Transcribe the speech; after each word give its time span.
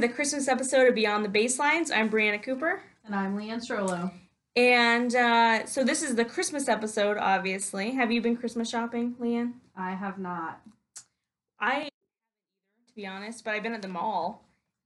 to 0.00 0.06
the 0.06 0.12
Christmas 0.12 0.48
episode 0.48 0.88
of 0.88 0.94
Beyond 0.94 1.24
the 1.24 1.28
Baselines. 1.28 1.90
I'm 1.94 2.08
Brianna 2.08 2.42
Cooper. 2.42 2.80
And 3.04 3.14
I'm 3.14 3.36
Leanne 3.36 3.60
Strollo. 3.60 4.10
And 4.56 5.14
uh, 5.14 5.66
so 5.66 5.84
this 5.84 6.02
is 6.02 6.14
the 6.14 6.24
Christmas 6.24 6.68
episode, 6.68 7.18
obviously. 7.18 7.90
Have 7.90 8.10
you 8.10 8.22
been 8.22 8.36
Christmas 8.36 8.70
shopping, 8.70 9.14
Leanne? 9.20 9.52
I 9.76 9.90
have 9.90 10.18
not. 10.18 10.62
I, 11.58 11.84
to 11.84 12.94
be 12.94 13.06
honest, 13.06 13.44
but 13.44 13.52
I've 13.52 13.62
been 13.62 13.74
at 13.74 13.82
the 13.82 13.88
mall. 13.88 14.42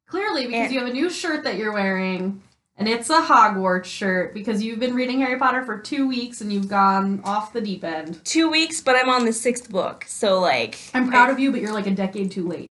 Clearly, 0.09 0.47
because 0.47 0.65
And- 0.65 0.73
you 0.73 0.81
have 0.81 0.89
a 0.89 0.93
new 0.93 1.09
shirt 1.09 1.45
that 1.45 1.57
you're 1.57 1.73
wearing, 1.73 2.43
and 2.77 2.89
it's 2.89 3.09
a 3.09 3.21
Hogwarts 3.21 3.85
shirt 3.85 4.35
because 4.35 4.65
you've 4.65 4.81
been 4.81 4.95
reading 4.95 5.21
Harry 5.21 5.39
Potter 5.39 5.65
for 5.65 5.79
two 5.79 6.09
weeks 6.09 6.41
and 6.41 6.53
you've 6.53 6.69
gone 6.69 7.21
off 7.25 7.53
the 7.53 7.61
deep 7.61 7.85
end. 7.85 8.25
Two 8.25 8.51
weeks, 8.51 8.81
but 8.81 8.97
I'm 8.97 9.09
on 9.09 9.25
the 9.25 9.33
sixth 9.33 9.71
book, 9.71 10.05
so 10.09 10.41
like 10.41 10.77
I'm 10.93 11.09
proud 11.09 11.31
of 11.31 11.39
you, 11.39 11.53
but 11.53 11.61
you're 11.61 11.73
like 11.73 11.87
a 11.87 11.93
decade 11.93 12.33
too 12.33 12.49
late. 12.49 12.69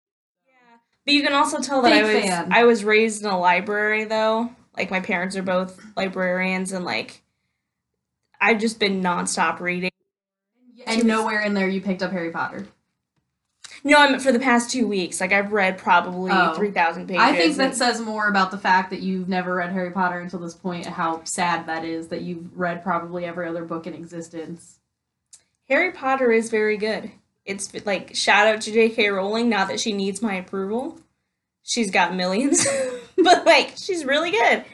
But 1.04 1.14
you 1.14 1.22
can 1.22 1.32
also 1.32 1.60
tell 1.60 1.82
that 1.82 1.92
I 1.92 2.02
was 2.02 2.24
fan. 2.24 2.52
I 2.52 2.64
was 2.64 2.84
raised 2.84 3.22
in 3.24 3.28
a 3.30 3.38
library 3.38 4.04
though. 4.04 4.50
Like 4.76 4.90
my 4.90 5.00
parents 5.00 5.36
are 5.36 5.42
both 5.42 5.80
librarians, 5.96 6.72
and 6.72 6.84
like 6.84 7.22
I've 8.40 8.58
just 8.60 8.78
been 8.78 9.02
nonstop 9.02 9.60
reading. 9.60 9.90
And 10.86 11.04
nowhere 11.04 11.40
in 11.42 11.54
there 11.54 11.68
you 11.68 11.80
picked 11.80 12.02
up 12.02 12.12
Harry 12.12 12.30
Potter. 12.30 12.66
No, 13.84 13.96
I'm 13.96 14.20
for 14.20 14.30
the 14.30 14.38
past 14.38 14.70
two 14.70 14.86
weeks. 14.86 15.20
Like 15.20 15.32
I've 15.32 15.52
read 15.52 15.76
probably 15.76 16.30
Oh. 16.32 16.54
three 16.54 16.70
thousand 16.70 17.08
pages. 17.08 17.22
I 17.22 17.32
think 17.36 17.56
that 17.56 17.74
says 17.74 18.00
more 18.00 18.28
about 18.28 18.50
the 18.52 18.58
fact 18.58 18.90
that 18.90 19.00
you've 19.00 19.28
never 19.28 19.56
read 19.56 19.72
Harry 19.72 19.90
Potter 19.90 20.20
until 20.20 20.38
this 20.38 20.54
point 20.54 20.86
and 20.86 20.94
how 20.94 21.22
sad 21.24 21.66
that 21.66 21.84
is 21.84 22.08
that 22.08 22.22
you've 22.22 22.56
read 22.56 22.82
probably 22.84 23.24
every 23.24 23.48
other 23.48 23.64
book 23.64 23.86
in 23.88 23.94
existence. 23.94 24.78
Harry 25.68 25.90
Potter 25.90 26.30
is 26.30 26.48
very 26.50 26.76
good. 26.76 27.10
It's 27.44 27.72
like 27.86 28.14
shout 28.14 28.46
out 28.46 28.60
to 28.62 28.72
J.K. 28.72 29.08
Rowling. 29.08 29.48
Not 29.48 29.68
that 29.68 29.80
she 29.80 29.92
needs 29.92 30.22
my 30.22 30.34
approval. 30.34 30.98
She's 31.62 31.90
got 31.90 32.14
millions, 32.14 32.66
but 33.16 33.46
like 33.46 33.74
she's 33.76 34.04
really 34.04 34.30
good. 34.30 34.64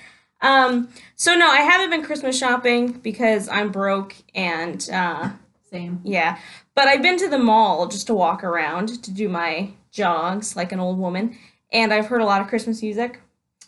Um, 0.41 0.89
so 1.17 1.35
no, 1.35 1.49
I 1.49 1.61
haven't 1.61 1.91
been 1.91 2.03
Christmas 2.05 2.39
shopping 2.39 2.93
because 2.93 3.49
I'm 3.49 3.71
broke 3.71 4.15
and 4.35 4.89
uh, 4.93 5.31
Same. 5.71 6.01
yeah. 6.05 6.39
But 6.75 6.87
I've 6.87 7.03
been 7.03 7.19
to 7.19 7.29
the 7.29 7.39
mall 7.39 7.89
just 7.89 8.07
to 8.07 8.15
walk 8.15 8.45
around 8.45 9.03
to 9.03 9.11
do 9.11 9.29
my 9.29 9.71
jogs 9.91 10.55
like 10.55 10.71
an 10.73 10.81
old 10.81 10.99
woman, 10.99 11.37
and 11.73 11.93
I've 11.93 12.07
heard 12.07 12.21
a 12.21 12.27
lot 12.27 12.41
of 12.41 12.49
Christmas 12.49 12.83
music. 12.83 13.21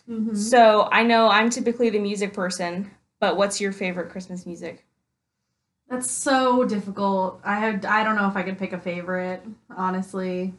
Mm-hmm. 0.09 0.35
So 0.35 0.87
I 0.91 1.03
know 1.03 1.27
I'm 1.27 1.49
typically 1.49 1.89
the 1.89 1.99
music 1.99 2.33
person. 2.33 2.91
But 3.21 3.37
what's 3.37 3.61
your 3.61 3.71
favorite 3.71 4.09
Christmas 4.09 4.45
music? 4.47 4.83
That's 5.91 6.09
so 6.09 6.63
difficult. 6.63 7.41
I 7.43 7.55
have 7.59 7.83
I 7.85 8.03
don't 8.03 8.15
know 8.15 8.27
if 8.29 8.37
I 8.37 8.43
could 8.43 8.57
pick 8.57 8.71
a 8.73 8.79
favorite, 8.79 9.43
honestly. 9.69 10.53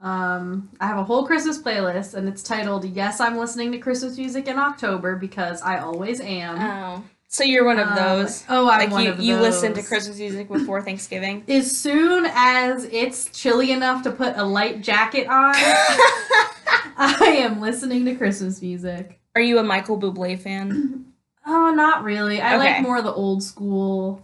Um, 0.00 0.68
I 0.80 0.86
have 0.88 0.98
a 0.98 1.04
whole 1.04 1.26
Christmas 1.26 1.58
playlist 1.62 2.12
and 2.14 2.28
it's 2.28 2.42
titled 2.42 2.84
"Yes, 2.84 3.18
I'm 3.18 3.38
listening 3.38 3.72
to 3.72 3.78
Christmas 3.78 4.18
music 4.18 4.48
in 4.48 4.58
October 4.58 5.16
because 5.16 5.62
I 5.62 5.78
always 5.78 6.20
am." 6.20 6.58
Oh, 6.60 7.02
so 7.28 7.44
you're 7.44 7.64
one 7.64 7.78
of 7.78 7.88
Um, 7.88 7.94
those. 7.96 8.44
Oh, 8.48 8.68
I'm 8.68 8.80
like 8.80 8.90
one 8.90 9.04
you, 9.04 9.10
of 9.12 9.20
you 9.20 9.36
listen 9.36 9.72
to. 9.74 9.82
Christmas 9.82 10.18
music 10.18 10.48
before 10.48 10.82
Thanksgiving. 10.84 11.44
As 11.48 11.74
soon 11.74 12.26
as 12.30 12.84
it's 12.84 13.30
chilly 13.30 13.70
enough 13.72 14.02
to 14.02 14.10
put 14.10 14.36
a 14.36 14.44
light 14.44 14.82
jacket 14.82 15.28
on, 15.28 15.54
I 16.96 17.36
am 17.38 17.60
listening 17.60 18.04
to 18.04 18.14
Christmas 18.16 18.60
music. 18.60 19.18
Are 19.34 19.40
you 19.40 19.58
a 19.58 19.62
Michael 19.62 19.98
Bublé 19.98 20.38
fan? 20.38 21.06
Oh, 21.46 21.70
not 21.74 22.02
really. 22.04 22.40
I 22.42 22.56
Okay. 22.56 22.74
like 22.74 22.82
more 22.82 22.98
of 22.98 23.04
the 23.04 23.14
old 23.14 23.42
school 23.42 24.20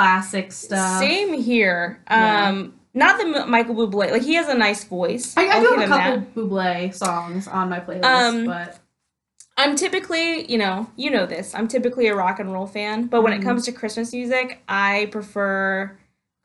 classic 0.00 0.52
stuff. 0.52 0.98
Same 1.00 1.32
here. 1.34 2.02
Yeah. 2.10 2.48
Um, 2.48 2.74
not 2.94 3.18
the 3.18 3.46
Michael 3.46 3.74
Bublé. 3.76 4.10
Like 4.10 4.22
he 4.22 4.34
has 4.34 4.48
a 4.48 4.54
nice 4.54 4.84
voice. 4.84 5.34
I, 5.36 5.46
I 5.48 5.60
do 5.60 5.66
have 5.66 5.80
a 5.80 5.86
couple 5.86 6.20
that. 6.20 6.34
Bublé 6.34 6.94
songs 6.94 7.46
on 7.46 7.68
my 7.68 7.78
playlist, 7.80 8.04
Um, 8.04 8.46
but 8.46 8.78
I'm 9.56 9.76
typically, 9.76 10.50
you 10.50 10.58
know, 10.58 10.90
you 10.96 11.10
know 11.10 11.26
this. 11.26 11.54
I'm 11.54 11.68
typically 11.68 12.06
a 12.08 12.14
rock 12.16 12.40
and 12.40 12.52
roll 12.52 12.66
fan, 12.66 13.06
but 13.06 13.22
when 13.22 13.32
Mhm. 13.32 13.40
it 13.40 13.42
comes 13.44 13.64
to 13.66 13.72
Christmas 13.72 14.12
music, 14.12 14.62
I 14.68 15.08
prefer 15.12 15.96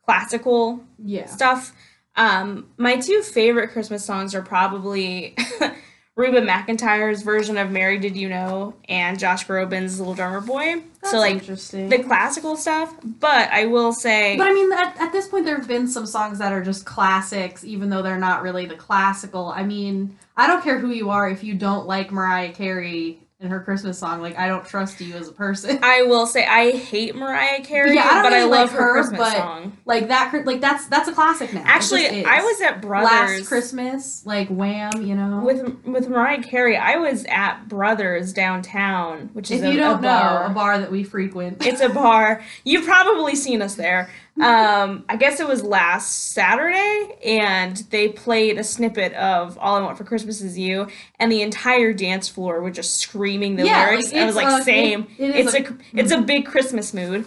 classical 0.04 0.84
yeah. 0.98 1.26
stuff. 1.26 1.72
Um, 2.14 2.68
my 2.76 2.96
two 2.96 3.22
favorite 3.22 3.68
Christmas 3.72 4.04
songs 4.04 4.34
are 4.34 4.42
probably 4.42 5.34
Reba 6.16 6.40
McEntire's 6.40 7.22
version 7.22 7.58
of 7.58 7.70
"Mary 7.70 7.98
Did 7.98 8.16
You 8.16 8.30
Know" 8.30 8.74
and 8.88 9.18
Josh 9.18 9.46
Groban's 9.46 9.98
"Little 9.98 10.14
Drummer 10.14 10.40
Boy." 10.40 10.82
That's 11.02 11.10
so 11.10 11.18
like 11.18 11.34
interesting. 11.34 11.90
the 11.90 12.02
classical 12.02 12.56
stuff. 12.56 12.96
But 13.04 13.50
I 13.50 13.66
will 13.66 13.92
say, 13.92 14.36
but 14.38 14.48
I 14.48 14.54
mean, 14.54 14.72
at, 14.72 14.96
at 14.98 15.12
this 15.12 15.28
point, 15.28 15.44
there 15.44 15.56
have 15.56 15.68
been 15.68 15.86
some 15.86 16.06
songs 16.06 16.38
that 16.38 16.52
are 16.52 16.62
just 16.62 16.86
classics, 16.86 17.64
even 17.64 17.90
though 17.90 18.00
they're 18.00 18.18
not 18.18 18.42
really 18.42 18.64
the 18.64 18.76
classical. 18.76 19.48
I 19.48 19.62
mean, 19.62 20.16
I 20.38 20.46
don't 20.46 20.64
care 20.64 20.78
who 20.78 20.90
you 20.90 21.10
are 21.10 21.28
if 21.28 21.44
you 21.44 21.54
don't 21.54 21.86
like 21.86 22.10
Mariah 22.10 22.52
Carey 22.52 23.20
and 23.38 23.50
her 23.50 23.60
Christmas 23.60 23.98
song. 23.98 24.22
Like, 24.22 24.38
I 24.38 24.48
don't 24.48 24.64
trust 24.64 24.98
you 25.00 25.14
as 25.14 25.28
a 25.28 25.32
person. 25.32 25.78
I 25.82 26.02
will 26.04 26.26
say 26.26 26.46
I 26.46 26.70
hate 26.70 27.14
Mariah 27.14 27.62
Carey, 27.62 27.94
Yeah, 27.94 28.08
I 28.10 28.22
but 28.22 28.32
I 28.32 28.44
love 28.44 28.50
like 28.50 28.70
her, 28.70 28.82
her, 28.82 28.92
Christmas 28.94 29.18
but 29.18 29.36
song. 29.36 29.76
like 29.84 30.08
that, 30.08 30.32
like 30.46 30.60
that's 30.62 30.86
that's 30.86 31.08
a 31.08 31.12
classic 31.12 31.52
now. 31.52 31.62
Actually. 31.64 32.24
I 32.24 32.40
was 32.40 32.60
at 32.62 32.80
Brothers 32.80 33.10
last 33.40 33.46
Christmas, 33.48 34.24
like 34.24 34.48
Wham, 34.48 35.02
you 35.02 35.14
know. 35.14 35.42
with 35.44 35.84
with 35.84 36.08
Mariah 36.08 36.42
Carey. 36.42 36.76
I 36.76 36.96
was 36.96 37.24
at 37.28 37.68
Brothers 37.68 38.32
downtown, 38.32 39.28
which 39.34 39.50
is 39.50 39.60
if 39.62 39.68
a, 39.68 39.72
you 39.72 39.78
don't 39.78 39.98
a 39.98 40.02
bar. 40.02 40.44
know, 40.44 40.50
a 40.50 40.54
bar 40.54 40.78
that 40.78 40.90
we 40.90 41.04
frequent. 41.04 41.64
It's 41.66 41.82
a 41.82 41.90
bar. 41.90 42.42
You've 42.64 42.86
probably 42.86 43.36
seen 43.36 43.60
us 43.60 43.74
there. 43.74 44.08
Um, 44.40 45.04
I 45.08 45.16
guess 45.16 45.40
it 45.40 45.48
was 45.48 45.62
last 45.62 46.32
Saturday, 46.32 47.16
and 47.24 47.76
they 47.90 48.08
played 48.08 48.58
a 48.58 48.64
snippet 48.64 49.14
of 49.14 49.56
"All 49.58 49.76
I 49.76 49.80
Want 49.80 49.96
for 49.96 50.04
Christmas 50.04 50.42
Is 50.42 50.58
You," 50.58 50.88
and 51.18 51.32
the 51.32 51.40
entire 51.42 51.92
dance 51.94 52.28
floor 52.28 52.60
was 52.60 52.76
just 52.76 52.96
screaming 53.00 53.56
the 53.56 53.64
Yeah, 53.64 53.86
lyrics. 53.86 54.12
like, 54.12 54.22
I 54.22 54.26
was 54.26 54.36
like, 54.36 54.60
a- 54.60 54.64
"Same." 54.64 55.06
it- 55.18 55.30
it 55.30 55.46
it's 55.46 55.54
a, 55.54 55.62
a- 55.62 55.76
it's 55.94 56.12
a 56.12 56.20
big 56.20 56.44
Christmas 56.44 56.92
mood. 56.92 57.24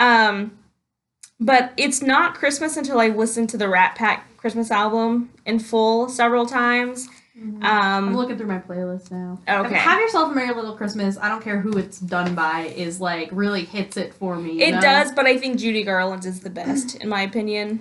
Um, 0.00 0.56
but 1.40 1.72
it's 1.76 2.00
not 2.02 2.34
Christmas 2.34 2.76
until 2.76 2.98
I 2.98 3.08
listen 3.08 3.46
to 3.48 3.56
the 3.56 3.68
Rat 3.68 3.94
Pack 3.94 4.36
Christmas 4.38 4.70
album 4.70 5.30
in 5.44 5.58
full 5.58 6.08
several 6.08 6.46
times. 6.46 7.08
Mhm. 7.38 7.58
I'm 7.62 8.08
Um, 8.08 8.16
looking 8.16 8.36
through 8.36 8.46
my 8.48 8.58
playlist 8.58 9.10
now. 9.10 9.38
Okay. 9.48 9.74
Have 9.74 10.00
yourself 10.00 10.32
a 10.32 10.34
Merry 10.34 10.54
Little 10.54 10.74
Christmas. 10.76 11.16
I 11.20 11.28
don't 11.28 11.42
care 11.42 11.60
who 11.60 11.78
it's 11.78 11.98
done 12.00 12.34
by. 12.34 12.72
Is 12.76 13.00
like 13.00 13.28
really 13.32 13.64
hits 13.64 13.96
it 13.96 14.12
for 14.14 14.36
me. 14.36 14.60
it 14.62 14.72
know? 14.72 14.80
does, 14.80 15.12
but 15.12 15.26
I 15.26 15.38
think 15.38 15.58
Judy 15.58 15.84
Garland's 15.84 16.26
is 16.26 16.40
the 16.40 16.50
best 16.50 16.96
in 16.96 17.08
my 17.08 17.22
opinion. 17.22 17.80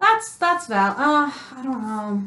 That's 0.00 0.36
that's 0.36 0.66
val. 0.66 0.92
Uh, 0.92 1.30
I 1.56 1.62
don't 1.62 1.82
know. 1.82 2.22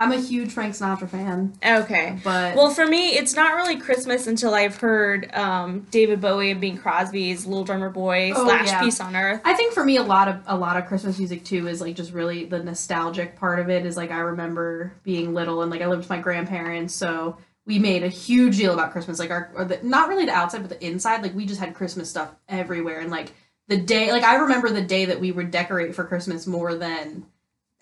I'm 0.00 0.12
a 0.12 0.18
huge 0.18 0.50
Frank 0.50 0.74
Sinatra 0.74 1.08
fan, 1.10 1.52
Okay. 1.64 2.18
but 2.24 2.56
Well, 2.56 2.70
for 2.70 2.86
me, 2.86 3.10
it's 3.10 3.36
not 3.36 3.54
really 3.54 3.76
Christmas 3.76 4.26
until 4.26 4.54
I've 4.54 4.76
heard 4.76 5.30
um, 5.34 5.86
David 5.90 6.22
Bowie 6.22 6.50
and 6.52 6.60
Bing 6.60 6.78
Crosby's 6.78 7.44
"Little 7.44 7.64
Drummer 7.64 7.90
Boy" 7.90 8.32
Oh, 8.34 8.44
slash 8.46 8.68
yeah. 8.68 8.80
"Peace 8.80 8.98
on 8.98 9.14
Earth." 9.14 9.42
I 9.44 9.52
think 9.52 9.74
for 9.74 9.84
me 9.84 9.98
a 9.98 10.02
lot 10.02 10.26
of 10.28 10.40
a 10.46 10.56
lot 10.56 10.78
of 10.78 10.86
Christmas 10.86 11.18
music 11.18 11.44
too 11.44 11.68
is 11.68 11.80
like 11.82 11.94
just 11.96 12.12
really 12.14 12.46
the 12.46 12.62
nostalgic 12.64 13.36
part 13.36 13.58
of 13.60 13.68
it. 13.68 13.84
Is 13.84 13.96
like 13.98 14.10
I 14.10 14.20
remember 14.20 14.92
being 15.04 15.34
little 15.34 15.60
and 15.60 15.70
like 15.70 15.82
I 15.82 15.86
lived 15.86 16.00
with 16.00 16.10
my 16.10 16.18
grandparents, 16.18 16.94
so 16.94 17.36
we 17.66 17.78
made 17.78 18.02
a 18.02 18.08
huge 18.08 18.56
deal 18.56 18.72
about 18.72 18.92
Christmas. 18.92 19.18
Like 19.18 19.30
our 19.30 19.50
or 19.54 19.66
the, 19.66 19.80
not 19.82 20.08
really 20.08 20.24
the 20.24 20.32
outside, 20.32 20.62
but 20.66 20.70
the 20.70 20.84
inside. 20.84 21.22
Like 21.22 21.34
we 21.34 21.44
just 21.44 21.60
had 21.60 21.74
Christmas 21.74 22.08
stuff 22.08 22.34
everywhere, 22.48 23.00
and 23.00 23.10
like 23.10 23.32
the 23.68 23.76
day, 23.76 24.10
like 24.12 24.24
I 24.24 24.36
remember 24.36 24.70
the 24.70 24.80
day 24.82 25.04
that 25.04 25.20
we 25.20 25.30
would 25.30 25.50
decorate 25.50 25.94
for 25.94 26.04
Christmas 26.04 26.46
more 26.46 26.74
than 26.74 27.26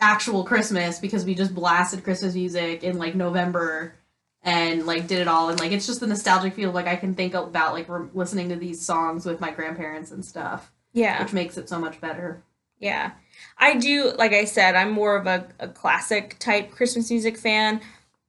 actual 0.01 0.45
Christmas 0.45 0.99
because 0.99 1.25
we 1.25 1.35
just 1.35 1.55
blasted 1.55 2.05
Christmas 2.05 2.35
music 2.35 2.83
in 2.85 2.99
like 2.99 3.15
November 3.15 3.95
and 4.43 4.87
like 4.87 5.07
did 5.09 5.19
it 5.21 5.29
all 5.29 5.49
and 5.49 5.59
like 5.59 5.73
it's 5.73 5.87
just 5.87 5.99
the 6.01 6.07
nostalgic 6.07 6.55
feel 6.55 6.71
like 6.71 6.87
I 6.87 6.95
can 6.97 7.15
think 7.15 7.35
about 7.35 7.73
like 7.73 7.89
re- 7.89 8.09
listening 8.15 8.49
to 8.51 8.57
these 8.57 8.81
songs 8.85 9.27
with 9.27 9.41
my 9.41 9.51
grandparents 9.51 10.13
and 10.13 10.25
stuff 10.25 10.71
Yeah, 10.93 11.21
which 11.23 11.33
makes 11.33 11.57
it 11.59 11.69
so 11.69 11.79
much 11.81 12.01
better. 12.01 12.43
yeah. 12.79 13.13
I 13.61 13.77
do, 13.77 14.13
like 14.17 14.33
I 14.33 14.45
said, 14.45 14.75
I'm 14.77 14.91
more 14.93 15.17
of 15.17 15.27
a, 15.27 15.49
a 15.59 15.69
classic 15.69 16.39
type 16.39 16.71
Christmas 16.71 17.11
music 17.11 17.37
fan, 17.37 17.81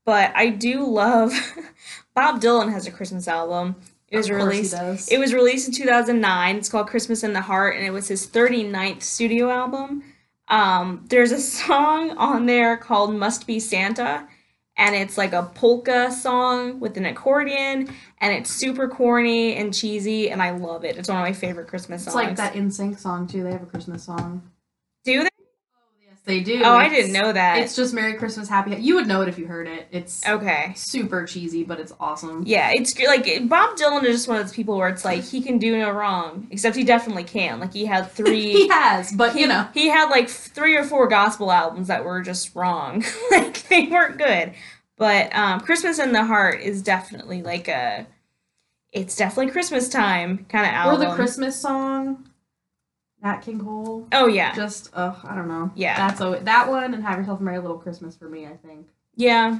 but 0.06 0.31
I 0.36 0.50
do 0.50 0.86
love. 0.88 1.31
Bob 2.16 2.42
Dylan 2.42 2.71
has 2.71 2.88
a 2.88 2.92
Christmas 2.92 3.27
album. 3.27 3.75
It 4.10 4.18
was 4.18 4.27
Of 4.30 4.38
course 4.38 4.54
he 4.54 4.75
released. 4.75 5.12
It 5.12 5.19
was 5.19 5.33
released 5.36 5.68
in 5.68 5.74
2009. 5.75 6.56
It's 6.57 6.69
called 6.69 6.88
Christmas 6.88 7.24
in 7.24 7.33
the 7.33 7.42
Heart, 7.42 7.75
and 7.77 7.86
it 7.86 7.92
was 7.92 8.07
his 8.07 8.25
39th 8.27 9.04
studio 9.04 9.50
album. 9.51 10.04
Um, 10.50 11.06
there's 11.10 11.31
a 11.31 11.40
song 11.40 12.12
on 12.12 12.46
there 12.46 12.78
called 12.78 13.16
Must 13.16 13.46
Be 13.46 13.60
Santa, 13.60 14.28
and 14.78 14.96
it's 14.96 15.18
like 15.18 15.34
a 15.34 15.44
polka 15.44 16.12
song 16.12 16.80
with 16.80 16.98
an 16.98 17.06
accordion, 17.06 17.94
and 18.19 18.34
it's 18.34 18.50
super 18.50 18.88
corny 18.88 19.56
and 19.56 19.74
cheesy, 19.74 20.30
and 20.30 20.42
I 20.42 20.51
love 20.51 20.86
it. 20.86 20.98
It's 20.98 21.10
one 21.10 21.18
of 21.18 21.24
my 21.24 21.34
favorite 21.34 21.68
Christmas 21.68 22.04
songs. 22.04 22.16
It's 22.16 22.16
like 22.16 22.36
that 22.38 22.54
NSYNC 22.54 22.98
song 23.00 23.28
too. 23.28 23.44
They 23.44 23.51
have 23.51 23.63
a 23.63 23.68
Christmas 23.68 24.04
song. 24.04 24.50
Do 25.04 25.24
they? 25.24 25.30
They 26.30 26.42
do. 26.42 26.62
Oh, 26.64 26.76
I 26.76 26.90
didn't 26.90 27.12
know 27.12 27.31
that. 27.34 27.58
It's 27.58 27.76
just 27.76 27.92
Merry 27.92 28.14
Christmas, 28.14 28.48
Happy. 28.48 28.76
You 28.76 28.94
would 28.94 29.08
know 29.08 29.22
it 29.24 29.30
if 29.30 29.40
you 29.40 29.48
heard 29.48 29.68
it. 29.68 29.88
It's 29.92 30.24
Okay. 30.28 30.74
super 30.76 31.26
cheesy, 31.26 31.64
but 31.64 31.80
it's 31.80 31.92
awesome. 32.00 32.44
Yeah, 32.46 32.70
it's 32.72 32.96
like 33.00 33.26
Bob 33.50 33.76
Dylan 33.78 34.04
is 34.04 34.16
just 34.18 34.28
one 34.28 34.38
of 34.38 34.44
those 34.46 34.54
people 34.56 34.78
where 34.78 34.90
it's 34.90 35.04
like 35.04 35.24
he 35.24 35.42
can 35.42 35.58
do 35.58 35.76
no 35.76 35.90
wrong, 35.90 36.48
except 36.52 36.76
he 36.76 36.84
definitely 36.84 37.24
can. 37.24 37.60
Like 37.60 37.74
he 37.74 37.88
had 37.88 38.12
three. 38.12 38.52
he 38.52 38.68
has, 38.68 39.12
but 39.12 39.36
you 39.36 39.48
know, 39.48 39.68
he 39.74 39.88
had 39.88 40.10
like 40.12 40.30
three 40.30 40.78
or 40.78 40.84
four 40.84 41.08
gospel 41.08 41.52
albums 41.52 41.88
that 41.88 42.06
were 42.06 42.22
just 42.22 42.56
wrong. 42.56 43.04
like 43.31 43.68
they 43.68 43.88
weren't 43.88 44.20
good. 44.20 44.54
But 44.98 45.36
um, 45.36 45.62
Christmas 45.62 45.98
in 45.98 46.12
the 46.12 46.26
Heart 46.26 46.62
is 46.62 46.84
definitely 46.84 47.42
like 47.42 47.68
a, 47.68 48.06
it's 48.92 49.16
definitely 49.16 49.52
Christmas 49.52 49.90
time 49.90 50.46
kind 50.48 50.68
of 50.68 50.74
album. 50.74 51.02
Or 51.08 51.10
the 51.10 51.16
Christmas 51.16 51.60
song, 51.60 52.29
Nat 53.24 53.38
King 53.42 53.60
Cole. 53.60 54.07
Oh 54.13 54.27
yeah, 54.27 54.54
Just, 54.56 54.89
uh, 54.94 55.13
I 55.24 55.36
don't 55.36 55.48
know. 55.48 55.71
Yeah. 55.75 55.95
That's 56.07 56.21
a, 56.21 56.39
that 56.44 56.69
one 56.69 56.94
and 56.94 57.04
Have 57.04 57.18
Yourself 57.19 57.39
a 57.39 57.44
Merry 57.44 57.60
Little 57.60 57.77
Christmas 57.77 58.16
for 58.16 58.30
me, 58.30 58.45
I 58.48 58.56
think. 58.66 58.88
yeah. 59.16 59.60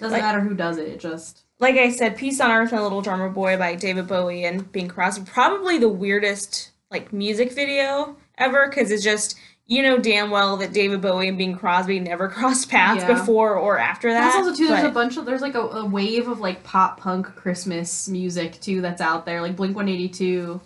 Doesn't 0.00 0.12
Like- 0.12 0.22
matter 0.22 0.40
who 0.40 0.54
does 0.54 0.76
it, 0.76 0.88
it 0.88 1.00
just. 1.00 1.44
Like 1.60 1.76
I 1.76 1.90
said, 1.90 2.16
Peace 2.16 2.40
on 2.40 2.50
Earth 2.52 2.72
and 2.72 2.82
Little 2.82 3.00
Drummer 3.02 3.28
Boy 3.30 3.56
by 3.56 3.74
David 3.74 4.06
Bowie 4.06 4.44
and 4.44 4.70
Bing 4.70 4.86
Crosby. 4.88 5.24
Probably 5.28 5.78
the 5.78 5.88
weirdest 5.88 6.70
like 6.90 7.12
music 7.12 7.52
video 7.52 8.16
ever 8.36 8.68
because 8.68 8.90
it's 8.92 9.02
just 9.04 9.36
you 9.66 9.82
know 9.82 9.98
damn 9.98 10.30
well 10.30 10.56
that 10.58 10.72
David 10.72 11.00
Bowie 11.00 11.28
and 11.28 11.36
Bing 11.36 11.56
Crosby 11.56 11.98
never 12.00 12.28
crossed 12.30 12.68
paths 12.70 13.02
Yeah. 13.02 13.14
before 13.14 13.56
or 13.56 13.76
after 13.78 14.12
that. 14.12 14.20
That's 14.32 14.36
also 14.36 14.54
too. 14.54 14.68
There's 14.68 14.84
a 14.84 14.90
bunch 14.90 15.16
of 15.16 15.24
there's 15.26 15.42
like 15.42 15.54
a, 15.56 15.60
a 15.62 15.84
wave 15.84 16.28
of 16.28 16.38
like 16.40 16.62
pop 16.62 17.00
punk 17.00 17.26
Christmas 17.26 18.08
music 18.08 18.60
too 18.60 18.80
that's 18.80 19.00
out 19.00 19.26
there. 19.26 19.40
Like 19.42 19.56
Blink 19.56 19.74
One 19.74 19.88
Eighty 19.88 20.08
Two 20.08 20.60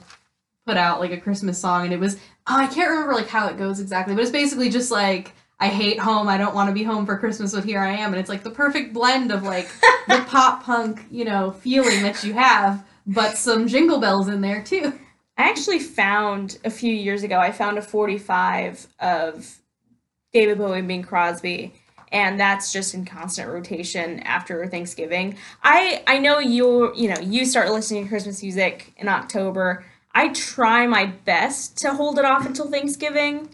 put 0.66 0.76
out 0.76 1.00
like 1.00 1.12
a 1.12 1.20
Christmas 1.20 1.58
song, 1.58 1.84
and 1.84 1.92
it 1.92 2.00
was 2.00 2.16
oh, 2.46 2.56
I 2.56 2.66
can't 2.66 2.90
remember 2.90 3.14
like 3.14 3.28
how 3.28 3.48
it 3.48 3.58
goes 3.58 3.80
exactly, 3.80 4.14
but 4.14 4.22
it's 4.22 4.30
basically 4.30 4.68
just 4.68 4.90
like 4.90 5.32
I 5.60 5.68
hate 5.68 5.98
home. 5.98 6.28
I 6.28 6.38
don't 6.38 6.54
want 6.54 6.68
to 6.68 6.74
be 6.74 6.82
home 6.82 7.06
for 7.06 7.16
Christmas, 7.18 7.54
but 7.54 7.64
here 7.64 7.80
I 7.80 7.92
am, 7.92 8.12
and 8.12 8.20
it's 8.20 8.28
like 8.28 8.42
the 8.42 8.50
perfect 8.50 8.92
blend 8.92 9.30
of 9.30 9.42
like 9.42 9.68
the 10.08 10.24
pop 10.26 10.64
punk 10.64 11.06
you 11.10 11.24
know 11.24 11.52
feeling 11.52 12.02
that 12.02 12.24
you 12.24 12.34
have, 12.34 12.84
but 13.06 13.36
some 13.36 13.66
jingle 13.66 14.00
bells 14.00 14.28
in 14.28 14.40
there 14.40 14.62
too. 14.62 14.92
I 15.38 15.48
actually 15.48 15.78
found 15.78 16.58
a 16.64 16.70
few 16.70 16.92
years 16.92 17.22
ago. 17.22 17.38
I 17.38 17.52
found 17.52 17.78
a 17.78 17.82
45 17.82 18.86
of 19.00 19.58
David 20.32 20.58
Bowie 20.58 20.80
and 20.80 20.88
Bing 20.88 21.02
Crosby, 21.02 21.72
and 22.10 22.38
that's 22.38 22.72
just 22.72 22.94
in 22.94 23.04
constant 23.04 23.48
rotation 23.48 24.20
after 24.20 24.66
Thanksgiving. 24.66 25.36
I 25.62 26.02
I 26.06 26.18
know 26.18 26.38
you 26.38 26.94
you 26.94 27.08
know 27.08 27.20
you 27.20 27.44
start 27.46 27.70
listening 27.70 28.04
to 28.04 28.08
Christmas 28.08 28.42
music 28.42 28.92
in 28.96 29.08
October. 29.08 29.84
I 30.14 30.28
try 30.28 30.86
my 30.86 31.06
best 31.06 31.78
to 31.78 31.94
hold 31.94 32.18
it 32.18 32.24
off 32.24 32.46
until 32.46 32.70
Thanksgiving. 32.70 33.48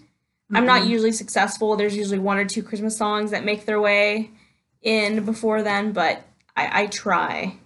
I'm 0.52 0.66
not 0.66 0.82
Mhm. 0.82 0.88
usually 0.88 1.12
successful. 1.12 1.76
There's 1.76 1.96
usually 1.96 2.18
one 2.18 2.38
or 2.38 2.44
two 2.44 2.62
Christmas 2.62 2.96
songs 2.96 3.30
that 3.32 3.44
make 3.44 3.64
their 3.66 3.80
way 3.80 4.30
in 4.82 5.24
before 5.24 5.62
then, 5.62 5.92
but 5.92 6.24
I, 6.56 6.82
I 6.82 6.86
try. 6.86 7.56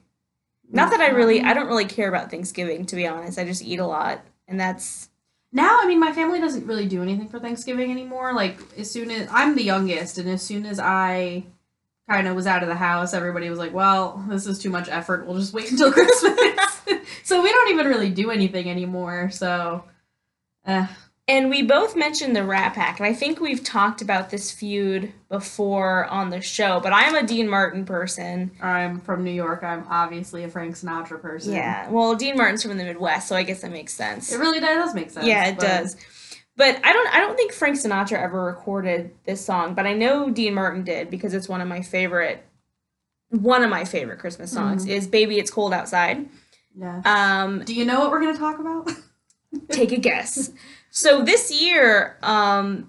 Not 0.70 0.90
that 0.90 1.00
I 1.00 1.08
really 1.08 1.42
I 1.42 1.52
don't 1.54 1.68
really 1.68 1.84
care 1.84 2.08
about 2.08 2.30
Thanksgiving 2.30 2.86
to 2.86 2.96
be 2.96 3.06
honest. 3.06 3.38
I 3.38 3.44
just 3.44 3.62
eat 3.62 3.78
a 3.78 3.86
lot 3.86 4.20
and 4.48 4.58
that's 4.58 5.08
now 5.52 5.78
i 5.80 5.86
mean 5.86 6.00
my 6.00 6.12
family 6.12 6.40
doesn't 6.40 6.66
really 6.66 6.86
do 6.86 7.00
anything 7.02 7.28
for 7.28 7.38
thanksgiving 7.38 7.90
anymore 7.90 8.32
like 8.32 8.58
as 8.78 8.90
soon 8.90 9.10
as 9.10 9.28
i'm 9.30 9.54
the 9.54 9.62
youngest 9.62 10.16
and 10.18 10.28
as 10.28 10.40
soon 10.42 10.64
as 10.66 10.80
i 10.80 11.44
kind 12.10 12.26
of 12.26 12.34
was 12.34 12.46
out 12.46 12.62
of 12.62 12.68
the 12.70 12.74
house 12.74 13.12
everybody 13.14 13.48
was 13.50 13.58
like 13.58 13.72
well 13.72 14.24
this 14.28 14.46
is 14.46 14.58
too 14.58 14.70
much 14.70 14.88
effort 14.88 15.26
we'll 15.26 15.38
just 15.38 15.52
wait 15.52 15.70
until 15.70 15.92
christmas 15.92 16.71
so 17.22 17.42
we 17.42 17.50
don't 17.50 17.70
even 17.70 17.86
really 17.86 18.10
do 18.10 18.30
anything 18.30 18.69
anymore 18.70 19.30
so 19.30 19.84
uh, 20.66 20.86
and 21.28 21.50
we 21.50 21.62
both 21.62 21.94
mentioned 21.96 22.34
the 22.36 22.44
Rat 22.44 22.74
Pack 22.74 22.98
and 22.98 23.06
I 23.06 23.14
think 23.14 23.40
we've 23.40 23.62
talked 23.62 24.02
about 24.02 24.30
this 24.30 24.50
feud 24.50 25.12
before 25.28 26.04
on 26.06 26.30
the 26.30 26.40
show, 26.40 26.80
but 26.80 26.92
I'm 26.92 27.14
a 27.14 27.22
Dean 27.22 27.48
Martin 27.48 27.84
person. 27.84 28.50
i'm 28.60 29.00
from 29.00 29.24
new 29.24 29.30
york 29.32 29.62
i'm 29.62 29.84
obviously 29.88 30.44
a 30.44 30.48
frank 30.48 30.74
sinatra 30.76 31.20
person 31.20 31.52
Yeah. 31.54 31.88
Well, 31.90 32.14
Dean 32.16 32.36
Martin's 32.36 32.62
from 32.62 32.76
the 32.76 32.84
Midwest, 32.84 33.28
so 33.28 33.36
I 33.36 33.42
guess 33.44 33.60
that 33.62 33.70
makes 33.72 33.94
sense. 33.94 34.32
it 34.32 34.38
really 34.38 34.60
does 34.60 34.94
make 34.94 35.10
sense 35.10 35.26
yeah, 35.26 35.46
it 35.46 35.56
but- 35.56 35.66
does. 35.66 35.96
But 36.54 36.78
I 36.84 36.92
don't 36.92 37.14
I 37.14 37.19
don't 37.20 37.34
think 37.34 37.52
Frank 37.52 37.76
Sinatra 37.76 38.19
ever 38.22 38.44
recorded 38.44 39.10
this 39.24 39.42
song, 39.42 39.72
but 39.74 39.86
I 39.86 39.94
know 39.94 40.28
Dean 40.28 40.52
Martin 40.52 40.84
did 40.84 41.08
because 41.10 41.32
it's 41.32 41.48
one 41.48 41.62
of 41.62 41.66
my 41.66 41.80
favorite 41.80 42.44
one 43.30 43.64
of 43.64 43.70
my 43.70 43.84
favorite 43.86 44.19
Christmas 44.19 44.52
songs 44.52 44.86
is 44.86 45.06
Baby 45.06 45.38
It's 45.38 45.50
Cold 45.50 45.72
Outside. 45.72 46.28
Yeah 46.76 47.02
Um 47.04 47.64
do 47.64 47.74
you 47.74 47.84
know 47.84 48.00
what 48.00 48.10
we're 48.10 48.20
going 48.20 48.32
to 48.34 48.38
talk 48.40 48.58
about 48.58 48.88
take 49.70 49.92
a 49.92 49.98
guess. 49.98 50.50
So 50.90 51.22
this 51.22 51.50
year, 51.52 52.16
um, 52.22 52.88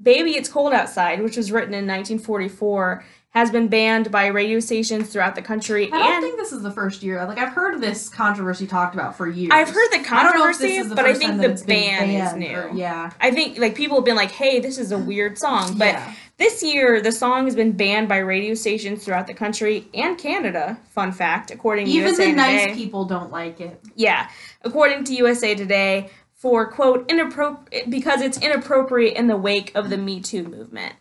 Baby 0.00 0.36
It's 0.36 0.48
Cold 0.48 0.72
Outside, 0.72 1.22
which 1.22 1.36
was 1.36 1.50
written 1.50 1.74
in 1.74 1.86
1944, 1.86 3.04
has 3.30 3.50
been 3.50 3.68
banned 3.68 4.10
by 4.10 4.26
radio 4.28 4.58
stations 4.60 5.10
throughout 5.10 5.34
the 5.34 5.42
country. 5.42 5.86
i 5.92 5.98
don't 5.98 6.22
think 6.22 6.36
this 6.36 6.52
is 6.52 6.62
the 6.62 6.70
first 6.70 7.02
year 7.02 7.24
like 7.26 7.38
i've 7.38 7.52
heard 7.52 7.80
this 7.80 8.08
controversy 8.08 8.66
talked 8.66 8.94
about 8.94 9.16
for 9.16 9.28
years 9.28 9.50
I've 9.52 9.68
heard 9.68 9.90
the 9.92 9.98
I 10.10 10.22
don't 10.22 10.38
know 10.38 10.48
if 10.48 10.58
this 10.58 10.78
controversy, 10.78 10.88
the 10.88 10.94
but 10.94 11.04
I 11.04 11.14
think 11.14 11.32
the 11.36 11.38
that 11.42 11.50
it's 11.50 11.62
been 11.62 12.08
ban 12.08 12.10
is 12.10 12.34
new. 12.34 12.56
or- 12.56 12.70
yeah 12.74 13.12
I 13.20 13.30
think 13.30 13.58
like 13.58 13.74
people 13.74 13.96
have 13.98 14.04
been 14.04 14.16
like, 14.16 14.30
"Hey, 14.32 14.58
this 14.60 14.78
is 14.78 14.90
a 14.92 14.98
weird 14.98 15.38
song," 15.38 15.76
but 15.78 15.88
Yeah. 15.94 16.14
This 16.38 16.62
year 16.62 17.00
the 17.00 17.12
song 17.12 17.44
has 17.44 17.54
been 17.54 17.72
banned 17.72 18.08
by 18.08 18.18
radio 18.18 18.54
stations 18.54 19.04
throughout 19.04 19.26
the 19.26 19.34
country 19.34 19.88
and 19.92 20.16
Canada. 20.16 20.78
Fun 20.90 21.12
fact, 21.12 21.50
according 21.50 21.86
to 21.86 21.92
Even 21.92 22.08
USA 22.14 22.30
the 22.30 22.36
nice 22.36 22.76
people 22.76 23.04
don't 23.04 23.30
like 23.30 23.60
it. 23.60 23.80
Yeah, 23.96 24.30
according 24.62 25.04
to 25.04 25.14
USA 25.14 25.54
Today, 25.54 26.10
for 26.34 26.70
quote 26.70 27.10
inappropriate 27.10 27.90
because 27.90 28.22
it's 28.22 28.38
inappropriate 28.38 29.16
in 29.16 29.26
the 29.26 29.36
wake 29.36 29.72
of 29.74 29.90
the 29.90 29.98
Me 29.98 30.20
Too 30.20 30.44
movement. 30.44 30.94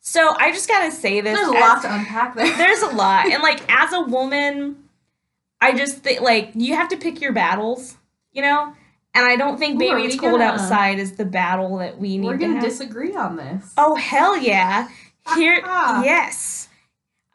So 0.00 0.36
I 0.38 0.52
just 0.52 0.68
gotta 0.68 0.90
say 0.90 1.22
this. 1.22 1.34
There's 1.34 1.48
a 1.48 1.56
as- 1.56 1.60
lot 1.60 1.82
to 1.82 1.94
unpack 1.94 2.34
there. 2.34 2.54
There's 2.58 2.82
a 2.82 2.94
lot, 2.94 3.26
and 3.26 3.42
like 3.42 3.62
as 3.68 3.92
a 3.92 4.02
woman, 4.02 4.76
I 5.60 5.72
just 5.74 5.98
think 5.98 6.20
like 6.20 6.50
you 6.54 6.74
have 6.74 6.90
to 6.90 6.98
pick 6.98 7.20
your 7.22 7.32
battles, 7.32 7.96
you 8.32 8.42
know. 8.42 8.74
And 9.16 9.24
I 9.24 9.36
don't 9.36 9.58
think 9.58 9.76
Ooh, 9.76 9.78
"Baby 9.78 10.02
It's 10.04 10.16
Cold 10.16 10.32
gonna- 10.40 10.44
Outside" 10.44 10.98
is 10.98 11.12
the 11.12 11.24
battle 11.24 11.78
that 11.78 11.98
we 12.00 12.18
need 12.18 12.26
We're 12.26 12.32
to 12.32 12.38
gonna 12.38 12.54
have. 12.54 12.64
disagree 12.64 13.14
on 13.14 13.36
this. 13.36 13.72
oh 13.76 13.94
hell 13.94 14.36
yeah! 14.36 14.88
Here, 15.36 15.60
yes. 15.64 16.68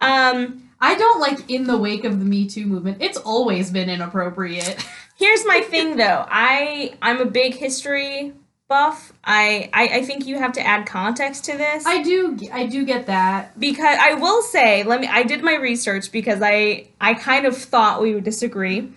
Um, 0.02 0.64
I 0.82 0.96
don't 0.96 1.20
like 1.20 1.50
in 1.50 1.66
the 1.66 1.78
wake 1.78 2.04
of 2.04 2.20
the 2.20 2.26
Me 2.26 2.48
Too 2.48 2.66
movement. 2.66 2.98
It's 3.02 3.18
always 3.18 3.72
been 3.72 3.90
inappropriate. 3.90 4.86
Here's 5.18 5.46
my 5.46 5.62
thing 5.62 5.98
though. 5.98 6.26
I 6.30 6.94
I'm 7.02 7.20
a 7.20 7.26
big 7.26 7.56
history 7.56 8.34
buff. 8.70 9.12
I, 9.24 9.70
I 9.74 9.84
I 10.00 10.06
think 10.06 10.26
you 10.28 10.38
have 10.38 10.54
to 10.54 10.62
add 10.66 10.86
context 10.86 11.46
to 11.46 11.58
this. 11.58 11.86
I 11.86 12.02
do 12.04 12.38
I 12.54 12.66
do 12.68 12.86
get 12.86 13.08
that. 13.08 13.60
because 13.60 13.98
I 14.00 14.14
will 14.14 14.42
say, 14.42 14.84
let 14.84 15.02
me 15.02 15.08
I 15.08 15.24
did 15.24 15.44
my 15.44 15.56
research 15.56 16.12
because 16.12 16.42
I 16.42 16.88
I 17.02 17.14
kind 17.16 17.46
of 17.46 17.58
thought 17.58 18.02
we 18.02 18.14
would 18.14 18.24
disagree. 18.24 18.92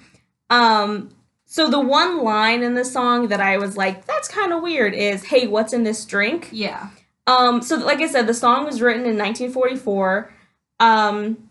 Um 0.50 1.10
so 1.52 1.68
the 1.68 1.78
one 1.78 2.24
line 2.24 2.62
in 2.62 2.74
the 2.76 2.84
song 2.84 3.28
that 3.28 3.42
I 3.42 3.58
was 3.58 3.76
like, 3.76 4.06
that's 4.06 4.26
kind 4.26 4.54
of 4.54 4.62
weird 4.62 4.94
is, 4.94 5.24
"Hey, 5.24 5.46
what's 5.46 5.74
in 5.74 5.82
this 5.82 6.06
drink?" 6.06 6.48
Yeah. 6.50 6.88
Um, 7.26 7.60
so 7.60 7.76
like 7.76 8.00
I 8.00 8.06
said, 8.06 8.26
the 8.26 8.32
song 8.32 8.64
was 8.64 8.80
written 8.80 9.02
in 9.02 9.18
1944. 9.18 10.32
Um, 10.80 11.50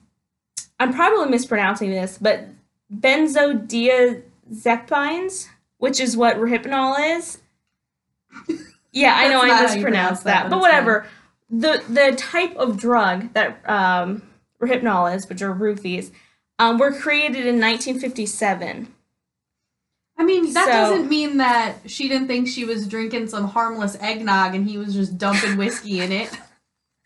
I'm 0.79 0.91
probably 0.91 1.29
mispronouncing 1.29 1.91
this, 1.91 2.17
but 2.19 2.47
benzodiazepines, 2.91 5.49
which 5.77 5.99
is 5.99 6.17
what 6.17 6.37
Rohypnol 6.37 7.17
is. 7.17 7.37
Yeah, 8.93 9.15
I 9.15 9.29
know 9.29 9.41
I 9.41 9.61
mispronounced 9.61 10.25
that, 10.25 10.43
that, 10.43 10.49
but 10.49 10.59
whatever. 10.59 11.07
The 11.49 11.81
the 11.87 12.13
type 12.17 12.53
of 12.57 12.75
drug 12.75 13.31
that 13.33 13.61
um, 13.69 14.21
Rohypnol 14.59 15.15
is, 15.15 15.29
which 15.29 15.41
are 15.41 15.53
roofies, 15.53 16.11
um, 16.59 16.77
were 16.77 16.91
created 16.91 17.45
in 17.45 17.61
1957. 17.61 18.93
I 20.21 20.23
mean, 20.23 20.53
that 20.53 20.65
So- 20.65 20.71
doesn't 20.71 21.09
mean 21.09 21.37
that 21.37 21.77
she 21.87 22.07
didn't 22.07 22.27
think 22.27 22.47
she 22.47 22.63
was 22.63 22.87
drinking 22.87 23.27
some 23.27 23.45
harmless 23.47 23.97
eggnog 23.99 24.53
and 24.53 24.69
he 24.69 24.77
was 24.77 24.93
just 24.93 25.17
dumping 25.17 25.57
whiskey 25.57 25.99
in 25.99 26.11
it. 26.11 26.29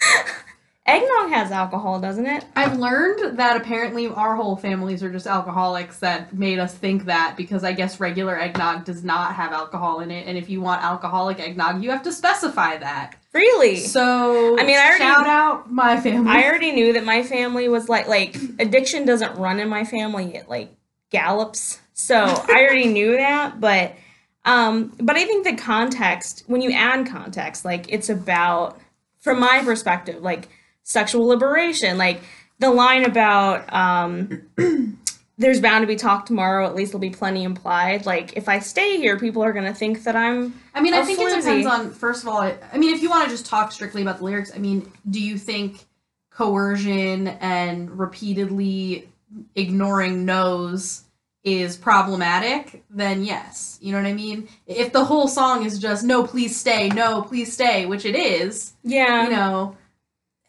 Eggnog 0.88 1.29
has 1.31 1.50
alcohol, 1.50 2.00
doesn't 2.00 2.27
it? 2.27 2.45
I've 2.55 2.77
learned 2.77 3.39
that 3.39 3.57
apparently 3.57 4.05
our 4.07 4.36
whole 4.36 4.55
families 4.55 5.01
are 5.01 5.12
just 5.12 5.25
alcoholics 5.25 5.98
that 6.00 6.31
made 6.31 6.60
us 6.60 6.75
think 6.75 7.05
that 7.05 7.36
because 7.36 7.63
I 7.63 7.72
guess 7.74 8.00
regular 8.00 8.38
eggnog 8.39 8.86
does 8.86 9.03
not 9.03 9.34
have 9.34 9.51
alcohol 9.51 10.01
in 10.01 10.12
it, 10.12 10.27
and 10.27 10.38
if 10.38 10.48
you 10.48 10.62
want 10.62 10.84
alcoholic 10.84 11.39
eggnog, 11.39 11.81
you 11.84 11.89
have 11.89 12.03
to 12.03 12.12
specify 12.12 12.77
that. 12.77 13.15
Really? 13.34 13.77
So 13.77 14.60
I 14.60 14.63
mean, 14.63 14.77
I 14.77 14.81
already- 14.89 14.98
shout 15.00 15.25
out 15.25 15.72
my 15.72 16.00
family. 16.00 16.29
I 16.29 16.43
already 16.43 16.72
knew 16.72 16.93
that 16.93 17.03
my 17.03 17.24
family 17.24 17.67
was 17.67 17.89
like 17.89 18.07
like 18.07 18.36
addiction 18.60 19.05
doesn't 19.05 19.39
run 19.39 19.60
in 19.60 19.67
my 19.69 19.86
family 19.86 20.36
it 20.36 20.48
like 20.50 20.69
gallops. 21.15 21.79
So 21.93 22.15
I 22.17 22.65
already 22.65 22.88
knew 22.88 23.13
that, 23.13 23.62
but 23.62 23.95
um 24.43 24.93
but 25.00 25.15
I 25.15 25.25
think 25.25 25.45
the 25.45 25.55
context 25.55 26.43
when 26.48 26.62
you 26.62 26.72
add 26.72 27.07
context 27.07 27.65
like 27.65 27.86
it's 27.89 28.10
about 28.10 28.79
from 29.19 29.39
my 29.39 29.63
perspective 29.63 30.22
like 30.22 30.50
sexual 30.84 31.25
liberation 31.25 31.98
like 31.98 32.22
the 32.60 32.69
line 32.69 33.05
about 33.05 33.74
um 33.74 34.43
there's 35.38 35.60
bound 35.60 35.81
to 35.81 35.88
be 35.88 35.95
talk 35.95 36.25
tomorrow 36.27 36.65
at 36.65 36.75
least 36.75 36.91
there'll 36.91 37.00
be 37.00 37.10
plenty 37.10 37.43
implied 37.43 38.05
like 38.05 38.38
if 38.38 38.48
I 38.48 38.60
stay 38.60 38.98
here 38.98 39.17
people 39.17 39.43
are 39.43 39.51
going 39.51 39.65
to 39.65 39.74
think 39.74 40.03
that 40.03 40.15
I'm 40.15 40.53
I 40.75 40.81
mean, 40.81 40.93
I 40.93 41.03
think 41.03 41.19
it 41.19 41.36
depends 41.36 41.65
on 41.65 41.91
first 41.91 42.22
of 42.22 42.29
all. 42.29 42.39
I 42.39 42.77
mean, 42.77 42.93
if 42.93 43.01
you 43.01 43.10
want 43.10 43.24
to 43.24 43.29
just 43.29 43.45
talk 43.45 43.72
strictly 43.72 44.01
about 44.01 44.17
the 44.17 44.25
lyrics, 44.25 44.51
I 44.53 44.57
mean, 44.57 44.91
do 45.10 45.22
you 45.22 45.38
think 45.38 45.86
coercion 46.29 47.29
and 47.29 47.98
repeatedly 47.98 49.07
ignoring 49.55 50.25
no's 50.25 51.04
is 51.45 51.77
problematic? 51.77 52.83
Then 52.89 53.23
yes. 53.23 53.77
You 53.81 53.91
know 53.91 53.99
what 53.99 54.07
I 54.07 54.13
mean? 54.13 54.49
If 54.67 54.91
the 54.91 55.05
whole 55.05 55.27
song 55.27 55.63
is 55.63 55.79
just 55.79 56.03
no, 56.03 56.25
please 56.25 56.59
stay, 56.59 56.89
no, 56.89 57.21
please 57.21 57.53
stay, 57.53 57.85
which 57.85 58.03
it 58.03 58.15
is, 58.15 58.73
yeah 58.83 59.23
you 59.23 59.29
know, 59.29 59.77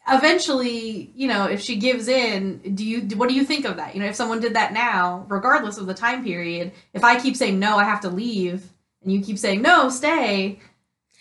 eventually, 0.09 1.11
you 1.15 1.27
know, 1.27 1.45
if 1.45 1.61
she 1.61 1.75
gives 1.77 2.07
in, 2.07 2.57
do 2.75 2.83
you 2.83 3.01
what 3.15 3.29
do 3.29 3.35
you 3.35 3.45
think 3.45 3.65
of 3.65 3.77
that? 3.77 3.93
You 3.95 4.01
know, 4.01 4.07
if 4.07 4.15
someone 4.15 4.41
did 4.41 4.55
that 4.55 4.73
now, 4.73 5.25
regardless 5.29 5.77
of 5.77 5.85
the 5.85 5.93
time 5.93 6.23
period, 6.23 6.71
if 6.93 7.03
I 7.03 7.19
keep 7.19 7.35
saying 7.35 7.59
no, 7.59 7.77
I 7.77 7.83
have 7.83 8.01
to 8.01 8.09
leave, 8.09 8.67
and 9.03 9.11
you 9.13 9.21
keep 9.21 9.37
saying 9.37 9.61
no, 9.61 9.89
stay 9.89 10.59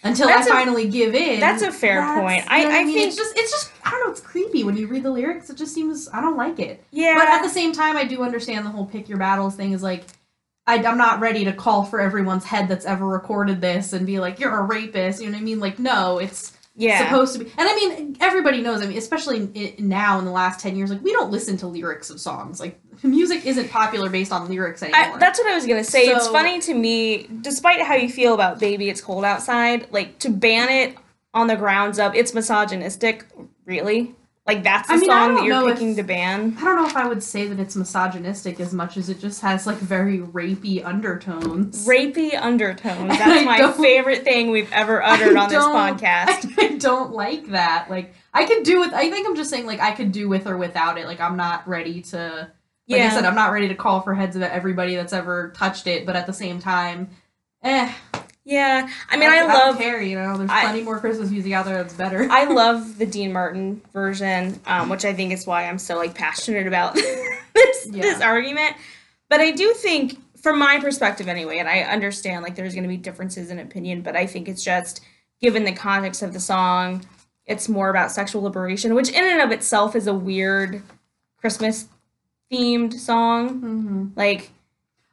until 0.07 0.29
That's 0.29 0.47
I 0.49 0.51
a- 0.51 0.53
finally 0.65 0.89
give 0.89 1.15
in. 1.15 1.41
that's 1.41 1.63
a 1.63 1.71
fair 1.73 2.01
that's- 2.01 2.21
point. 2.21 2.45
you 2.45 2.69
I- 2.69 2.81
I 2.81 2.85
mean? 2.85 2.95
think- 2.95 3.09
it's 3.09 3.17
just 3.17 3.37
it's 3.37 3.51
just 3.51 3.73
I 3.85 3.91
don't 3.91 4.05
know. 4.07 4.11
It's 4.13 4.21
creepy 4.21 4.65
when 4.65 4.77
you 4.77 4.87
read 4.87 5.03
the 5.03 5.11
lyrics. 5.11 5.51
It 5.51 5.57
just 5.57 5.75
seems 5.75 6.09
I 6.13 6.21
don't 6.21 6.37
like 6.37 6.59
it. 6.59 6.83
Yeah. 6.91 7.15
But 7.19 7.29
at 7.29 7.43
the 7.43 7.49
same 7.49 7.73
time, 7.73 7.97
I 7.97 8.05
do 8.05 8.23
understand 8.23 8.65
the 8.67 8.71
whole 8.71 8.87
pick 8.87 9.09
your 9.09 9.19
battles 9.19 9.55
thing 9.55 9.73
is 9.73 9.83
like, 9.83 10.05
I, 10.67 10.83
I'm 10.83 10.99
not 10.99 11.21
ready 11.21 11.45
to 11.45 11.53
call 11.53 11.85
for 11.85 12.01
everyone's 12.01 12.45
head 12.45 12.69
that's 12.69 12.85
ever 12.87 13.07
recorded 13.07 13.61
this 13.61 13.93
and 13.93 14.05
be 14.07 14.19
like, 14.19 14.41
you're 14.41 14.57
a 14.57 14.63
rapist. 14.63 15.21
You 15.21 15.27
know 15.29 15.35
what 15.37 15.43
I 15.43 15.45
mean? 15.45 15.61
Like, 15.61 15.79
no, 15.79 16.19
it's 16.19 16.57
yeah. 16.75 17.05
supposed 17.05 17.35
to 17.35 17.39
be. 17.45 17.45
And 17.57 17.69
I 17.69 17.75
mean, 17.77 18.17
everybody 18.21 18.61
knows, 18.63 18.83
I 18.83 18.87
mean, 18.87 18.99
especially 18.99 19.49
in, 19.55 19.89
now 19.89 20.19
in 20.19 20.25
the 20.25 20.33
last 20.33 20.59
10 20.59 20.75
years, 20.77 20.91
like, 20.91 21.05
we 21.05 21.13
don't 21.13 21.31
listen 21.31 21.57
to 21.59 21.69
lyrics 21.69 22.11
of 22.11 22.21
songs. 22.21 22.59
Like, 22.59 22.81
music 23.03 23.47
isn't 23.47 23.71
popular 23.71 24.11
based 24.11 24.33
on 24.33 24.49
lyrics 24.49 24.83
anymore. 24.83 25.17
I, 25.17 25.19
that's 25.19 25.39
what 25.39 25.51
I 25.51 25.55
was 25.55 25.67
gonna 25.67 25.85
say. 25.85 26.07
it's 26.07 26.29
funny 26.29 26.61
to 26.61 26.75
me, 26.75 27.29
despite 27.41 27.81
how 27.83 27.95
you 27.95 28.09
feel 28.09 28.35
about 28.35 28.59
"Baby 28.59 28.89
It's 28.89 29.01
Cold 29.01 29.25
Outside," 29.25 29.91
like 29.93 30.19
to 30.21 30.31
ban 30.31 30.69
it 30.69 30.97
on 31.35 31.47
the 31.47 31.57
grounds 31.57 31.99
of 31.99 32.15
it's 32.15 32.35
misogynistic. 32.35 33.27
Really, 33.65 34.15
like 34.47 34.63
that's 34.63 34.87
the 34.87 34.95
I 34.95 34.97
mean, 34.99 35.11
song 35.11 35.35
that 35.35 35.45
you're 35.45 35.73
picking 35.73 35.91
if- 35.91 35.97
to 35.97 36.03
ban. 36.05 36.57
I 36.59 36.65
don't 36.65 36.77
know 36.77 36.87
if 36.87 36.97
I 36.97 37.09
would 37.09 37.23
say 37.23 37.49
that 37.49 37.59
it's 37.59 37.75
misogynistic 37.75 38.61
as 38.61 38.73
much 38.73 38.97
as 38.97 39.09
it 39.09 39.19
just 39.19 39.41
has, 39.41 39.67
like, 39.67 39.79
very 39.79 40.19
rapey 40.19 40.85
undertones. 40.85 41.87
Rapey 41.87 42.33
undertones. 42.41 43.09
That's 43.19 43.45
my 43.45 43.73
favorite 43.73 44.23
thing 44.23 44.51
we've 44.51 44.73
ever 44.73 45.03
uttered 45.03 45.37
I 45.37 45.43
on 45.45 45.49
this 45.49 45.65
podcast. 45.65 46.59
I, 46.59 46.77
don't 46.77 47.13
like 47.13 47.49
that. 47.49 47.91
Like 47.91 48.15
I 48.33 48.45
could 48.45 48.63
do 48.63 48.79
with. 48.79 48.93
I 48.93 49.11
think 49.11 49.27
I'm 49.27 49.35
just 49.35 49.51
saying 49.51 49.67
like 49.67 49.81
I 49.81 49.91
could 49.93 50.13
do 50.13 50.29
with 50.29 50.47
or 50.47 50.57
without 50.57 50.97
it. 50.97 51.07
Like 51.07 51.21
I'm 51.21 51.37
not 51.37 51.67
ready 51.67 52.03
to. 52.03 52.51
Like 52.89 53.01
yeah. 53.01 53.07
I 53.07 53.11
said, 53.11 53.25
I'm 53.25 53.35
not 53.35 53.51
ready 53.53 53.69
to 53.69 53.75
call 53.75 54.01
for 54.01 54.15
heads 54.15 54.37
of 54.37 54.43
everybody 54.43 54.95
that's 54.95 55.13
ever 55.13 55.53
touched 55.57 55.87
it. 55.87 56.07
But 56.07 56.15
at 56.17 56.27
the 56.27 56.33
same 56.33 56.61
time, 56.61 57.11
eh. 57.63 57.93
yeah. 58.45 58.89
I 59.11 59.17
mean, 59.17 59.29
I, 59.29 59.41
don't 59.41 59.49
love 59.49 59.79
care. 59.79 60.01
You 60.01 60.17
know, 60.17 60.37
there's 60.37 60.51
I- 60.51 60.63
plenty 60.63 60.83
more 60.83 61.01
Christmas 61.01 61.31
music 61.31 61.53
out 61.53 61.65
there 61.65 61.83
that's 61.83 61.95
better. 61.95 62.29
I 62.31 62.45
love 62.53 62.99
the 62.99 63.07
Dean 63.07 63.33
Martin 63.33 63.83
version, 63.93 64.61
um, 64.67 64.89
which 64.89 65.05
I 65.05 65.13
think 65.15 65.33
is 65.33 65.47
why 65.47 65.69
I'm 65.69 65.79
so 65.79 65.97
like 65.97 66.15
passionate 66.15 66.67
about 66.67 66.95
this 67.55 67.89
Yeah. 67.91 68.03
this 68.03 68.21
argument. 68.21 68.77
But 69.29 69.41
I 69.41 69.51
do 69.51 69.73
think, 69.75 70.21
from 70.41 70.61
my 70.61 70.79
perspective 70.79 71.27
anyway, 71.27 71.59
and 71.59 71.69
I 71.69 71.81
understand 71.81 72.45
like 72.45 72.55
there's 72.55 72.75
going 72.75 72.85
to 72.85 72.89
be 72.89 72.97
differences 72.97 73.51
in 73.51 73.59
opinion, 73.59 74.03
but 74.03 74.15
I 74.15 74.27
think 74.27 74.49
it's 74.49 74.63
just 74.63 75.01
given 75.41 75.65
the 75.65 75.73
context 75.73 76.23
of 76.23 76.33
the 76.33 76.39
song, 76.39 77.05
it's 77.47 77.69
more 77.69 77.91
about 77.91 78.13
sexual 78.13 78.43
liberation, 78.43 78.95
which 78.95 79.09
in 79.11 79.25
and 79.25 79.41
of 79.41 79.51
itself 79.51 79.97
is 79.97 80.07
a 80.07 80.15
weird 80.15 80.83
Christmas 81.39 81.89
themed 82.53 82.93
song. 82.95 83.49
hmm 83.61 84.07
Like, 84.17 84.51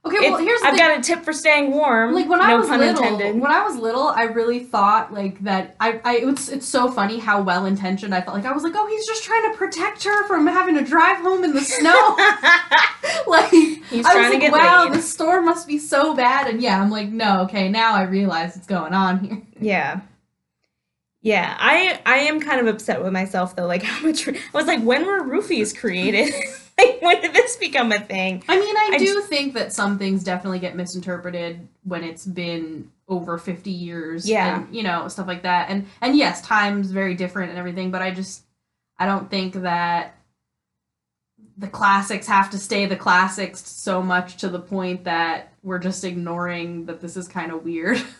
Okay, 0.05 0.17
well 0.29 0.33
it's- 0.39 0.41
here's 0.45 0.61
I've 0.63 0.71
thing. 0.71 0.79
got 0.79 0.99
a 0.99 1.01
tip 1.01 1.23
for 1.23 1.31
staying 1.31 1.71
warm. 1.71 2.13
like 2.13 2.27
when 2.27 2.41
I 2.41 2.55
was 2.55 2.67
little, 2.69 2.89
intended. 3.03 3.41
when 3.41 3.49
I 3.51 3.63
was 3.63 3.77
little, 3.77 4.07
I 4.07 4.23
really 4.23 4.59
thought 4.59 5.13
like 5.13 5.39
that. 5.45 5.77
I, 5.79 6.01
I 6.03 6.15
it's 6.17 6.49
it's 6.49 6.67
so 6.67 6.91
funny 6.91 7.19
how 7.19 7.41
well 7.41 7.65
intentioned 7.65 8.13
I 8.13 8.19
felt. 8.19 8.35
Like 8.35 8.45
I 8.45 8.51
was 8.51 8.63
like, 8.63 8.73
oh, 8.75 8.85
he's 8.87 9.07
just 9.07 9.23
trying 9.23 9.49
to 9.49 9.57
protect 9.57 10.03
her 10.03 10.27
from 10.27 10.45
having 10.45 10.75
to 10.75 10.83
drive 10.83 11.19
home 11.19 11.45
in 11.45 11.53
the 11.53 11.61
snow. 11.61 12.17
like 13.27 13.49
He's 13.49 14.05
I 14.05 14.11
trying 14.11 14.17
was 14.17 14.27
to 14.27 14.33
like, 14.33 14.41
get 14.41 14.51
wow, 14.51 14.83
laid. 14.85 14.93
the 14.95 15.01
storm 15.01 15.45
must 15.45 15.69
be 15.69 15.77
so 15.77 16.13
bad. 16.13 16.47
And 16.49 16.61
yeah, 16.61 16.81
I'm 16.81 16.89
like, 16.91 17.07
no, 17.07 17.43
okay, 17.43 17.69
now 17.69 17.93
I 17.93 18.03
realize 18.03 18.55
what's 18.55 18.67
going 18.67 18.93
on 18.93 19.19
here. 19.19 19.41
Yeah. 19.61 20.01
Yeah, 21.21 21.55
I 21.57 22.01
I 22.05 22.17
am 22.17 22.41
kind 22.41 22.59
of 22.59 22.67
upset 22.67 23.01
with 23.01 23.13
myself 23.13 23.55
though. 23.55 23.67
Like 23.67 23.83
how 23.83 24.05
much 24.05 24.27
I 24.27 24.33
was 24.53 24.65
like, 24.67 24.81
when 24.83 25.05
were 25.05 25.21
roofies 25.23 25.73
created? 25.73 26.33
Like 26.77 26.97
when 27.01 27.21
did 27.21 27.33
this 27.33 27.55
become 27.57 27.91
a 27.91 27.99
thing? 27.99 28.43
I 28.47 28.59
mean, 28.59 28.75
I, 28.75 28.91
I 28.93 28.97
do 28.97 29.21
think 29.21 29.53
that 29.53 29.73
some 29.73 29.97
things 29.97 30.23
definitely 30.23 30.59
get 30.59 30.75
misinterpreted 30.75 31.67
when 31.83 32.03
it's 32.03 32.25
been 32.25 32.91
over 33.07 33.37
50 33.37 33.69
years. 33.69 34.27
Yeah. 34.27 34.61
And, 34.61 34.75
you 34.75 34.83
know, 34.83 35.07
stuff 35.07 35.27
like 35.27 35.43
that. 35.43 35.69
And 35.69 35.87
and 36.01 36.15
yes, 36.15 36.41
time's 36.41 36.91
very 36.91 37.15
different 37.15 37.49
and 37.49 37.59
everything, 37.59 37.91
but 37.91 38.01
I 38.01 38.11
just 38.11 38.43
I 38.97 39.05
don't 39.05 39.29
think 39.29 39.55
that 39.55 40.15
the 41.57 41.67
classics 41.67 42.25
have 42.27 42.49
to 42.49 42.57
stay 42.57 42.85
the 42.85 42.95
classics 42.95 43.59
so 43.67 44.01
much 44.01 44.37
to 44.37 44.49
the 44.49 44.59
point 44.59 45.03
that 45.03 45.53
we're 45.61 45.79
just 45.79 46.03
ignoring 46.03 46.85
that 46.87 46.99
this 46.99 47.15
is 47.15 47.27
kind 47.27 47.51
of 47.51 47.63
weird. 47.63 48.01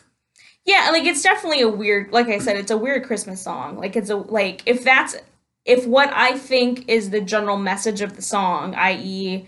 Yeah, 0.65 0.89
like 0.91 1.03
it's 1.03 1.22
definitely 1.22 1.62
a 1.62 1.67
weird. 1.67 2.13
Like 2.13 2.27
I 2.27 2.38
said, 2.38 2.55
it's 2.55 2.72
a 2.72 2.77
weird 2.77 3.03
Christmas 3.03 3.41
song. 3.41 3.77
Like 3.77 3.98
it's 3.98 4.10
a 4.10 4.15
like 4.15 4.62
if 4.65 4.83
that's 4.83 5.17
if 5.65 5.86
what 5.86 6.12
I 6.13 6.38
think 6.38 6.89
is 6.89 7.10
the 7.10 7.22
general 7.22 7.58
message 7.58 8.01
of 8.01 8.15
the 8.15 8.22
song, 8.22 8.75
i.e., 8.75 9.48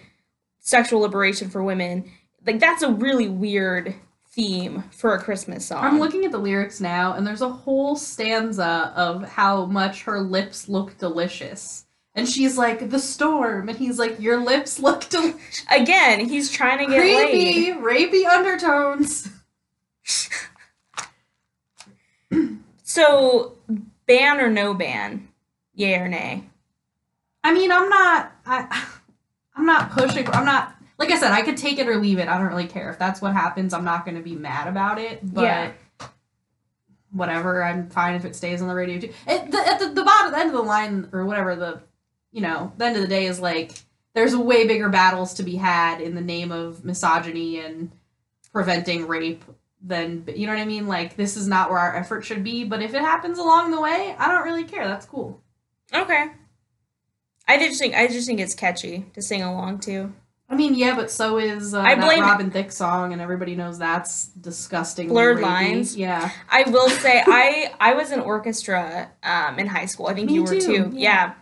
sexual 0.60 1.02
liberation 1.02 1.50
for 1.50 1.64
women, 1.64 2.12
like 2.46 2.60
that's 2.60 2.84
a 2.84 2.92
really 2.92 3.28
weird 3.28 3.96
theme 4.30 4.84
for 4.92 5.14
a 5.14 5.22
Christmas 5.22 5.66
song. 5.66 5.84
I'm 5.84 6.00
looking 6.00 6.26
at 6.26 6.32
the 6.32 6.38
lyrics 6.38 6.82
now, 6.82 7.14
and 7.14 7.26
there's 7.26 7.42
a 7.42 7.50
whole 7.50 7.96
stanza 7.96 8.94
of 8.96 9.24
how 9.30 9.66
much 9.66 10.04
her 10.04 10.20
lips 10.22 10.68
look 10.68 10.98
delicious. 10.98 11.86
And 12.14 12.30
she's 12.30 12.58
like, 12.58 12.90
the 12.90 13.00
storm. 13.00 13.68
And 13.68 13.78
he's 13.78 14.00
like, 14.00 14.20
your 14.22 14.38
lips 14.38 14.80
look 14.80 15.10
delicious. 15.10 15.66
Again, 15.70 16.28
he's 16.28 16.50
trying 16.50 16.80
to 16.80 16.86
get 16.86 17.02
laid. 17.02 17.82
Creepy, 17.82 18.22
rapey 18.22 18.26
undertones. 18.26 19.30
So, 22.88 23.58
ban 24.06 24.40
or 24.40 24.50
no 24.50 24.74
ban? 24.74 25.28
Yay 25.76 25.96
or 25.96 26.08
nay? 26.08 26.44
I 27.44 27.54
mean, 27.54 27.72
I'm 27.72 27.90
not, 27.90 28.32
I, 28.46 28.88
I'm 29.56 29.66
not 29.66 29.92
pushing, 29.92 30.28
I'm 30.30 30.46
not, 30.46 30.76
like 30.98 31.12
I 31.12 31.18
said, 31.18 31.32
I 31.32 31.42
could 31.42 31.58
take 31.58 31.78
it 31.78 31.88
or 31.88 31.98
leave 31.98 32.20
it. 32.20 32.28
I 32.28 32.38
don't 32.38 32.48
really 32.48 32.68
care. 32.68 32.90
If 32.90 32.98
that's 32.98 33.22
what 33.22 33.34
happens, 33.34 33.74
I'm 33.74 33.84
not 33.86 34.06
going 34.06 34.18
to 34.18 34.24
be 34.24 34.36
mad 34.36 34.68
about 34.68 34.98
it. 35.00 35.20
But 35.22 35.44
Yeah. 35.44 35.72
whatever, 37.12 37.64
I'm 37.64 37.90
fine 37.90 38.16
if 38.16 38.26
it 38.26 38.36
stays 38.36 38.62
on 38.62 38.68
the 38.68 38.76
radio 38.76 39.00
too. 39.00 39.14
At 39.28 39.52
the, 39.52 39.58
at 39.58 39.80
the, 39.80 39.90
the 39.90 40.04
bottom, 40.04 40.32
the 40.32 40.40
end 40.40 40.50
of 40.50 40.56
the 40.56 40.62
line, 40.62 41.10
or 41.12 41.26
whatever, 41.26 41.56
the, 41.56 41.82
you 42.32 42.42
know, 42.42 42.72
the 42.78 42.86
end 42.86 42.96
of 42.96 43.02
the 43.02 43.08
day 43.08 43.26
is 43.26 43.40
like, 43.40 43.72
there's 44.14 44.36
way 44.36 44.66
bigger 44.66 44.90
battles 44.90 45.34
to 45.36 45.44
be 45.44 45.58
had 45.58 46.00
in 46.00 46.16
the 46.16 46.22
name 46.22 46.52
of 46.52 46.86
misogyny 46.86 47.60
and 47.60 47.92
preventing 48.54 49.08
rape 49.08 49.44
than, 49.82 50.24
you 50.34 50.48
know 50.48 50.54
what 50.54 50.62
I 50.62 50.66
mean? 50.66 50.88
Like, 50.88 51.18
this 51.18 51.36
is 51.36 51.48
not 51.48 51.70
where 51.70 51.80
our 51.80 51.96
effort 51.96 52.24
should 52.24 52.44
be. 52.44 52.64
But 52.64 52.82
if 52.82 52.94
it 52.94 53.02
happens 53.02 53.38
along 53.38 53.72
the 53.72 53.82
way, 53.82 54.16
I 54.18 54.30
don't 54.30 54.46
really 54.46 54.64
care. 54.64 54.88
That's 54.88 55.06
cool. 55.06 55.42
Okay. 55.94 56.28
I 57.48 57.58
just 57.60 57.80
think 57.80 57.94
I 57.96 58.08
just 58.08 58.28
think 58.28 58.40
it's 58.40 58.56
catchy 58.56 59.06
to 59.14 59.22
sing 59.22 59.44
along 59.44 59.80
to. 59.82 60.12
I 60.48 60.56
mean, 60.56 60.76
yeah, 60.76 60.96
but 60.96 61.10
so 61.10 61.38
is 61.40 61.74
uh, 61.74 61.82
I 61.82 61.96
blame- 61.96 62.22
Robin 62.22 62.52
Thicke 62.52 62.72
song, 62.72 63.14
and 63.14 63.22
everybody 63.22 63.56
knows 63.56 63.80
that's 63.80 64.28
disgusting. 64.28 65.08
Blurred 65.08 65.40
lines? 65.42 65.96
Yeah. 65.96 66.30
I 66.50 66.70
will 66.70 66.90
say 66.90 67.24
I 67.26 67.74
I 67.80 67.94
was 67.94 68.12
in 68.12 68.20
orchestra 68.20 69.10
um, 69.24 69.58
in 69.60 69.68
high 69.68 69.86
school. 69.88 70.08
I 70.08 70.14
think 70.14 70.28
Me 70.28 70.36
you 70.36 70.44
were 70.44 70.50
too, 70.50 70.60
too. 70.62 70.92
yeah. 70.94 70.94
Yeah. 70.94 71.34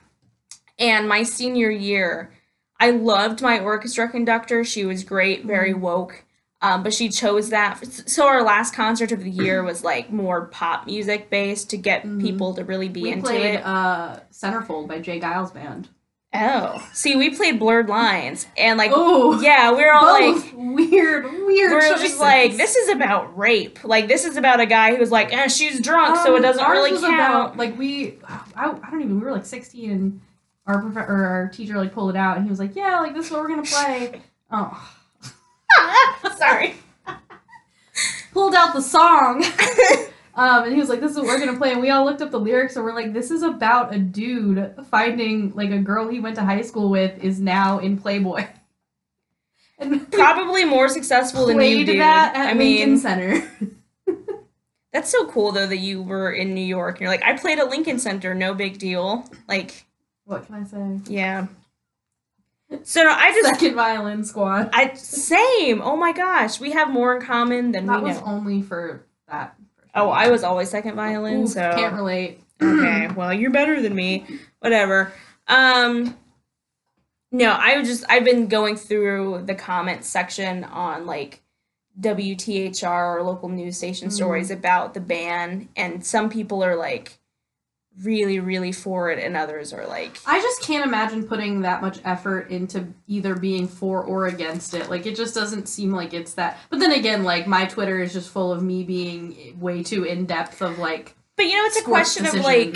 And 0.80 1.08
my 1.08 1.24
senior 1.24 1.70
year, 1.70 2.32
I 2.80 2.90
loved 2.92 3.42
my 3.42 3.60
orchestra 3.60 4.10
conductor. 4.10 4.64
She 4.64 4.86
was 4.86 5.04
great, 5.04 5.46
very 5.46 5.72
Mm-hmm. 5.72 5.82
woke. 5.82 6.24
Um, 6.64 6.82
but 6.82 6.94
she 6.94 7.10
chose 7.10 7.50
that. 7.50 7.86
So 8.10 8.26
our 8.26 8.42
last 8.42 8.74
concert 8.74 9.12
of 9.12 9.22
the 9.24 9.30
year 9.30 9.62
was 9.64 9.84
like 9.84 10.12
more 10.12 10.46
pop 10.46 10.86
music 10.88 11.30
based 11.30 11.70
to 11.72 11.78
get 11.78 12.04
Mhm. 12.06 12.22
people 12.22 12.54
to 12.56 12.64
really 12.64 12.88
be 12.88 13.04
We 13.04 13.12
into 13.12 13.26
played 13.28 13.56
it. 13.56 13.66
uh, 13.66 14.16
Centerfold 14.32 14.88
by 14.88 15.00
J. 15.00 15.20
Geils 15.20 15.54
Band. 15.54 15.90
Oh, 16.36 16.84
see, 16.94 17.16
we 17.16 17.30
played 17.30 17.60
Blurred 17.60 17.90
Lines, 17.90 18.48
and 18.58 18.76
like, 18.80 18.90
Oh, 18.92 19.40
yeah, 19.40 19.70
we're 19.72 19.92
all 19.94 20.14
like, 20.20 20.52
weird, 20.56 21.26
weird. 21.26 21.72
we're 21.74 21.82
choices. 21.82 22.02
just 22.02 22.20
like, 22.20 22.58
this 22.58 22.76
is 22.76 22.90
about 22.90 23.38
rape. 23.38 23.84
Like, 23.84 24.08
this 24.08 24.26
is 24.26 24.36
about 24.36 24.60
a 24.60 24.66
guy 24.66 24.96
who's 24.96 25.12
like, 25.12 25.32
eh, 25.32 25.48
she's 25.48 25.80
drunk, 25.80 26.16
so 26.18 26.34
it 26.34 26.38
Um, 26.38 26.42
doesn't 26.42 26.68
really 26.72 26.92
count. 27.00 27.14
About, 27.14 27.58
like 27.58 27.78
we, 27.78 28.18
I, 28.28 28.72
I 28.72 28.90
don't 28.90 29.02
even. 29.02 29.20
We 29.20 29.26
were 29.26 29.32
like 29.32 29.46
sixteen, 29.46 29.92
and 29.92 30.22
our 30.66 30.82
prof- 30.82 31.08
or 31.08 31.26
our 31.26 31.50
teacher 31.54 31.78
like 31.78 31.94
pulled 31.94 32.10
it 32.10 32.16
out, 32.18 32.38
and 32.38 32.46
he 32.46 32.50
was 32.50 32.58
like, 32.58 32.76
"Yeah, 32.76 33.00
like 33.02 33.14
this 33.14 33.28
is 33.28 33.32
what 33.32 33.42
we're 33.42 33.50
gonna 33.50 33.62
play." 33.64 34.22
Oh, 34.56 34.90
Sorry. 36.38 36.76
pulled 38.34 38.56
out 38.56 38.74
the 38.74 38.82
song. 38.82 39.44
Um, 40.36 40.64
and 40.64 40.74
he 40.74 40.80
was 40.80 40.90
like, 40.90 41.00
"This 41.00 41.12
is 41.12 41.18
what 41.18 41.28
we're 41.28 41.38
gonna 41.38 41.60
play." 41.60 41.74
And 41.74 41.80
we 41.80 41.92
all 41.92 42.06
looked 42.06 42.20
up 42.24 42.32
the 42.32 42.40
lyrics, 42.40 42.76
and 42.76 42.84
we're 42.84 42.96
like, 42.96 43.14
"This 43.14 43.30
is 43.30 43.44
about 43.44 43.94
a 43.94 44.00
dude 44.00 44.74
finding 44.90 45.52
like 45.54 45.70
a 45.70 45.78
girl 45.78 46.08
he 46.10 46.20
went 46.20 46.38
to 46.38 46.42
high 46.44 46.64
school 46.64 46.90
with 46.90 47.24
is 47.24 47.40
now 47.40 47.78
in 47.78 48.00
Playboy." 48.00 48.48
And 49.78 50.12
Probably 50.12 50.66
more 50.66 50.90
successful 50.90 51.46
than 51.46 51.62
you, 51.62 51.86
dude. 51.86 52.00
that 52.00 52.36
at 52.36 52.48
I 52.48 52.54
Lincoln 52.58 52.90
mean, 52.94 52.98
Center. 52.98 53.48
that's 54.92 55.12
so 55.12 55.28
cool 55.28 55.52
though 55.52 55.68
that 55.68 55.78
you 55.78 56.02
were 56.02 56.32
in 56.32 56.56
New 56.56 56.66
York. 56.66 56.96
and 56.96 57.02
You're 57.02 57.12
like, 57.12 57.24
I 57.24 57.38
played 57.38 57.60
at 57.60 57.70
Lincoln 57.70 58.00
Center, 58.00 58.34
no 58.34 58.56
big 58.56 58.80
deal. 58.80 59.30
Like, 59.48 59.86
what 60.26 60.48
can 60.48 60.56
I 60.56 60.64
say? 60.64 61.00
yeah. 61.14 61.46
So 62.84 63.04
no, 63.04 63.10
I 63.12 63.32
just, 63.32 63.50
Second 63.60 63.76
violin 63.76 64.24
squad. 64.24 64.70
I 64.74 64.94
same. 64.96 65.82
Oh 65.82 65.96
my 65.96 66.12
gosh, 66.12 66.60
we 66.60 66.72
have 66.72 66.90
more 66.90 67.16
in 67.16 67.22
common 67.22 67.72
than 67.72 67.86
That 67.86 68.02
we 68.02 68.10
was 68.10 68.18
know. 68.20 68.26
only 68.26 68.62
for 68.62 69.06
that. 69.28 69.56
Oh, 69.96 70.10
I 70.10 70.30
was 70.30 70.44
always 70.44 70.70
second 70.70 70.96
violin, 70.96 71.44
Ooh, 71.44 71.48
so 71.48 71.60
can't 71.76 71.96
relate. 71.96 72.40
okay. 72.62 73.08
Well, 73.16 73.34
you're 73.34 73.52
better 73.52 73.82
than 73.82 73.94
me. 73.96 74.26
whatever. 74.60 75.14
Um, 75.48 76.18
no, 77.32 77.52
I 77.60 77.82
just 77.84 78.04
I've 78.10 78.24
been 78.26 78.48
going 78.48 78.76
through 78.76 79.44
the 79.46 79.56
comments 79.56 80.08
section 80.08 80.64
on 80.64 81.06
like 81.06 81.42
WTHR 82.00 83.18
or 83.18 83.24
local 83.24 83.50
news 83.50 83.78
station 83.78 84.10
Mhm. 84.10 84.14
stories 84.14 84.52
about 84.52 84.94
the 84.94 85.00
ban, 85.00 85.70
and 85.76 86.06
some 86.06 86.30
people 86.30 86.64
are 86.64 86.76
like 86.76 87.20
really, 88.02 88.40
really 88.40 88.72
for 88.72 89.10
it, 89.12 89.20
and 89.24 89.38
others 89.38 89.74
are 89.74 89.86
like, 89.86 90.20
I 90.26 90.40
just 90.42 90.62
can't 90.62 90.86
imagine 90.86 91.28
putting 91.28 91.62
that 91.62 91.82
much 91.82 92.00
effort 92.04 92.50
into 92.50 92.88
either 93.08 93.36
being 93.36 93.68
for 93.68 94.04
or 94.04 94.28
against 94.28 94.74
it. 94.74 94.90
Like 94.90 95.06
it 95.06 95.16
just 95.16 95.36
doesn't 95.36 95.68
seem 95.68 95.92
like 95.92 96.14
it's 96.14 96.34
that. 96.34 96.58
But 96.70 96.80
then 96.80 96.92
again, 96.92 97.24
like 97.24 97.48
my 97.48 97.66
Twitter 97.66 98.00
is 98.02 98.14
just 98.14 98.30
full 98.30 98.52
of 98.52 98.64
me 98.64 98.84
being 98.84 99.58
way 99.60 99.84
too 99.84 100.04
in 100.04 100.26
depth 100.26 100.62
of 100.62 100.80
like. 100.80 101.16
but 101.36 101.44
you 101.46 101.56
know, 101.56 101.66
it's 101.66 101.80
a 101.80 101.84
question 101.84 102.26
of 102.26 102.34
like, 102.36 102.76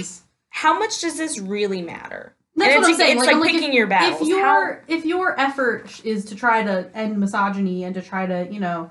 how 0.50 0.78
much 0.78 1.02
does 1.02 1.18
this 1.18 1.40
really 1.40 1.82
matter? 1.82 2.34
That's 2.56 2.74
and 2.74 2.82
what 2.82 2.86
I'm 2.86 2.90
it's, 2.92 3.00
saying. 3.00 3.18
It's 3.18 3.26
Like, 3.28 3.36
like, 3.36 3.46
like, 3.46 3.52
picking 3.52 3.74
your 3.74 3.86
battles. 3.86 4.28
if 4.28 4.36
How- 4.36 4.60
your 4.60 4.84
if 4.88 5.06
your 5.06 5.40
effort 5.40 6.04
is 6.04 6.26
to 6.26 6.36
try 6.36 6.64
to 6.64 6.90
end 6.96 7.20
misogyny 7.20 7.84
and 7.84 7.94
to 7.94 8.02
try 8.02 8.26
to 8.26 8.48
you 8.52 8.60
know 8.60 8.90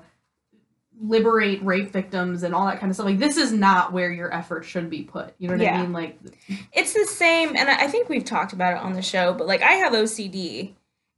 liberate 1.01 1.63
rape 1.63 1.91
victims 1.91 2.43
and 2.43 2.55
all 2.55 2.65
that 2.65 2.79
kind 2.79 2.89
of 2.89 2.95
stuff. 2.95 3.05
Like 3.05 3.19
this 3.19 3.37
is 3.37 3.51
not 3.51 3.93
where 3.93 4.11
your 4.11 4.33
effort 4.33 4.63
should 4.63 4.89
be 4.89 5.03
put. 5.03 5.33
You 5.37 5.49
know 5.49 5.57
what 5.57 5.67
i 5.67 5.81
mean? 5.81 5.93
Like 5.93 6.17
it's 6.73 6.93
the 6.93 7.05
same 7.05 7.55
and 7.55 7.69
i 7.69 7.87
think 7.87 8.09
we've 8.09 8.25
talked 8.25 8.53
about 8.53 8.73
it 8.73 8.79
on 8.79 8.93
the 8.93 9.01
show 9.01 9.33
but 9.33 9.47
like 9.47 9.61
i 9.61 9.73
have 9.73 9.93
ocd 9.93 10.73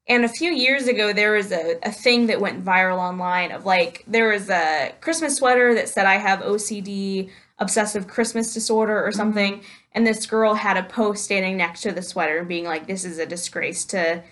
and 0.07 0.25
a 0.25 0.29
few 0.29 0.51
years 0.51 0.87
ago 0.87 1.13
there 1.13 1.33
was 1.33 1.51
a, 1.51 1.77
a 1.83 1.91
thing 1.91 2.27
that 2.27 2.41
went 2.41 2.63
viral 2.63 2.97
online 2.97 3.51
of 3.51 3.65
like 3.65 4.03
there 4.07 4.29
was 4.29 4.49
a 4.49 4.93
christmas 5.01 5.37
sweater 5.37 5.73
that 5.73 5.89
said 5.89 6.05
i 6.05 6.15
have 6.15 6.39
ocd 6.39 7.29
obsessive 7.59 8.07
christmas 8.07 8.53
disorder 8.53 9.03
or 9.05 9.11
something 9.11 9.55
mm-hmm. 9.55 9.65
and 9.93 10.07
this 10.07 10.25
girl 10.25 10.53
had 10.53 10.77
a 10.77 10.83
post 10.83 11.23
standing 11.23 11.57
next 11.57 11.81
to 11.81 11.91
the 11.91 12.01
sweater 12.01 12.43
being 12.43 12.65
like 12.65 12.87
this 12.87 13.03
is 13.03 13.19
a 13.19 13.25
disgrace 13.25 13.85
to 13.85 14.23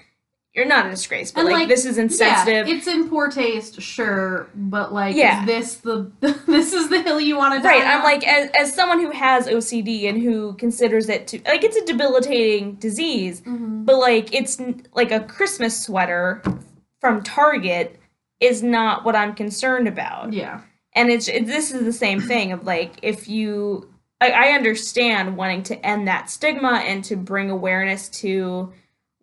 you're 0.58 0.66
not 0.66 0.86
a 0.88 0.90
disgrace 0.90 1.32
but 1.32 1.46
like, 1.46 1.54
like, 1.54 1.68
this 1.70 1.86
is 1.86 1.98
insensitive 1.98 2.68
yeah 2.68 2.76
it's 2.76 2.88
in 2.88 3.08
poor 3.08 3.30
taste 3.30 3.80
sure 3.82 4.50
but 4.56 4.92
like 4.92 5.16
Yeah. 5.16 5.42
is 5.42 5.46
this 5.46 5.76
the 5.76 6.12
this 6.48 6.74
is 6.74 6.90
the 6.90 7.02
hill 7.02 7.22
you 7.22 7.38
want 7.38 7.54
to 7.56 7.62
die 7.62 7.70
Right, 7.76 7.86
I'm 7.86 8.00
on? 8.00 8.04
like 8.04 8.28
as 8.28 8.50
as 8.60 8.74
someone 8.74 9.00
who 9.00 9.12
has 9.12 9.48
OCD 9.48 10.10
and 10.10 10.22
who 10.22 10.54
considers 10.56 11.08
it 11.10 11.28
to 11.28 11.38
like 11.46 11.64
it's 11.64 11.78
a 11.78 11.86
debilitating 11.86 12.74
disease, 12.76 13.42
Mhm. 13.42 13.86
but 13.86 13.98
like 14.00 14.34
it's 14.34 14.60
like 14.94 15.12
a 15.12 15.20
Christmas 15.22 15.80
sweater 15.82 16.42
from 17.00 17.22
Target 17.24 18.00
is 18.40 18.62
not 18.64 19.06
what 19.06 19.16
I'm 19.16 19.34
concerned 19.36 19.88
about. 19.88 20.34
yeah 20.34 20.62
And 20.96 21.10
it's 21.12 21.28
it, 21.28 21.46
this 21.46 21.72
is 21.72 21.84
the 21.86 21.94
same 21.94 22.20
thing 22.20 22.52
of 22.52 22.66
like 22.66 22.94
if 23.04 23.28
you 23.30 23.94
I, 24.20 24.32
I 24.32 24.48
understand 24.54 25.38
wanting 25.38 25.62
to 25.64 25.86
end 25.86 26.08
that 26.08 26.30
stigma 26.32 26.82
and 26.88 27.04
to 27.04 27.16
bring 27.16 27.52
awareness 27.52 28.10
to 28.22 28.74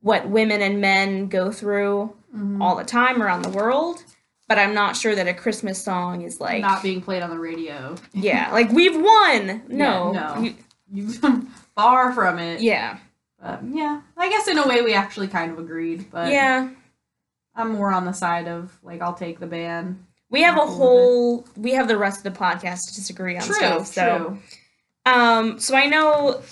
what 0.05 0.29
women 0.29 0.61
and 0.61 0.81
men 0.81 1.29
go 1.29 1.51
through 1.51 2.15
Mhm. 2.37 2.61
all 2.63 2.77
the 2.77 2.85
time 2.85 3.23
around 3.23 3.41
the 3.43 3.49
world, 3.51 4.03
but 4.49 4.59
I'm 4.59 4.75
not 4.75 4.97
sure 4.97 5.15
that 5.15 5.27
a 5.27 5.33
Christmas 5.35 5.83
song 5.83 6.21
is 6.23 6.41
like 6.41 6.61
not 6.61 6.83
being 6.83 7.01
played 7.01 7.23
on 7.23 7.31
the 7.31 7.39
radio 7.39 7.95
yeah, 8.13 8.51
like 8.53 8.71
we've 8.71 8.95
won. 8.97 9.63
No, 9.69 10.13
no. 10.13 10.39
You- 10.43 10.55
you 10.93 11.09
far 11.75 12.13
from 12.13 12.39
it 12.39 12.61
yeah, 12.61 12.99
but 13.41 13.61
yeah 13.73 14.03
i 14.19 14.29
guess 14.29 14.47
in 14.47 14.59
a 14.59 14.69
way 14.69 14.83
we 14.83 14.93
actually 14.95 15.27
kind 15.27 15.51
of 15.51 15.59
agreed 15.59 16.09
but 16.11 16.31
yeah. 16.31 16.69
i'm 17.57 17.73
more 17.73 17.91
on 17.91 18.05
the 18.05 18.13
side 18.13 18.47
of 18.47 18.79
like 18.83 19.01
i'll 19.01 19.15
take 19.15 19.41
the 19.41 19.47
ban 19.47 19.99
We 20.31 20.43
have 20.43 20.57
a 20.57 20.61
Cool 20.61 20.67
with 20.67 20.75
it. 20.75 20.79
whole. 20.79 21.47
We 21.57 21.71
have 21.73 21.89
the 21.89 21.97
rest 21.97 22.19
of 22.25 22.33
the 22.33 22.39
podcast 22.39 22.81
to 22.89 22.95
disagree 22.95 23.37
on 23.37 23.43
true 23.43 23.55
stuff. 23.57 23.87
So, 23.87 24.05
true 24.27 24.39
um, 25.13 25.59
so 25.59 25.75
I 25.75 25.87
know 25.87 26.43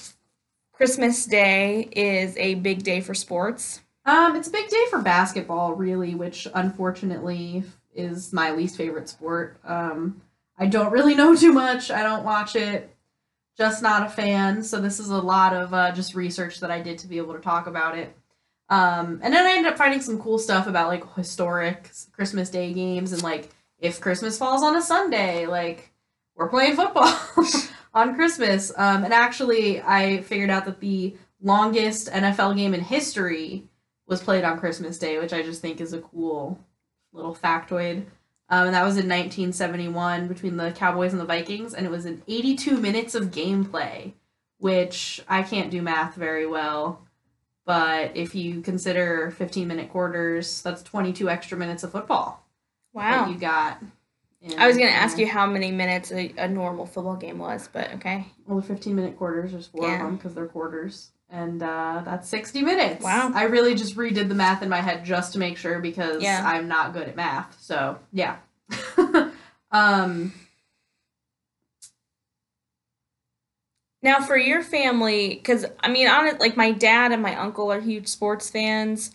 Christmas 0.83 1.27
Day 1.27 1.89
is 1.93 2.37
a 2.37 2.57
big 2.57 2.83
day 2.83 3.01
for 3.01 3.15
sports. 3.15 3.83
Um, 4.05 4.35
it's 4.35 4.49
a 4.49 4.51
big 4.51 4.69
day 4.69 4.85
for 4.91 4.99
basketball, 4.99 5.75
really, 5.75 6.17
which 6.17 6.49
unfortunately 6.55 7.63
is 7.95 8.33
my 8.33 8.51
least 8.51 8.77
favorite 8.77 9.09
sport. 9.09 9.61
Um, 9.63 10.23
I 10.59 10.67
don't 10.67 10.91
really 10.91 11.15
know 11.15 11.37
too 11.37 11.53
much. 11.53 11.93
I 11.93 12.03
don't 12.03 12.25
watch 12.25 12.57
it. 12.57 12.93
Just 13.57 13.81
not 13.81 14.09
a 14.09 14.11
fan. 14.11 14.65
So 14.65 14.81
this 14.81 14.99
is 14.99 15.11
a 15.11 15.21
lot 15.21 15.55
of 15.55 15.73
uh, 15.73 15.93
just 15.93 16.17
research 16.17 16.59
that 16.59 16.73
I 16.73 16.81
did 16.81 16.99
to 16.99 17.07
be 17.07 17.19
able 17.19 17.35
to 17.35 17.41
talk 17.41 17.69
about 17.69 17.97
it. 17.97 18.17
Um, 18.69 19.21
and 19.23 19.33
then 19.33 19.47
I 19.47 19.53
ended 19.53 19.71
up 19.71 19.79
finding 19.79 20.01
some 20.01 20.19
cool 20.19 20.41
stuff 20.41 20.67
about 20.67 20.89
like 20.89 21.15
historic 21.15 21.93
Christmas 22.11 22.51
Day 22.51 22.73
games 22.73 23.13
and 23.13 23.23
like 23.23 23.51
if 23.79 24.01
Christmas 24.01 24.37
falls 24.37 24.65
on 24.65 24.75
a 24.75 24.83
Sunday, 24.83 25.47
like 25.47 25.93
we're 26.35 26.49
playing 26.49 26.75
football 26.75 27.17
on 27.95 28.15
Christmas. 28.15 28.73
Um, 28.77 29.05
and 29.05 29.13
actually, 29.13 29.81
I 29.83 30.23
figured 30.23 30.51
out 30.51 30.65
that 30.65 30.81
the 30.81 31.17
longest 31.41 32.09
NFL 32.09 32.57
game 32.57 32.75
in 32.75 32.81
history 32.81 33.65
was 34.07 34.23
played 34.23 34.45
on 34.45 34.59
Christmas 34.59 34.99
Day, 34.99 35.19
which 35.19 35.33
I 35.33 35.43
just 35.43 35.61
think 35.63 35.81
is 35.81 35.93
a 35.93 36.01
cool 36.01 36.59
little 37.13 37.35
factoid. 37.35 38.05
Um, 38.49 38.67
and 38.67 38.75
that 38.75 38.85
was 38.85 38.97
in 38.97 39.09
1971 39.09 40.29
between 40.29 40.57
the 40.57 40.73
Cowboys 40.73 41.13
and 41.13 41.21
the 41.21 41.25
Vikings, 41.27 41.73
and 41.75 41.87
it 41.87 41.91
was 41.91 42.05
in 42.05 42.23
82 42.29 42.77
minutes 42.77 43.15
of 43.15 43.31
gameplay, 43.31 44.13
which 44.59 45.23
I 45.29 45.43
can't 45.43 45.71
do 45.71 45.81
math 45.81 46.17
very 46.17 46.47
well. 46.47 47.01
But 47.65 48.17
if 48.17 48.35
you 48.35 48.61
consider 48.61 49.31
15 49.31 49.69
minute 49.69 49.91
quarters, 49.91 50.61
that's 50.63 50.83
22 50.83 51.31
extra 51.31 51.57
minutes 51.57 51.83
of 51.85 51.93
football 51.93 52.45
Wow. 52.93 53.29
you 53.29 53.39
got. 53.39 53.79
I 54.59 54.67
was 54.67 54.77
gonna 54.77 54.91
ask 54.91 55.19
you 55.19 55.27
how 55.27 55.47
many 55.47 55.71
minutes 55.71 56.11
a, 56.11 56.33
a 56.37 56.49
normal 56.49 56.87
football 56.87 57.17
game 57.17 57.39
was, 57.39 57.69
but 57.73 57.93
okay. 57.95 58.27
Well, 58.47 58.61
the 58.61 58.67
15 58.67 58.95
minute 58.95 59.17
quarters, 59.17 59.53
there's 59.53 59.67
four 59.69 59.85
Yeah. 59.87 59.95
of 59.95 60.01
them 60.01 60.17
because 60.17 60.35
they're 60.35 60.47
quarters. 60.47 61.11
And 61.31 61.63
uh, 61.63 62.03
that's 62.05 62.29
60 62.29 62.61
minutes. 62.63 63.03
Wow. 63.03 63.31
I 63.35 63.45
really 63.45 63.75
just 63.75 63.97
redid 63.97 64.29
the 64.29 64.35
math 64.35 64.63
in 64.63 64.69
my 64.69 64.81
head 64.83 65.05
just 65.05 65.33
to 65.33 65.39
make 65.39 65.57
sure 65.57 65.79
because 65.79 66.23
Yeah. 66.23 66.43
I'm 66.45 66.69
not 66.69 66.93
good 66.93 67.09
at 67.09 67.17
math. 67.17 67.57
So, 67.61 67.99
yeah. 68.13 68.37
um, 69.71 70.33
Now 74.03 74.21
for 74.21 74.37
your 74.37 74.63
family, 74.63 75.37
because 75.37 75.65
I 75.81 75.89
mean, 75.89 76.09
on 76.09 76.27
it, 76.27 76.41
like 76.41 76.57
my 76.57 76.73
dad 76.73 77.13
and 77.13 77.23
my 77.23 77.37
uncle 77.37 77.71
are 77.73 77.81
huge 77.81 78.09
sports 78.09 78.51
fans, 78.51 79.13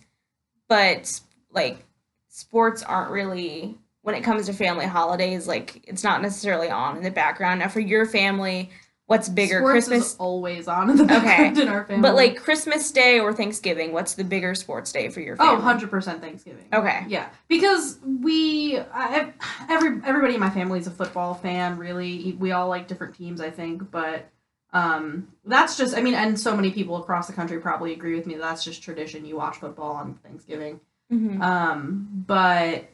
but 0.66 1.20
like 1.52 1.84
sports 2.28 2.82
aren't 2.82 3.10
really 3.10 3.76
when 4.08 4.14
it 4.14 4.24
comes 4.24 4.46
to 4.46 4.54
family 4.54 4.86
holidays. 4.86 5.46
Like 5.46 5.86
it's 5.86 6.02
not 6.02 6.22
necessarily 6.22 6.70
on 6.70 6.96
in 6.96 7.02
the 7.02 7.10
background. 7.10 7.60
Now 7.60 7.68
for 7.68 7.80
your 7.80 8.06
family, 8.06 8.70
what's 9.04 9.28
bigger, 9.28 9.58
sports 9.58 9.72
Christmas? 9.86 10.12
is 10.12 10.16
always 10.16 10.66
on 10.66 10.88
in 10.88 10.96
the 10.96 11.04
background 11.04 11.58
in 11.58 11.68
our 11.68 11.84
family. 11.84 12.00
But 12.00 12.14
like 12.14 12.38
Christmas 12.38 12.90
Day 12.90 13.20
or 13.20 13.34
Thanksgiving, 13.34 13.92
what's 13.92 14.14
the 14.14 14.24
bigger 14.24 14.54
sports 14.54 14.92
day 14.92 15.10
for 15.10 15.20
your 15.20 15.36
family? 15.36 15.62
Oh, 15.62 15.88
100% 15.90 16.22
Thanksgiving. 16.22 16.64
Okay. 16.72 17.04
Yeah, 17.06 17.28
because 17.48 17.98
we, 18.02 18.78
I, 18.78 19.30
every 19.68 20.00
everybody 20.06 20.32
in 20.34 20.40
my 20.40 20.50
family 20.50 20.78
is 20.78 20.86
a 20.86 20.90
football 20.90 21.34
fan. 21.34 21.76
Really, 21.76 22.34
we 22.38 22.52
all 22.52 22.68
like 22.68 22.88
different 22.88 23.14
teams, 23.14 23.42
I 23.42 23.50
think, 23.50 23.90
but 23.90 24.30
um, 24.72 25.28
that's 25.44 25.76
just. 25.76 25.94
I 25.94 26.00
mean, 26.00 26.14
and 26.14 26.40
so 26.40 26.56
many 26.56 26.70
people 26.70 26.96
across 26.96 27.26
the 27.26 27.34
country 27.34 27.60
probably 27.60 27.92
agree 27.92 28.14
with 28.14 28.24
me. 28.24 28.36
That 28.36 28.40
that's 28.40 28.64
just 28.64 28.82
tradition. 28.82 29.26
You 29.26 29.36
watch 29.36 29.58
football 29.58 29.92
on 29.92 30.14
Thanksgiving. 30.22 30.80
Mhm. 31.12 31.42
Um, 31.42 32.24
but 32.26 32.88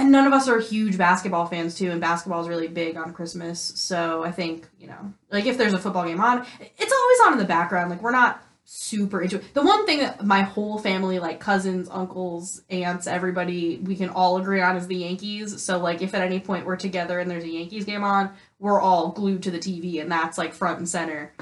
and 0.00 0.10
none 0.10 0.26
of 0.26 0.32
us 0.32 0.48
are 0.48 0.58
huge 0.58 0.96
basketball 0.96 1.46
fans 1.46 1.76
too, 1.76 1.90
and 1.90 2.00
basketball 2.00 2.40
is 2.40 2.48
really 2.48 2.68
big 2.68 2.96
on 2.96 3.12
Christmas. 3.12 3.60
So 3.60 4.24
I 4.24 4.32
think 4.32 4.66
you 4.78 4.86
know, 4.86 5.12
like 5.30 5.46
if 5.46 5.58
there's 5.58 5.74
a 5.74 5.78
football 5.78 6.04
game 6.04 6.20
on, 6.20 6.46
it's 6.60 6.92
always 6.92 7.20
on 7.26 7.32
in 7.34 7.38
the 7.38 7.44
background. 7.44 7.90
Like 7.90 8.02
we're 8.02 8.10
not 8.10 8.42
super 8.64 9.20
into 9.20 9.36
it. 9.36 9.52
The 9.52 9.62
one 9.62 9.84
thing 9.84 9.98
that 9.98 10.24
my 10.24 10.42
whole 10.42 10.78
family, 10.78 11.18
like 11.18 11.40
cousins, 11.40 11.88
uncles, 11.90 12.62
aunts, 12.70 13.06
everybody, 13.06 13.78
we 13.78 13.96
can 13.96 14.08
all 14.08 14.36
agree 14.36 14.60
on 14.60 14.76
is 14.76 14.86
the 14.86 14.96
Yankees. 14.96 15.60
So 15.60 15.78
like 15.78 16.02
if 16.02 16.14
at 16.14 16.22
any 16.22 16.40
point 16.40 16.64
we're 16.64 16.76
together 16.76 17.18
and 17.18 17.30
there's 17.30 17.44
a 17.44 17.48
Yankees 17.48 17.84
game 17.84 18.04
on, 18.04 18.30
we're 18.58 18.80
all 18.80 19.10
glued 19.10 19.42
to 19.42 19.50
the 19.50 19.58
TV, 19.58 20.00
and 20.00 20.10
that's 20.10 20.38
like 20.38 20.54
front 20.54 20.78
and 20.78 20.88
center. 20.88 21.32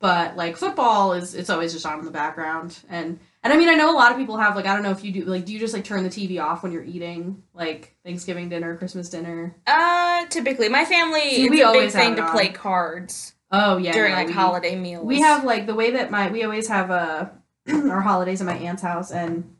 But 0.00 0.36
like 0.36 0.56
football 0.56 1.12
is, 1.12 1.34
it's 1.34 1.50
always 1.50 1.72
just 1.72 1.86
on 1.86 1.98
in 1.98 2.04
the 2.04 2.10
background, 2.10 2.78
and 2.88 3.20
and 3.42 3.52
I 3.52 3.56
mean, 3.56 3.68
I 3.68 3.74
know 3.74 3.92
a 3.92 3.96
lot 3.96 4.10
of 4.12 4.18
people 4.18 4.36
have 4.36 4.56
like 4.56 4.66
I 4.66 4.74
don't 4.74 4.82
know 4.82 4.90
if 4.90 5.04
you 5.04 5.12
do 5.12 5.24
like 5.24 5.44
do 5.44 5.52
you 5.52 5.58
just 5.58 5.74
like 5.74 5.84
turn 5.84 6.02
the 6.02 6.10
TV 6.10 6.42
off 6.42 6.62
when 6.62 6.72
you're 6.72 6.84
eating 6.84 7.42
like 7.54 7.94
Thanksgiving 8.04 8.48
dinner, 8.48 8.76
Christmas 8.76 9.08
dinner? 9.08 9.56
Uh, 9.66 10.26
typically 10.26 10.68
my 10.68 10.84
family 10.84 11.30
See, 11.30 11.44
it's 11.44 11.50
we 11.50 11.62
a 11.62 11.66
big 11.66 11.66
always 11.66 11.94
have 11.94 12.02
thing 12.02 12.16
to 12.16 12.22
on. 12.22 12.30
play 12.32 12.48
cards 12.48 13.34
Oh 13.50 13.78
yeah, 13.78 13.92
during 13.92 14.12
no, 14.12 14.18
like 14.18 14.26
we, 14.28 14.32
holiday 14.34 14.76
meals. 14.76 15.06
We 15.06 15.20
have 15.20 15.44
like 15.44 15.66
the 15.66 15.74
way 15.74 15.92
that 15.92 16.10
my 16.10 16.30
we 16.30 16.44
always 16.44 16.68
have 16.68 16.90
uh 16.90 17.28
our 17.68 18.00
holidays 18.00 18.40
at 18.40 18.46
my 18.46 18.56
aunt's 18.56 18.82
house 18.82 19.10
and 19.10 19.54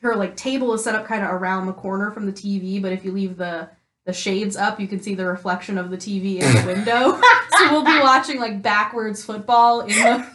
her 0.00 0.16
like 0.16 0.36
table 0.36 0.72
is 0.74 0.82
set 0.82 0.94
up 0.94 1.06
kind 1.06 1.22
of 1.22 1.30
around 1.30 1.66
the 1.66 1.72
corner 1.72 2.10
from 2.10 2.26
the 2.26 2.32
TV, 2.32 2.82
but 2.82 2.92
if 2.92 3.04
you 3.04 3.12
leave 3.12 3.36
the 3.36 3.68
the 4.04 4.12
shades 4.12 4.56
up, 4.56 4.80
you 4.80 4.88
can 4.88 5.00
see 5.00 5.14
the 5.14 5.24
reflection 5.24 5.78
of 5.78 5.90
the 5.90 5.96
TV 5.96 6.40
in 6.40 6.52
the 6.56 6.62
window. 6.66 7.20
so 7.58 7.70
we'll 7.70 7.84
be 7.84 8.00
watching 8.00 8.40
like 8.40 8.60
backwards 8.62 9.24
football 9.24 9.82
in 9.82 9.90
the 9.90 10.26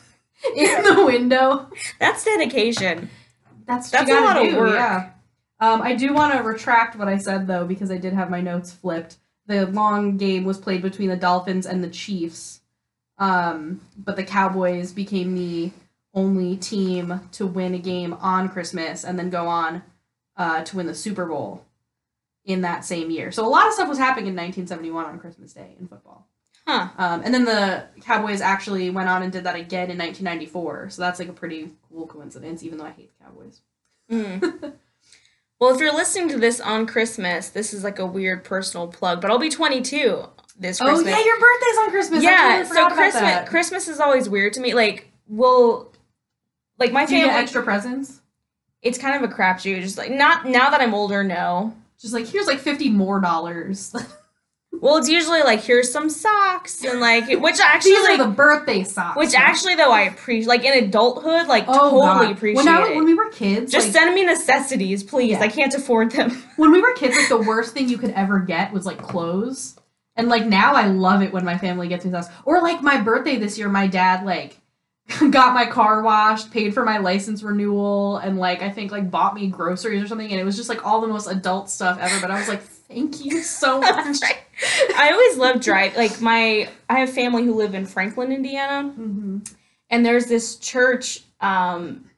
in 0.56 0.84
the 0.84 1.06
window. 1.06 1.70
that's 2.00 2.24
dedication. 2.24 3.10
That's 3.66 3.90
That's 3.90 4.10
a 4.10 4.14
lot 4.14 4.46
of 4.46 4.56
work. 4.56 4.74
Yeah. 4.74 5.12
Um, 5.60 5.82
I 5.82 5.96
do 5.96 6.14
want 6.14 6.34
to 6.34 6.44
retract 6.44 6.96
what 6.96 7.08
I 7.08 7.18
said 7.18 7.48
though 7.48 7.66
because 7.66 7.92
I 7.92 7.98
did 7.98 8.14
have 8.14 8.30
my 8.30 8.42
notes 8.42 8.72
flipped. 8.72 9.18
The 9.48 9.66
long 9.68 10.18
game 10.18 10.44
was 10.44 10.58
played 10.58 10.82
between 10.82 11.10
the 11.10 11.16
Dolphins 11.16 11.66
and 11.66 11.84
the 11.84 11.90
Chiefs, 11.90 12.62
um, 13.18 13.82
but 13.98 14.16
the 14.16 14.24
Cowboys 14.24 14.92
became 14.92 15.36
the 15.36 15.72
only 16.14 16.58
team 16.58 17.22
to 17.32 17.48
win 17.48 17.74
a 17.74 17.80
game 17.80 18.14
on 18.14 18.50
Christmas 18.50 19.04
and 19.04 19.18
then 19.18 19.30
go 19.30 19.48
on 19.48 19.84
uh, 20.36 20.64
to 20.64 20.78
win 20.78 20.86
the 20.86 20.96
Super 20.96 21.26
Bowl 21.26 21.64
in 22.46 22.62
that 22.62 22.86
same 22.86 23.10
year. 23.10 23.32
So 23.32 23.46
a 23.46 23.50
lot 23.50 23.68
of 23.68 23.74
stuff 23.74 23.90
was 23.90 23.98
happening 23.98 24.28
in 24.28 24.36
1971 24.36 25.06
on 25.06 25.20
Christmas 25.20 25.54
Day 25.54 25.76
in 25.80 25.88
football. 25.88 26.28
Huh. 26.68 26.90
Um, 26.98 27.22
and 27.24 27.34
then 27.34 27.46
the 27.46 27.86
Cowboys 28.02 28.42
actually 28.42 28.90
went 28.90 29.08
on 29.08 29.24
and 29.24 29.32
did 29.32 29.46
that 29.46 29.56
again 29.56 29.90
in 29.90 29.98
1994. 29.98 30.90
So 30.90 31.02
that's 31.02 31.18
like 31.18 31.30
a 31.30 31.34
pretty 31.34 31.70
cool 31.90 32.06
coincidence, 32.06 32.62
even 32.62 32.78
though 32.78 32.86
I 32.86 32.92
hate 32.92 33.10
the 33.18 33.24
Cowboys. 33.24 33.62
Mm. 34.12 34.74
well, 35.60 35.74
if 35.74 35.80
you're 35.80 35.94
listening 35.94 36.28
to 36.30 36.38
this 36.38 36.60
on 36.60 36.86
Christmas, 36.86 37.50
this 37.50 37.74
is 37.74 37.86
like 37.86 38.00
a 38.00 38.06
weird 38.06 38.44
personal 38.44 38.88
plug, 38.88 39.22
but 39.22 39.32
I'll 39.32 39.40
be 39.40 39.50
22 39.50 40.26
this 40.60 40.80
Christmas. 40.80 41.02
Oh 41.06 41.08
yeah, 41.08 41.24
your 41.24 41.40
birthday's 41.40 41.78
on 41.80 41.90
Christmas. 41.92 42.24
Yeah. 42.24 42.64
So 42.64 42.90
Christmas. 42.90 43.50
Christmas 43.50 43.88
is 43.88 44.00
always 44.02 44.28
weird 44.28 44.52
to 44.54 44.60
me. 44.60 44.74
Like, 44.74 45.10
well, 45.30 45.94
like 46.80 46.92
my 46.92 47.06
Do 47.06 47.16
you 47.16 47.28
family, 47.28 47.42
extra 47.42 47.64
presents? 47.64 48.20
it's 48.82 48.98
kind 48.98 49.24
of 49.24 49.30
a 49.30 49.34
crapshoot. 49.34 49.82
Just 49.82 49.98
like 49.98 50.12
not 50.12 50.46
now 50.46 50.70
that 50.70 50.82
I'm 50.82 50.94
older, 50.94 51.24
no. 51.24 51.76
Just 52.00 52.14
like 52.14 52.28
here's 52.28 52.48
like 52.48 52.60
fifty 52.60 52.90
more 52.90 53.22
dollars. 53.22 53.96
Well, 54.74 54.98
it's 54.98 55.10
usually 55.10 55.42
like 55.42 55.62
here's 55.62 55.92
some 55.92 56.10
socks 56.10 56.84
and 56.84 57.00
like 57.00 57.28
which 57.42 57.60
actually 57.60 57.92
These 57.92 58.00
are 58.00 58.18
like 58.18 58.20
the 58.20 58.28
birthday 58.36 58.84
socks. 58.84 59.18
which 59.18 59.34
actually 59.34 59.76
though 59.76 59.92
I 59.92 60.02
appreciate 60.02 60.48
like 60.48 60.64
in 60.66 60.84
adulthood 60.84 61.48
like 61.48 61.66
oh, 61.68 61.90
totally 61.90 62.28
God. 62.28 62.32
appreciate 62.32 62.56
when 62.58 62.68
I, 62.68 62.88
it. 62.90 62.96
when 62.96 63.06
we 63.06 63.16
were 63.16 63.30
kids, 63.30 63.72
Just 63.72 63.88
like, 63.88 63.94
send 63.94 64.14
me 64.14 64.24
necessities, 64.24 65.04
please. 65.04 65.32
Yeah. 65.32 65.40
I 65.40 65.48
can't 65.48 65.74
afford 65.74 66.12
them. 66.12 66.32
when 66.58 66.72
we 66.72 66.82
were 66.82 66.94
kids, 66.94 67.18
like 67.18 67.30
the 67.30 67.38
worst 67.38 67.74
thing 67.74 67.90
you 67.90 67.98
could 67.98 68.12
ever 68.12 68.40
get 68.40 68.72
was 68.72 68.86
like 68.86 69.00
clothes. 69.02 69.76
And 70.16 70.30
like 70.30 70.46
now 70.46 70.74
I 70.74 70.88
love 70.88 71.22
it 71.22 71.32
when 71.34 71.46
my 71.46 71.58
family 71.58 71.88
gets 71.88 72.06
me 72.06 72.12
stuff. 72.12 72.30
Or 72.46 72.62
like 72.62 72.82
my 72.82 73.02
birthday 73.02 73.38
this 73.38 73.58
year, 73.58 73.70
my 73.70 73.88
dad 73.88 74.26
like 74.26 74.58
got 75.32 75.54
my 75.54 75.66
car 75.66 76.02
washed, 76.02 76.52
paid 76.52 76.74
for 76.74 76.84
my 76.84 76.98
license 76.98 77.42
renewal, 77.42 78.18
and 78.18 78.38
like 78.38 78.62
I 78.62 78.70
think 78.70 78.92
like 78.92 79.10
bought 79.10 79.36
me 79.36 79.48
groceries 79.48 80.04
or 80.04 80.08
something, 80.08 80.30
and 80.30 80.40
it 80.40 80.44
was 80.44 80.58
just 80.58 80.70
like 80.70 80.86
all 80.86 81.02
the 81.02 81.08
most 81.08 81.28
adult 81.28 81.70
stuff 81.70 81.98
ever. 82.00 82.20
But 82.20 82.30
I 82.32 82.38
was 82.38 82.50
like, 82.50 82.62
thank 82.62 83.24
you 83.24 83.42
so 83.42 83.80
much. 83.82 84.18
I 84.96 85.12
always 85.12 85.38
love 85.38 85.62
drive. 85.62 85.96
Like 85.96 86.22
my, 86.22 86.70
I 86.90 87.00
have 87.00 87.10
family 87.12 87.44
who 87.44 87.56
live 87.56 87.74
in 87.74 87.86
Franklin, 87.86 88.32
Indiana, 88.32 88.90
hmm 88.90 89.40
and 89.90 90.06
there's 90.06 90.26
this 90.26 90.58
church 90.58 91.22
um, 91.40 92.10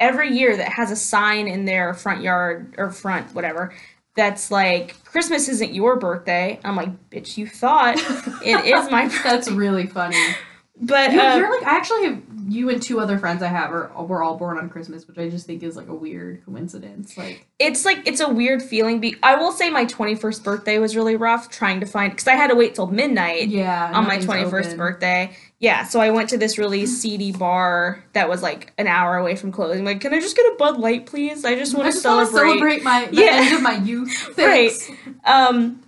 every 0.00 0.36
year 0.36 0.56
that 0.56 0.72
has 0.72 0.90
a 0.90 0.96
sign 0.96 1.46
in 1.46 1.64
their 1.64 1.94
front 1.94 2.20
yard 2.20 2.74
or 2.78 2.90
front 2.90 3.32
whatever 3.32 3.72
that's 4.16 4.50
like 4.50 5.02
Christmas 5.04 5.48
isn't 5.48 5.74
your 5.74 5.96
birthday. 5.96 6.58
I'm 6.64 6.74
like, 6.74 7.10
bitch, 7.10 7.36
you 7.36 7.46
thought 7.46 7.96
it 8.42 8.64
is 8.64 8.90
my 8.90 9.04
birthday. 9.04 9.18
That's 9.22 9.50
really 9.50 9.86
funny. 9.86 10.16
But 10.80 11.12
You, 11.12 11.20
uh, 11.20 11.36
you're 11.36 11.50
like 11.58 11.66
I 11.66 11.76
actually 11.76 12.04
have 12.06 12.22
you 12.48 12.70
and 12.70 12.80
two 12.80 13.00
other 13.00 13.18
friends 13.18 13.42
I 13.42 13.48
have 13.48 13.72
are 13.72 13.90
were 14.04 14.22
all 14.22 14.36
born 14.36 14.56
on 14.58 14.68
Christmas, 14.68 15.08
which 15.08 15.18
I 15.18 15.28
just 15.28 15.46
think 15.46 15.62
is 15.64 15.74
like 15.74 15.88
a 15.88 15.94
weird 15.94 16.44
coincidence. 16.44 17.16
Like 17.18 17.46
it's 17.58 17.84
like 17.84 18.06
it's 18.06 18.20
a 18.20 18.28
weird 18.28 18.62
feeling. 18.62 19.00
Be 19.00 19.16
I 19.22 19.34
will 19.36 19.50
say 19.52 19.68
my 19.70 19.84
21st 19.86 20.44
birthday 20.44 20.78
was 20.78 20.94
really 20.94 21.16
rough 21.16 21.48
trying 21.50 21.80
to 21.80 21.86
find 21.86 22.12
because 22.12 22.28
I 22.28 22.34
had 22.34 22.48
to 22.48 22.54
wait 22.54 22.74
till 22.76 22.86
midnight 22.86 23.48
yeah, 23.48 23.90
on 23.92 24.06
my 24.06 24.18
21st 24.18 24.64
open. 24.66 24.76
birthday. 24.76 25.36
Yeah, 25.58 25.84
so 25.84 25.98
I 26.00 26.10
went 26.10 26.28
to 26.30 26.38
this 26.38 26.58
really 26.58 26.84
seedy 26.86 27.32
bar 27.32 28.04
that 28.12 28.28
was 28.28 28.42
like 28.42 28.72
an 28.78 28.86
hour 28.86 29.16
away 29.16 29.34
from 29.34 29.50
closing. 29.50 29.84
like, 29.86 30.02
can 30.02 30.12
I 30.12 30.20
just 30.20 30.36
get 30.36 30.44
a 30.52 30.56
Bud 30.56 30.78
Light, 30.78 31.06
please? 31.06 31.44
I 31.46 31.54
just 31.56 31.74
want 31.74 31.86
to 31.86 31.92
just 31.92 32.04
want 32.04 32.26
to 32.26 32.32
celebrate. 32.32 32.50
celebrate 32.80 32.84
my 32.84 33.06
the 33.06 33.16
Yeah. 33.22 33.30
end 33.32 33.54
of 33.54 33.62
my 33.62 33.76
youth. 33.78 34.12
Thanks. 34.34 34.88
Um, 35.24 35.82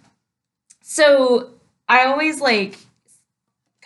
so 0.82 1.50
I 1.88 2.06
always 2.06 2.40
like 2.40 2.78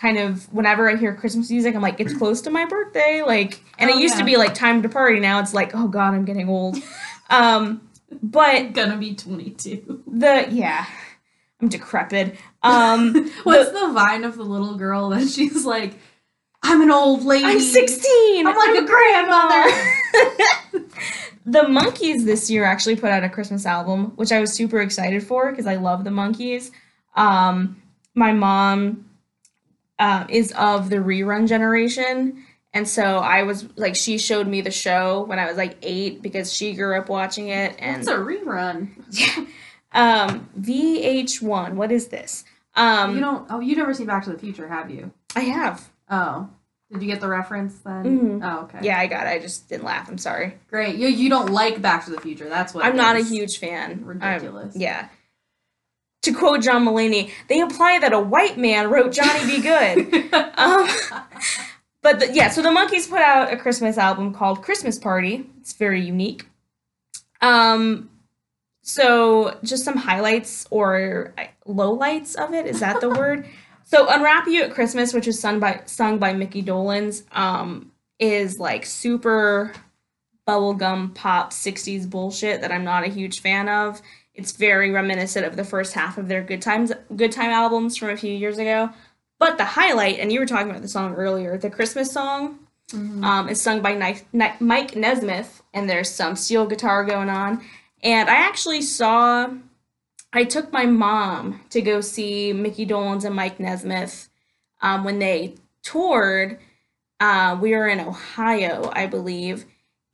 kind 0.02 0.18
of 0.18 0.52
whenever 0.52 0.90
I 0.90 0.96
hear 0.96 1.14
Christmas 1.14 1.48
music, 1.48 1.76
I'm 1.76 1.80
like, 1.80 2.00
it's 2.00 2.12
close 2.18 2.42
to 2.42 2.50
my 2.50 2.64
birthday. 2.66 3.22
Like, 3.24 3.60
and 3.78 3.88
Oh, 3.88 3.96
it 3.96 4.02
used 4.02 4.16
yeah. 4.16 4.20
to 4.20 4.24
be 4.26 4.36
like 4.36 4.52
time 4.52 4.82
to 4.82 4.88
party. 4.88 5.20
Now 5.20 5.38
it's 5.38 5.54
like, 5.54 5.70
oh 5.74 5.86
god, 5.86 6.12
I'm 6.14 6.24
getting 6.24 6.48
old. 6.48 6.76
Um, 7.30 7.88
but 8.20 8.72
Gonna 8.72 8.96
be 8.96 9.14
22. 9.14 10.02
the 10.08 10.48
yeah, 10.50 10.86
I'm 11.60 11.68
decrepit. 11.68 12.36
Um, 12.64 13.30
What's 13.44 13.70
the 13.70 13.92
vine 13.92 14.24
of 14.24 14.36
the 14.36 14.42
little 14.42 14.74
girl 14.74 15.10
that 15.10 15.28
she's 15.28 15.64
like, 15.64 15.94
I'm 16.64 16.80
an 16.82 16.90
old 16.90 17.22
lady. 17.24 17.44
I'm 17.44 17.60
16. 17.60 18.44
I'm 18.46 18.56
like 18.56 18.82
a 18.82 18.86
grandmother. 18.86 20.84
the 21.46 21.62
Monkees 21.62 22.24
this 22.24 22.50
year 22.50 22.64
actually 22.64 22.96
put 22.96 23.10
out 23.10 23.24
a 23.24 23.28
Christmas 23.28 23.66
album, 23.66 24.12
which 24.16 24.32
I 24.32 24.40
was 24.40 24.52
super 24.52 24.80
excited 24.80 25.22
for 25.24 25.50
because 25.50 25.66
I 25.66 25.76
love 25.76 26.04
the 26.04 26.10
Monkees. 26.10 26.70
Um, 27.16 27.82
my 28.14 28.32
mom 28.32 29.06
uh, 30.02 30.26
is 30.28 30.52
of 30.52 30.90
the 30.90 30.96
rerun 30.96 31.46
generation. 31.48 32.44
And 32.74 32.88
so 32.88 33.02
I 33.18 33.42
was 33.42 33.68
like, 33.76 33.94
she 33.96 34.16
showed 34.18 34.46
me 34.48 34.60
the 34.62 34.70
show 34.70 35.24
when 35.24 35.38
I 35.38 35.46
was 35.46 35.56
like 35.56 35.76
eight 35.82 36.22
because 36.22 36.52
she 36.52 36.72
grew 36.74 36.96
up 36.98 37.08
watching 37.08 37.48
it. 37.48 37.76
And 37.78 37.98
It's 38.00 38.08
a 38.08 38.14
rerun. 38.16 38.88
um, 39.92 40.48
VH1, 40.58 41.74
what 41.74 41.92
is 41.92 42.08
this? 42.08 42.44
Um, 42.74 43.14
you 43.14 43.20
don't. 43.20 43.46
Oh, 43.50 43.60
you 43.60 43.76
never 43.76 43.92
seen 43.92 44.06
Back 44.06 44.24
to 44.24 44.30
the 44.32 44.38
Future, 44.38 44.66
have 44.68 44.90
you? 44.90 45.12
I 45.36 45.40
have. 45.40 45.90
Oh, 46.10 46.48
did 46.90 47.02
you 47.02 47.08
get 47.08 47.20
the 47.20 47.28
reference 47.28 47.74
then? 47.80 48.04
Mhm. 48.04 48.40
Oh, 48.42 48.62
okay. 48.64 48.78
Yeah, 48.80 48.98
I 48.98 49.06
got 49.06 49.26
it. 49.26 49.30
I 49.30 49.38
just 49.38 49.68
didn't 49.68 49.84
laugh. 49.84 50.08
I'm 50.08 50.16
sorry. 50.18 50.54
Great. 50.70 50.96
You 50.96 51.08
you 51.08 51.28
don't 51.28 51.50
like 51.50 51.82
Back 51.82 52.06
to 52.06 52.10
the 52.10 52.20
Future. 52.20 52.48
That's 52.48 52.72
what. 52.72 52.84
I'm 52.86 52.96
not 52.96 53.16
a 53.16 53.22
huge 53.22 53.58
fan. 53.58 54.04
Ridiculous. 54.06 54.74
yeah. 54.74 55.08
To 56.22 56.32
quote 56.32 56.62
John 56.62 56.84
Mulaney, 56.84 57.30
they 57.48 57.58
imply 57.58 57.98
that 57.98 58.12
a 58.12 58.20
white 58.20 58.56
man 58.56 58.90
wrote 58.90 59.12
Johnny 59.12 59.44
B. 59.44 59.60
Goode. 59.60 60.32
um, 60.56 60.88
but 62.00 62.20
the, 62.20 62.32
yeah, 62.32 62.48
so 62.48 62.62
the 62.62 62.68
Monkees 62.68 63.08
put 63.08 63.20
out 63.20 63.52
a 63.52 63.56
Christmas 63.56 63.98
album 63.98 64.32
called 64.32 64.62
Christmas 64.62 64.98
Party. 64.98 65.46
It's 65.60 65.72
very 65.72 66.00
unique. 66.00 66.46
Um, 67.40 68.08
so 68.82 69.58
just 69.64 69.84
some 69.84 69.96
highlights 69.96 70.66
or 70.70 71.34
lowlights 71.66 72.36
of 72.36 72.52
it. 72.54 72.66
Is 72.66 72.80
that 72.80 73.00
the 73.00 73.08
word? 73.18 73.46
So 73.84 74.08
Unwrap 74.08 74.46
You 74.46 74.62
at 74.62 74.72
Christmas, 74.72 75.12
which 75.12 75.28
is 75.28 75.38
sung 75.38 75.60
by 75.60 75.82
sung 75.86 76.18
by 76.18 76.32
Mickey 76.32 76.62
Dolenz, 76.62 77.24
um, 77.36 77.92
is 78.18 78.58
like 78.58 78.86
super 78.86 79.72
bubblegum 80.46 81.14
pop 81.14 81.52
60s 81.52 82.08
bullshit 82.08 82.60
that 82.60 82.72
I'm 82.72 82.84
not 82.84 83.04
a 83.04 83.08
huge 83.08 83.40
fan 83.40 83.68
of. 83.68 84.00
It's 84.34 84.52
very 84.52 84.90
reminiscent 84.90 85.44
of 85.46 85.56
the 85.56 85.64
first 85.64 85.92
half 85.94 86.16
of 86.18 86.28
their 86.28 86.42
Good 86.42 86.62
Times 86.62 86.92
Good 87.14 87.32
Time 87.32 87.50
albums 87.50 87.96
from 87.96 88.10
a 88.10 88.16
few 88.16 88.32
years 88.32 88.58
ago. 88.58 88.90
But 89.38 89.58
the 89.58 89.64
highlight, 89.64 90.18
and 90.20 90.32
you 90.32 90.40
were 90.40 90.46
talking 90.46 90.70
about 90.70 90.82
the 90.82 90.88
song 90.88 91.14
earlier, 91.14 91.58
the 91.58 91.68
Christmas 91.70 92.10
song, 92.12 92.60
Mhm. 92.92 93.24
um, 93.24 93.48
is 93.48 93.60
sung 93.60 93.80
by 93.80 93.94
Ni- 93.94 94.22
Ni- 94.32 94.54
Mike 94.60 94.94
Nesmith, 94.96 95.62
and 95.74 95.88
there's 95.88 96.10
some 96.10 96.36
steel 96.36 96.66
guitar 96.66 97.04
going 97.04 97.28
on. 97.28 97.62
And 98.02 98.28
I 98.30 98.34
actually 98.36 98.82
saw, 98.82 99.48
I 100.32 100.44
took 100.44 100.72
my 100.72 100.86
mom 100.86 101.60
to 101.70 101.80
go 101.82 102.00
see 102.00 102.52
Mickey 102.52 102.86
Dolenz 102.86 103.24
and 103.24 103.34
Mike 103.34 103.58
Nesmith 103.60 104.28
um, 104.80 105.04
when 105.04 105.18
they 105.18 105.54
toured. 105.82 106.58
Uh, 107.20 107.56
we 107.60 107.70
were 107.72 107.86
in 107.88 108.00
Ohio, 108.00 108.90
I 108.94 109.06
believe. 109.06 109.64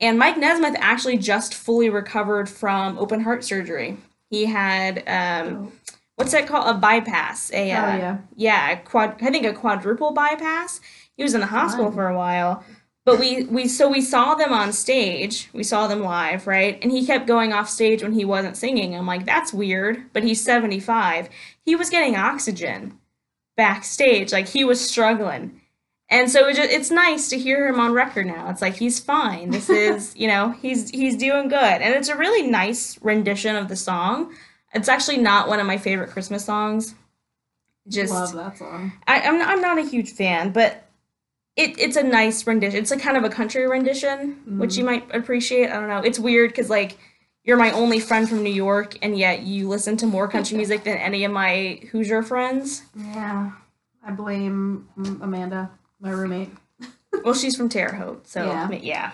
And 0.00 0.18
Mike 0.18 0.36
Nesmith 0.36 0.76
actually 0.78 1.18
just 1.18 1.54
fully 1.54 1.88
recovered 1.88 2.48
from 2.48 2.98
open 2.98 3.22
heart 3.22 3.42
surgery. 3.44 3.96
He 4.30 4.44
had, 4.46 4.98
um, 5.06 5.68
Oh. 5.68 5.72
what's 6.16 6.32
that 6.32 6.46
called? 6.46 6.68
A 6.68 6.78
bypass. 6.78 7.50
A, 7.52 7.70
uh, 7.72 7.82
Oh, 7.82 7.96
yeah. 7.96 8.16
yeah, 8.36 8.70
a 8.70 8.76
quad. 8.76 9.16
I 9.22 9.30
think 9.30 9.46
a 9.46 9.52
quadruple 9.52 10.12
bypass. 10.12 10.80
He 11.16 11.22
was 11.22 11.34
in 11.34 11.40
the 11.40 11.46
hospital 11.46 11.86
Fun. 11.86 11.94
for 11.94 12.06
a 12.08 12.16
while, 12.16 12.62
but 13.04 13.18
we 13.18 13.44
we 13.44 13.66
so 13.66 13.88
we 13.88 14.00
saw 14.00 14.34
them 14.34 14.52
on 14.52 14.72
stage. 14.72 15.48
We 15.52 15.62
saw 15.64 15.86
them 15.88 16.00
live, 16.02 16.46
right? 16.46 16.78
And 16.82 16.92
he 16.92 17.04
kept 17.06 17.26
going 17.26 17.52
off 17.52 17.68
stage 17.68 18.02
when 18.02 18.12
he 18.12 18.24
wasn't 18.24 18.56
singing. 18.56 18.94
I'm 18.94 19.06
like, 19.06 19.24
that's 19.26 19.52
weird. 19.52 20.04
But 20.12 20.22
he's 20.24 20.44
75. 20.44 21.28
He 21.64 21.74
was 21.74 21.90
getting 21.90 22.16
oxygen 22.16 22.98
backstage. 23.56 24.32
Like 24.32 24.48
he 24.48 24.64
was 24.64 24.80
struggling. 24.88 25.57
And 26.10 26.30
so 26.30 26.48
it 26.48 26.56
just, 26.56 26.70
it's 26.70 26.90
nice 26.90 27.28
to 27.28 27.38
hear 27.38 27.68
him 27.68 27.78
on 27.78 27.92
record 27.92 28.26
now. 28.26 28.48
It's 28.48 28.62
like 28.62 28.76
he's 28.76 28.98
fine. 28.98 29.50
This 29.50 29.68
is, 29.68 30.16
you 30.16 30.26
know, 30.26 30.52
he's 30.62 30.90
he's 30.90 31.16
doing 31.16 31.48
good. 31.48 31.58
And 31.58 31.94
it's 31.94 32.08
a 32.08 32.16
really 32.16 32.48
nice 32.48 32.98
rendition 33.02 33.56
of 33.56 33.68
the 33.68 33.76
song. 33.76 34.34
It's 34.72 34.88
actually 34.88 35.18
not 35.18 35.48
one 35.48 35.60
of 35.60 35.66
my 35.66 35.78
favorite 35.78 36.10
Christmas 36.10 36.44
songs. 36.44 36.94
Just 37.88 38.12
Love 38.12 38.32
that 38.34 38.58
song. 38.58 38.92
I, 39.06 39.20
I'm 39.20 39.38
not, 39.38 39.48
I'm 39.48 39.60
not 39.60 39.78
a 39.78 39.82
huge 39.82 40.10
fan, 40.12 40.52
but 40.52 40.86
it 41.56 41.78
it's 41.78 41.96
a 41.96 42.02
nice 42.02 42.46
rendition. 42.46 42.78
It's 42.78 42.90
a 42.90 42.98
kind 42.98 43.16
of 43.16 43.24
a 43.24 43.30
country 43.30 43.66
rendition, 43.66 44.58
which 44.58 44.76
you 44.76 44.84
might 44.84 45.14
appreciate. 45.14 45.70
I 45.70 45.74
don't 45.80 45.88
know. 45.88 46.00
It's 46.00 46.18
weird 46.18 46.50
because 46.50 46.70
like 46.70 46.98
you're 47.44 47.56
my 47.56 47.70
only 47.72 47.98
friend 47.98 48.28
from 48.28 48.42
New 48.42 48.52
York, 48.52 48.98
and 49.02 49.18
yet 49.18 49.42
you 49.42 49.68
listen 49.68 49.96
to 49.98 50.06
more 50.06 50.28
country 50.28 50.56
music 50.58 50.84
than 50.84 50.98
any 50.98 51.24
of 51.24 51.32
my 51.32 51.80
Hoosier 51.90 52.22
friends. 52.22 52.82
Yeah. 52.94 53.52
I 54.06 54.12
blame 54.12 54.88
mm, 54.98 55.22
Amanda, 55.22 55.70
my 56.00 56.10
roommate. 56.10 56.50
Well, 57.24 57.34
she's 57.34 57.56
from 57.56 57.68
Terre 57.68 57.92
Haute, 57.94 58.28
so 58.28 58.44
Yeah. 58.44 58.70
yeah. 58.70 58.78
yeah. 58.82 59.12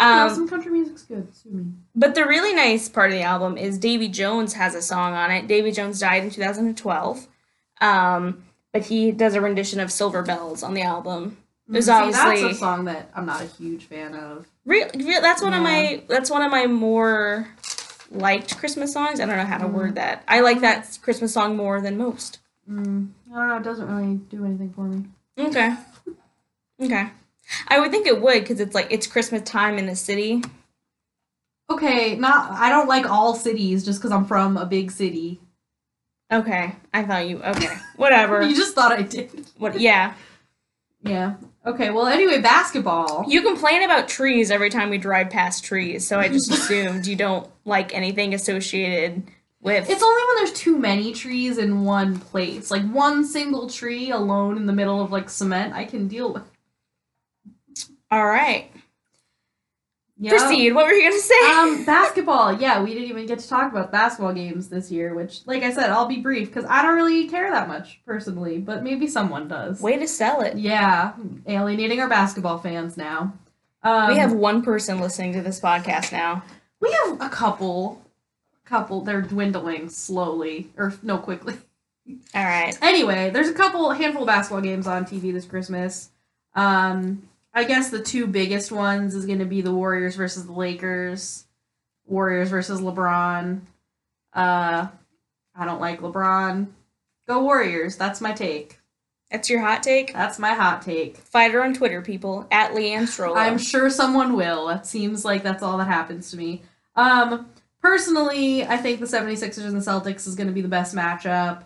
no, 0.00 0.26
Um, 0.26 0.34
some 0.34 0.48
country 0.48 0.72
music's 0.72 1.02
good. 1.02 1.32
Sue 1.34 1.50
me. 1.50 1.66
But 1.94 2.14
the 2.16 2.24
really 2.26 2.52
nice 2.54 2.88
part 2.88 3.10
of 3.10 3.16
the 3.16 3.22
album 3.22 3.56
is 3.56 3.78
Davy 3.78 4.08
Jones 4.08 4.54
has 4.54 4.74
a 4.74 4.82
song 4.82 5.12
on 5.14 5.30
it. 5.30 5.46
Davy 5.46 5.70
Jones 5.70 6.00
died 6.00 6.24
in 6.24 6.30
2012. 6.30 7.28
Um, 7.80 8.42
but 8.72 8.86
he 8.86 9.12
does 9.12 9.34
a 9.34 9.40
rendition 9.40 9.78
of 9.78 9.92
Silver 9.92 10.22
Bells 10.22 10.62
on 10.64 10.74
the 10.74 10.82
album. 10.82 11.36
was 11.68 11.86
See, 11.86 11.92
obviously- 11.92 12.42
that's 12.42 12.56
a 12.56 12.58
song 12.58 12.86
that 12.86 13.10
I'm 13.14 13.24
not 13.26 13.40
a 13.42 13.46
huge 13.46 13.84
fan 13.84 14.14
of. 14.14 14.46
Re- 14.66 14.90
re- 14.94 15.20
that's 15.20 15.40
one 15.42 15.54
of 15.54 15.62
my 15.62 16.02
that's 16.08 16.30
one 16.30 16.42
of 16.42 16.50
my 16.50 16.66
more 16.66 17.48
liked 18.10 18.58
Christmas 18.58 18.92
songs. 18.92 19.20
I 19.20 19.26
don't 19.26 19.36
know 19.36 19.44
how 19.44 19.58
to 19.58 19.66
Mm. 19.66 19.72
word 19.72 19.94
that. 19.94 20.24
I 20.26 20.40
like 20.40 20.60
that 20.62 20.98
Christmas 21.02 21.32
song 21.32 21.56
more 21.56 21.80
than 21.80 21.96
most. 21.96 22.40
Mm, 22.68 23.10
I 23.30 23.34
don't 23.36 23.48
know. 23.48 23.56
It 23.58 23.62
doesn't 23.62 23.86
really 23.94 24.14
do 24.16 24.44
anything 24.44 24.72
for 24.72 24.84
me. 24.84 25.04
Okay. 25.38 25.76
Okay. 26.80 27.08
I 27.68 27.78
would 27.78 27.90
think 27.90 28.06
it 28.06 28.20
would 28.20 28.40
because 28.40 28.60
it's 28.60 28.74
like 28.74 28.88
it's 28.90 29.06
Christmas 29.06 29.42
time 29.42 29.78
in 29.78 29.86
the 29.86 29.96
city. 29.96 30.42
Okay, 31.70 32.16
not. 32.16 32.52
I 32.52 32.68
don't 32.68 32.88
like 32.88 33.06
all 33.08 33.34
cities 33.34 33.84
just 33.84 34.00
because 34.00 34.12
I'm 34.12 34.26
from 34.26 34.56
a 34.56 34.66
big 34.66 34.90
city. 34.90 35.40
Okay. 36.32 36.74
I 36.92 37.04
thought 37.04 37.28
you 37.28 37.42
okay. 37.42 37.76
Whatever. 37.96 38.42
You 38.46 38.56
just 38.56 38.74
thought 38.74 38.92
I 38.92 39.02
did. 39.02 39.46
what 39.58 39.78
yeah. 39.80 40.14
Yeah. 41.02 41.34
Okay. 41.66 41.90
Well, 41.90 42.06
anyway, 42.06 42.40
basketball. 42.40 43.24
You 43.28 43.42
complain 43.42 43.82
about 43.82 44.08
trees 44.08 44.50
every 44.50 44.70
time 44.70 44.90
we 44.90 44.98
drive 44.98 45.30
past 45.30 45.64
trees, 45.64 46.06
so 46.06 46.18
I 46.18 46.28
just 46.28 46.50
assumed 46.52 47.06
you 47.06 47.16
don't 47.16 47.48
like 47.64 47.94
anything 47.94 48.34
associated 48.34 49.22
with 49.60 49.88
It's 49.88 50.02
only 50.02 50.22
when 50.28 50.36
there's 50.36 50.52
too 50.52 50.78
many 50.78 51.12
trees 51.12 51.58
in 51.58 51.84
one 51.84 52.18
place, 52.18 52.70
like 52.70 52.88
one 52.90 53.24
single 53.24 53.68
tree 53.68 54.10
alone 54.10 54.56
in 54.56 54.66
the 54.66 54.72
middle 54.72 55.02
of 55.02 55.10
like 55.10 55.30
cement, 55.30 55.72
I 55.74 55.84
can 55.84 56.06
deal 56.08 56.32
with. 56.32 56.42
All 58.10 58.24
right. 58.26 58.70
Yeah. 60.16 60.30
Proceed. 60.30 60.72
What 60.72 60.86
were 60.86 60.92
you 60.92 61.02
going 61.02 61.20
to 61.20 61.26
say? 61.26 61.50
Um, 61.50 61.84
basketball. 61.86 62.52
Yeah, 62.60 62.82
we 62.82 62.94
didn't 62.94 63.08
even 63.08 63.26
get 63.26 63.40
to 63.40 63.48
talk 63.48 63.72
about 63.72 63.90
basketball 63.90 64.32
games 64.32 64.68
this 64.68 64.90
year, 64.90 65.12
which, 65.14 65.40
like 65.46 65.64
I 65.64 65.72
said, 65.72 65.90
I'll 65.90 66.06
be 66.06 66.20
brief 66.20 66.48
because 66.48 66.64
I 66.68 66.82
don't 66.82 66.94
really 66.94 67.28
care 67.28 67.50
that 67.50 67.66
much 67.66 68.00
personally, 68.06 68.58
but 68.58 68.84
maybe 68.84 69.08
someone 69.08 69.48
does. 69.48 69.80
Way 69.80 69.98
to 69.98 70.06
sell 70.06 70.40
it. 70.42 70.56
Yeah, 70.56 71.14
alienating 71.48 72.00
our 72.00 72.08
basketball 72.08 72.58
fans 72.58 72.96
now. 72.96 73.32
Um, 73.82 74.08
we 74.08 74.16
have 74.18 74.32
one 74.32 74.62
person 74.62 75.00
listening 75.00 75.32
to 75.34 75.42
this 75.42 75.60
podcast 75.60 76.12
now. 76.12 76.44
we 76.80 76.90
have 77.04 77.20
a 77.20 77.28
couple, 77.28 78.00
couple. 78.64 79.00
They're 79.00 79.20
dwindling 79.20 79.88
slowly, 79.90 80.70
or 80.78 80.94
no, 81.02 81.18
quickly. 81.18 81.54
All 82.34 82.44
right. 82.44 82.78
Anyway, 82.80 83.30
there's 83.30 83.48
a 83.48 83.54
couple 83.54 83.90
handful 83.90 84.22
of 84.22 84.26
basketball 84.28 84.62
games 84.62 84.86
on 84.86 85.04
TV 85.04 85.32
this 85.32 85.44
Christmas. 85.44 86.10
Um, 86.54 87.28
I 87.54 87.64
guess 87.64 87.90
the 87.90 88.02
two 88.02 88.26
biggest 88.26 88.72
ones 88.72 89.14
is 89.14 89.26
going 89.26 89.38
to 89.38 89.44
be 89.44 89.62
the 89.62 89.72
Warriors 89.72 90.16
versus 90.16 90.46
the 90.46 90.52
Lakers. 90.52 91.46
Warriors 92.04 92.50
versus 92.50 92.80
LeBron. 92.80 93.60
Uh, 94.32 94.88
I 95.54 95.64
don't 95.64 95.80
like 95.80 96.00
LeBron. 96.00 96.66
Go 97.28 97.42
Warriors. 97.42 97.96
That's 97.96 98.20
my 98.20 98.32
take. 98.32 98.80
That's 99.30 99.48
your 99.48 99.60
hot 99.60 99.82
take. 99.82 100.12
That's 100.12 100.38
my 100.38 100.54
hot 100.54 100.82
take. 100.82 101.16
Fight 101.16 101.52
her 101.52 101.62
on 101.62 101.74
Twitter, 101.74 102.02
people. 102.02 102.46
At 102.50 102.72
Leanne 102.72 103.02
Strollo. 103.02 103.36
I'm 103.36 103.58
sure 103.58 103.88
someone 103.88 104.34
will. 104.34 104.68
It 104.70 104.84
seems 104.84 105.24
like 105.24 105.42
that's 105.42 105.62
all 105.62 105.78
that 105.78 105.86
happens 105.86 106.30
to 106.32 106.36
me. 106.36 106.62
Um, 106.96 107.48
personally, 107.80 108.64
I 108.64 108.76
think 108.76 109.00
the 109.00 109.06
76ers 109.06 109.64
and 109.64 109.80
the 109.80 109.80
Celtics 109.80 110.26
is 110.26 110.34
going 110.34 110.48
to 110.48 110.52
be 110.52 110.60
the 110.60 110.68
best 110.68 110.94
matchup. 110.94 111.62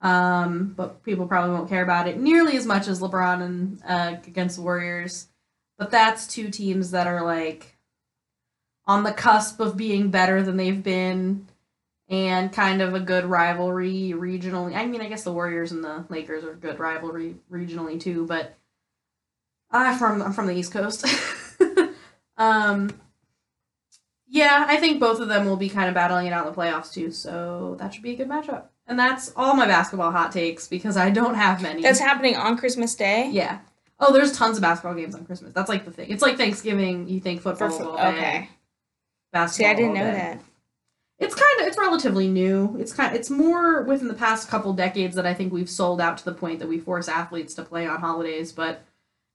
Um, 0.00 0.74
but 0.76 1.02
people 1.02 1.26
probably 1.26 1.54
won't 1.54 1.68
care 1.68 1.82
about 1.82 2.06
it 2.06 2.18
nearly 2.18 2.56
as 2.56 2.66
much 2.66 2.86
as 2.86 3.00
LeBron 3.00 3.42
and 3.42 3.82
uh, 3.86 4.16
against 4.26 4.56
the 4.56 4.62
Warriors. 4.62 5.28
But 5.76 5.90
that's 5.90 6.26
two 6.26 6.50
teams 6.50 6.92
that 6.92 7.06
are 7.06 7.24
like 7.24 7.76
on 8.86 9.02
the 9.02 9.12
cusp 9.12 9.60
of 9.60 9.76
being 9.76 10.10
better 10.10 10.42
than 10.42 10.56
they've 10.56 10.82
been 10.82 11.46
and 12.08 12.52
kind 12.52 12.80
of 12.80 12.94
a 12.94 13.00
good 13.00 13.26
rivalry 13.26 14.14
regionally. 14.16 14.74
I 14.74 14.86
mean, 14.86 15.02
I 15.02 15.08
guess 15.08 15.24
the 15.24 15.32
Warriors 15.32 15.72
and 15.72 15.84
the 15.84 16.04
Lakers 16.08 16.44
are 16.44 16.54
good 16.54 16.78
rivalry 16.78 17.36
regionally 17.50 18.00
too, 18.00 18.26
but 18.26 18.56
I'm 19.70 19.98
from 19.98 20.22
I'm 20.22 20.32
from 20.32 20.46
the 20.46 20.56
East 20.56 20.72
Coast. 20.72 21.06
um, 22.38 22.90
yeah, 24.26 24.64
I 24.68 24.76
think 24.76 25.00
both 25.00 25.20
of 25.20 25.28
them 25.28 25.46
will 25.46 25.56
be 25.56 25.68
kind 25.68 25.88
of 25.88 25.94
battling 25.94 26.26
it 26.26 26.32
out 26.32 26.46
in 26.46 26.52
the 26.52 26.58
playoffs 26.58 26.92
too, 26.92 27.10
so 27.10 27.76
that 27.78 27.92
should 27.92 28.02
be 28.02 28.12
a 28.12 28.16
good 28.16 28.28
matchup. 28.28 28.64
And 28.88 28.98
that's 28.98 29.32
all 29.36 29.54
my 29.54 29.66
basketball 29.66 30.10
hot 30.10 30.32
takes 30.32 30.66
because 30.66 30.96
I 30.96 31.10
don't 31.10 31.34
have 31.34 31.62
many. 31.62 31.82
That's 31.82 32.00
happening 32.00 32.36
on 32.36 32.56
Christmas 32.56 32.94
Day. 32.94 33.28
yeah. 33.30 33.60
Oh, 34.00 34.12
there's 34.12 34.30
tons 34.32 34.56
of 34.56 34.62
basketball 34.62 34.94
games 34.94 35.14
on 35.16 35.24
Christmas. 35.26 35.52
That's 35.52 35.68
like 35.68 35.84
the 35.84 35.90
thing. 35.90 36.08
It's 36.08 36.22
like 36.22 36.36
Thanksgiving. 36.36 37.08
You 37.08 37.18
think 37.20 37.42
football 37.42 37.68
fo- 37.70 37.90
all 37.96 38.08
okay. 38.14 38.48
basketball. 39.32 39.48
See, 39.48 39.66
I 39.66 39.74
didn't 39.74 39.94
know 39.94 40.04
day. 40.04 40.16
that. 40.16 40.40
It's 41.18 41.34
kind 41.34 41.60
of 41.60 41.66
it's 41.66 41.76
relatively 41.76 42.28
new. 42.28 42.76
It's 42.78 42.92
kind 42.92 43.10
of, 43.12 43.18
it's 43.18 43.28
more 43.28 43.82
within 43.82 44.06
the 44.06 44.14
past 44.14 44.48
couple 44.48 44.72
decades 44.72 45.16
that 45.16 45.26
I 45.26 45.34
think 45.34 45.52
we've 45.52 45.68
sold 45.68 46.00
out 46.00 46.16
to 46.18 46.24
the 46.24 46.32
point 46.32 46.60
that 46.60 46.68
we 46.68 46.78
force 46.78 47.08
athletes 47.08 47.54
to 47.54 47.62
play 47.64 47.86
on 47.88 48.00
holidays. 48.00 48.52
But 48.52 48.82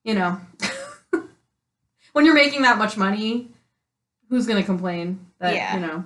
you 0.06 0.14
know, 0.16 0.40
when 2.14 2.26
you're 2.26 2.34
making 2.34 2.62
that 2.62 2.78
much 2.78 2.96
money, 2.96 3.50
who's 4.30 4.48
gonna 4.48 4.64
complain? 4.64 5.26
That 5.40 5.56
Yeah. 5.56 5.76
you 5.76 5.82
know. 5.82 6.06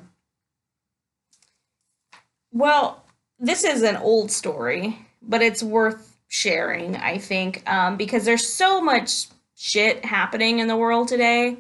Well, 2.52 3.04
this 3.40 3.64
is 3.64 3.84
an 3.84 3.98
old 3.98 4.32
story, 4.32 4.98
but 5.22 5.42
it's 5.42 5.62
worth 5.62 6.18
sharing, 6.28 6.96
I 6.96 7.18
think, 7.18 7.70
um, 7.70 7.98
because 7.98 8.26
there's 8.26 8.48
so 8.48 8.82
much 8.82 9.28
shit 9.56 10.04
happening 10.04 10.60
in 10.60 10.68
the 10.68 10.76
world 10.76 11.08
today, 11.08 11.58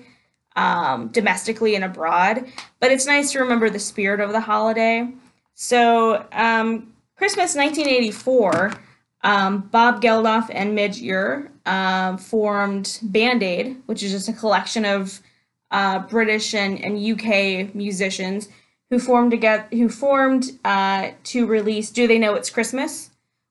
um, 0.55 1.09
domestically 1.09 1.75
and 1.75 1.83
abroad. 1.83 2.45
But 2.79 2.91
it's 2.91 3.05
nice 3.05 3.31
to 3.31 3.39
remember 3.39 3.69
the 3.69 3.79
spirit 3.79 4.19
of 4.19 4.31
the 4.31 4.41
holiday. 4.41 5.11
So, 5.53 6.25
um, 6.31 6.93
Christmas 7.15 7.55
1984, 7.55 8.73
um, 9.23 9.61
Bob 9.71 10.01
Geldof 10.01 10.49
and 10.51 10.75
Midge 10.75 10.99
Ure 10.99 11.51
um, 11.65 12.17
formed 12.17 12.99
Band 13.01 13.41
Aid, 13.41 13.77
which 13.87 14.03
is 14.03 14.11
just 14.11 14.29
a 14.29 14.33
collection 14.33 14.85
of 14.85 15.19
uh, 15.71 15.99
British 15.99 16.53
and, 16.53 16.79
and 16.83 16.97
UK 16.97 17.73
musicians 17.73 18.49
who 18.89 18.99
formed 18.99 19.31
together 19.31 19.67
who 19.71 19.89
formed 19.89 20.59
uh, 20.63 21.11
to 21.25 21.45
release 21.45 21.89
"Do 21.89 22.07
They 22.07 22.19
Know 22.19 22.35
It's 22.35 22.49
Christmas," 22.49 23.09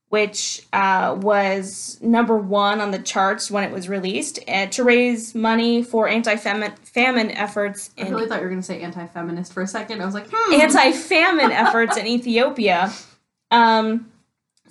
which 0.08 0.66
uh, 0.72 1.16
was 1.20 1.98
number 2.00 2.36
one 2.36 2.80
on 2.80 2.90
the 2.90 2.98
charts 2.98 3.50
when 3.50 3.64
it 3.64 3.70
was 3.70 3.88
released, 3.88 4.38
uh, 4.48 4.66
to 4.66 4.84
raise 4.84 5.34
money 5.34 5.82
for 5.82 6.08
anti-famine 6.08 6.72
famine 6.82 7.30
efforts 7.30 7.90
I 7.98 8.08
really 8.08 8.28
thought 8.28 8.38
you 8.38 8.44
were 8.44 8.50
gonna 8.50 8.62
say 8.62 8.80
anti-feminist 8.82 9.52
for 9.52 9.62
a 9.62 9.66
second. 9.66 10.00
I 10.00 10.06
was 10.06 10.14
like, 10.14 10.28
hmm. 10.30 10.60
anti-famine 10.60 11.50
efforts 11.52 11.96
in 11.96 12.06
Ethiopia. 12.06 12.92
Um, 13.50 14.10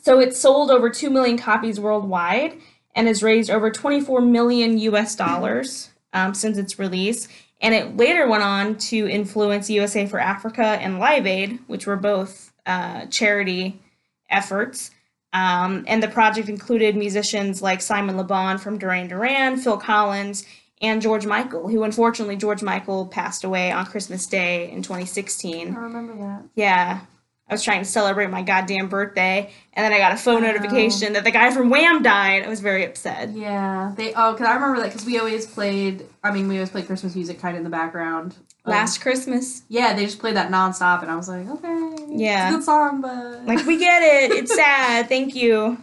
so 0.02 0.20
it 0.20 0.36
sold 0.36 0.70
over 0.70 0.90
two 0.90 1.10
million 1.10 1.38
copies 1.38 1.80
worldwide 1.80 2.58
and 2.96 3.08
has 3.08 3.22
raised 3.22 3.50
over 3.50 3.70
24 3.70 4.22
million 4.22 4.78
U.S. 4.78 5.16
dollars 5.16 5.90
um, 6.14 6.34
since 6.34 6.58
its 6.58 6.80
release. 6.80 7.28
And 7.66 7.74
it 7.74 7.98
later 7.98 8.28
went 8.28 8.44
on 8.44 8.78
to 8.78 9.10
influence 9.10 9.72
USA 9.72 10.06
for 10.06 10.20
Africa 10.20 10.62
and 10.62 11.00
Live 11.00 11.26
Aid, 11.26 11.58
which 11.66 11.88
were 11.88 11.96
both 11.96 12.54
uh, 12.68 13.08
charity 13.08 13.82
efforts. 14.30 14.92
Um, 15.34 15.84
and 15.88 16.04
the 16.04 16.08
project 16.08 16.48
included 16.48 16.96
musicians 16.96 17.64
like 17.64 17.82
Simon 17.82 18.18
Le 18.18 18.24
Bon 18.24 18.60
from 18.60 18.78
Duran 18.78 19.08
Duran, 19.08 19.58
Phil 19.58 19.78
Collins, 19.78 20.46
and 20.80 21.02
George 21.02 21.26
Michael, 21.26 21.68
who 21.68 21.82
unfortunately 21.82 22.36
George 22.36 22.62
Michael 22.62 23.08
passed 23.08 23.44
away 23.44 23.72
on 23.72 23.88
Christmas 23.88 24.28
Day 24.28 24.70
in 24.70 24.84
2016. 24.84 25.76
I 25.76 25.80
remember 25.80 26.16
that. 26.18 26.44
Yeah. 26.54 27.00
I 27.48 27.54
was 27.54 27.64
trying 27.64 27.80
to 27.84 27.86
celebrate 27.86 28.32
my 28.32 28.42
goddamn 28.42 28.88
birthday, 28.88 29.52
and 29.74 29.84
then 29.84 29.94
I 29.94 30.00
got 30.00 30.12
a 30.14 30.18
phone 30.18 30.42
notification 30.42 31.14
that 31.14 31.24
the 31.24 31.30
guy 31.32 31.52
from 31.52 31.70
Wham 31.70 32.02
died. 32.02 32.44
I 32.44 32.50
was 32.50 32.60
very 32.60 32.84
upset. 32.86 33.30
Yeah, 33.34 33.94
they. 33.96 34.14
Oh, 34.16 34.32
because 34.34 34.48
I 34.48 34.56
remember 34.56 34.82
that 34.82 34.88
because 34.92 35.06
we 35.06 35.20
always 35.20 35.46
played. 35.46 36.08
I 36.24 36.32
mean, 36.32 36.48
we 36.48 36.56
always 36.56 36.72
played 36.72 36.88
Christmas 36.88 37.14
music 37.16 37.40
kind 37.40 37.56
of 37.56 37.60
in 37.60 37.64
the 37.64 37.70
background. 37.70 38.36
Um, 38.66 38.72
Last 38.72 39.00
Christmas. 39.00 39.62
Yeah, 39.70 39.94
they 39.94 40.06
just 40.06 40.18
played 40.18 40.36
that 40.38 40.50
nonstop, 40.50 41.04
and 41.04 41.12
I 41.12 41.16
was 41.16 41.30
like, 41.30 41.48
okay, 41.48 41.96
Yeah. 42.10 42.48
it's 42.48 42.56
a 42.56 42.58
good 42.58 42.66
song, 42.66 43.02
but 43.02 43.46
Like, 43.46 43.64
we 43.68 43.78
get 43.78 44.02
it. 44.02 44.32
It's 44.32 44.56
sad. 44.56 45.08
Thank 45.08 45.36
you. 45.36 45.78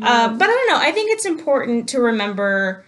Uh, 0.00 0.28
but 0.32 0.44
I 0.48 0.52
don't 0.52 0.68
know. 0.68 0.78
I 0.78 0.92
think 0.92 1.10
it's 1.12 1.26
important 1.26 1.90
to 1.90 2.00
remember, 2.00 2.84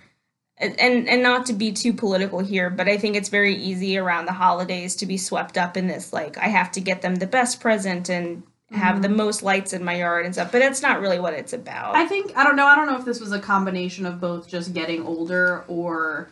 and 0.60 1.08
and 1.08 1.22
not 1.22 1.46
to 1.46 1.52
be 1.52 1.72
too 1.72 1.92
political 1.92 2.40
here, 2.40 2.70
but 2.70 2.88
I 2.88 2.98
think 2.98 3.16
it's 3.16 3.28
very 3.28 3.56
easy 3.56 3.96
around 3.96 4.26
the 4.26 4.32
holidays 4.32 4.96
to 4.96 5.06
be 5.06 5.16
swept 5.16 5.56
up 5.56 5.76
in 5.76 5.86
this. 5.86 6.12
Like, 6.12 6.36
I 6.38 6.48
have 6.48 6.70
to 6.72 6.80
get 6.80 7.02
them 7.02 7.16
the 7.16 7.26
best 7.26 7.60
present 7.60 8.08
and 8.08 8.42
have 8.70 9.02
the 9.02 9.08
mm-hmm. 9.08 9.16
most 9.16 9.42
lights 9.42 9.72
in 9.72 9.82
my 9.82 9.96
yard 9.96 10.24
and 10.24 10.34
stuff. 10.34 10.52
But 10.52 10.60
that's 10.60 10.82
not 10.82 11.00
really 11.00 11.18
what 11.18 11.34
it's 11.34 11.52
about. 11.52 11.96
I 11.96 12.06
think 12.06 12.36
I 12.36 12.44
don't 12.44 12.56
know. 12.56 12.66
I 12.66 12.76
don't 12.76 12.86
know 12.86 12.98
if 12.98 13.04
this 13.04 13.20
was 13.20 13.32
a 13.32 13.40
combination 13.40 14.06
of 14.06 14.20
both 14.20 14.48
just 14.48 14.74
getting 14.74 15.04
older 15.04 15.64
or 15.66 16.30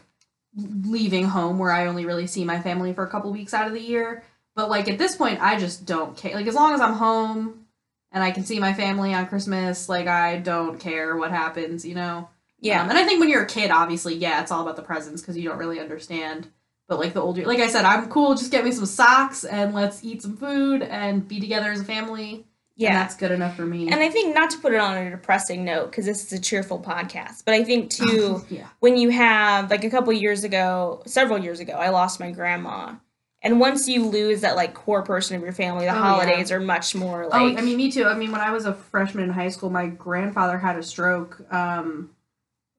leaving 0.56 1.24
home, 1.24 1.58
where 1.58 1.72
I 1.72 1.86
only 1.86 2.04
really 2.04 2.26
see 2.26 2.44
my 2.44 2.60
family 2.60 2.92
for 2.92 3.04
a 3.04 3.10
couple 3.10 3.32
weeks 3.32 3.54
out 3.54 3.66
of 3.66 3.72
the 3.72 3.80
year. 3.80 4.24
But 4.54 4.68
like 4.68 4.88
at 4.88 4.98
this 4.98 5.16
point, 5.16 5.40
I 5.40 5.58
just 5.58 5.86
don't 5.86 6.16
care. 6.16 6.34
Like 6.34 6.46
as 6.46 6.54
long 6.54 6.74
as 6.74 6.80
I'm 6.80 6.94
home 6.94 7.66
and 8.12 8.22
I 8.22 8.30
can 8.30 8.44
see 8.44 8.58
my 8.58 8.74
family 8.74 9.14
on 9.14 9.26
Christmas, 9.26 9.88
like 9.88 10.06
I 10.06 10.38
don't 10.38 10.78
care 10.78 11.16
what 11.16 11.30
happens, 11.30 11.84
you 11.84 11.94
know. 11.94 12.28
Yeah. 12.60 12.82
Um, 12.82 12.90
and 12.90 12.98
I 12.98 13.04
think 13.04 13.20
when 13.20 13.28
you're 13.28 13.42
a 13.42 13.46
kid, 13.46 13.70
obviously, 13.70 14.14
yeah, 14.14 14.40
it's 14.42 14.50
all 14.50 14.62
about 14.62 14.76
the 14.76 14.82
presents 14.82 15.20
because 15.22 15.36
you 15.36 15.48
don't 15.48 15.58
really 15.58 15.80
understand. 15.80 16.48
But 16.88 16.98
like 16.98 17.12
the 17.12 17.20
older, 17.20 17.44
like 17.44 17.58
I 17.60 17.68
said, 17.68 17.84
I'm 17.84 18.08
cool. 18.08 18.34
Just 18.34 18.50
get 18.50 18.64
me 18.64 18.72
some 18.72 18.86
socks 18.86 19.44
and 19.44 19.74
let's 19.74 20.02
eat 20.02 20.22
some 20.22 20.36
food 20.36 20.82
and 20.82 21.26
be 21.28 21.38
together 21.38 21.70
as 21.70 21.80
a 21.80 21.84
family. 21.84 22.46
Yeah. 22.76 22.90
And 22.90 22.96
that's 22.98 23.16
good 23.16 23.30
enough 23.32 23.56
for 23.56 23.66
me. 23.66 23.90
And 23.90 23.96
I 24.00 24.08
think 24.08 24.34
not 24.34 24.50
to 24.50 24.58
put 24.58 24.72
it 24.72 24.78
on 24.80 24.96
a 24.96 25.10
depressing 25.10 25.64
note 25.64 25.90
because 25.90 26.06
this 26.06 26.24
is 26.24 26.32
a 26.32 26.40
cheerful 26.40 26.78
podcast, 26.78 27.42
but 27.44 27.52
I 27.54 27.64
think 27.64 27.90
too 28.00 28.42
yeah. 28.48 28.68
when 28.80 28.96
you 28.96 29.10
have 29.10 29.70
like 29.70 29.84
a 29.84 29.90
couple 29.90 30.12
years 30.12 30.44
ago, 30.44 31.02
several 31.04 31.38
years 31.40 31.60
ago, 31.60 31.72
I 31.74 31.90
lost 31.90 32.20
my 32.20 32.30
grandma. 32.30 32.94
And 33.42 33.60
once 33.60 33.86
you 33.88 34.04
lose 34.06 34.40
that 34.40 34.56
like 34.56 34.74
core 34.74 35.02
person 35.02 35.36
of 35.36 35.42
your 35.42 35.52
family, 35.52 35.84
the 35.86 35.92
Oh, 35.92 35.94
yeah. 35.94 36.00
holidays 36.00 36.50
are 36.50 36.60
much 36.60 36.94
more 36.94 37.26
like. 37.26 37.40
Oh, 37.40 37.44
like 37.46 37.58
I 37.58 37.60
mean, 37.62 37.76
me 37.76 37.90
too. 37.90 38.04
I 38.04 38.14
mean, 38.14 38.32
when 38.32 38.40
I 38.40 38.50
was 38.52 38.64
a 38.64 38.72
freshman 38.74 39.24
in 39.24 39.30
high 39.30 39.48
school, 39.50 39.70
my 39.70 39.86
grandfather 39.88 40.56
had 40.58 40.76
a 40.76 40.82
stroke 40.82 41.40
um, 41.52 42.10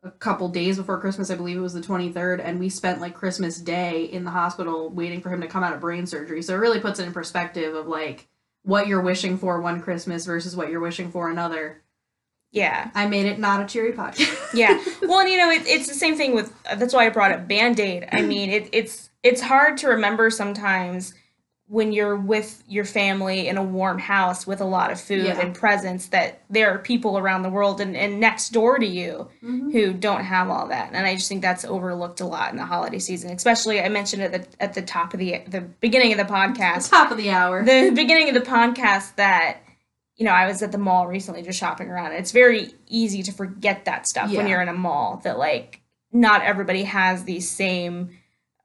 a 0.03 0.11
couple 0.11 0.47
days 0.49 0.77
before 0.77 0.99
Christmas. 0.99 1.29
I 1.29 1.35
believe 1.35 1.57
it 1.57 1.61
was 1.61 1.73
the 1.73 1.81
23rd, 1.81 2.41
and 2.43 2.59
we 2.59 2.69
spent 2.69 3.01
like 3.01 3.13
Christmas 3.13 3.59
Day 3.59 4.03
in 4.05 4.23
the 4.23 4.31
hospital 4.31 4.89
waiting 4.89 5.21
for 5.21 5.29
him 5.29 5.41
to 5.41 5.47
come 5.47 5.63
out 5.63 5.73
of 5.73 5.81
brain 5.81 6.05
surgery. 6.07 6.41
So 6.41 6.53
it 6.53 6.57
really 6.59 6.79
puts 6.79 6.99
it 6.99 7.05
in 7.05 7.13
perspective 7.13 7.75
of 7.75 7.87
like 7.87 8.27
what 8.63 8.87
you're 8.87 9.01
wishing 9.01 9.37
for 9.37 9.61
one 9.61 9.81
Christmas 9.81 10.25
versus 10.25 10.55
what 10.55 10.69
you're 10.69 10.79
wishing 10.79 11.11
for 11.11 11.29
another. 11.29 11.81
yeah. 12.51 12.91
I 12.95 13.07
made 13.07 13.25
it 13.25 13.39
not 13.39 13.61
a 13.61 13.65
cheery 13.65 13.93
podcast. 13.93 14.35
Yeah. 14.53 14.83
Well, 15.03 15.19
and 15.19 15.29
you 15.29 15.37
know, 15.37 15.51
it, 15.51 15.67
it's 15.67 15.87
the 15.87 15.93
same 15.93 16.15
thing 16.15 16.33
with 16.33 16.51
that's 16.63 16.93
why 16.93 17.05
I 17.05 17.09
brought 17.09 17.31
up 17.31 17.47
Band-Aid. 17.47 18.07
I 18.11 18.21
mean, 18.33 18.49
it, 18.49 18.69
it's 18.73 19.09
it's 19.21 19.41
hard 19.41 19.77
to 19.79 19.89
remember 19.89 20.29
sometimes 20.31 21.13
when 21.71 21.91
you're 21.91 22.15
with 22.15 22.63
your 22.67 22.83
family 22.83 23.47
in 23.47 23.55
a 23.55 23.61
warm 23.63 23.99
house 23.99 24.47
with 24.47 24.59
a 24.59 24.65
lot 24.65 24.91
of 24.91 24.99
food 24.99 25.25
Yeah. 25.27 25.39
and 25.39 25.53
presents 25.53 26.07
that 26.07 26.41
there 26.49 26.73
are 26.73 26.79
people 26.79 27.15
around 27.17 27.43
the 27.43 27.49
world 27.49 27.79
and, 27.79 27.95
and 27.95 28.19
next 28.19 28.49
door 28.49 28.79
to 28.79 28.85
you 28.87 29.27
Mhm. 29.43 29.71
who 29.71 29.93
don't 29.93 30.23
have 30.23 30.49
all 30.49 30.67
that. 30.69 30.89
And 30.93 31.05
I 31.05 31.13
just 31.15 31.29
think 31.29 31.43
that's 31.43 31.63
overlooked 31.63 32.21
a 32.21 32.25
lot 32.25 32.49
in 32.51 32.57
the 32.57 32.65
holiday 32.65 32.97
season. 32.97 33.29
Especially 33.31 33.79
I 33.81 33.87
mentioned 33.89 34.23
at 34.23 34.31
the 34.31 34.63
at 34.63 34.73
the 34.73 34.81
top 34.81 35.13
of 35.13 35.19
the 35.19 35.43
the 35.47 35.61
beginning 35.61 36.11
of 36.11 36.17
the 36.17 36.33
podcast. 36.33 36.89
Top 36.89 37.11
of 37.11 37.17
the 37.17 37.29
hour. 37.29 37.63
the 37.63 37.91
beginning 37.93 38.29
of 38.29 38.33
the 38.33 38.49
podcast 38.49 39.15
that 39.17 39.57
you 40.15 40.25
know 40.25 40.31
I 40.31 40.47
was 40.47 40.63
at 40.63 40.71
the 40.71 40.77
mall 40.79 41.07
recently 41.07 41.43
just 41.43 41.59
shopping 41.59 41.89
around. 41.89 42.13
It's 42.13 42.31
very 42.31 42.73
easy 42.87 43.21
to 43.23 43.31
forget 43.31 43.85
that 43.85 44.07
stuff 44.07 44.33
when 44.33 44.47
you're 44.47 44.61
in 44.61 44.69
a 44.69 44.73
mall 44.73 45.21
that 45.23 45.37
like 45.37 45.81
not 46.11 46.41
everybody 46.41 46.83
has 46.85 47.25
these 47.25 47.47
same 47.47 48.09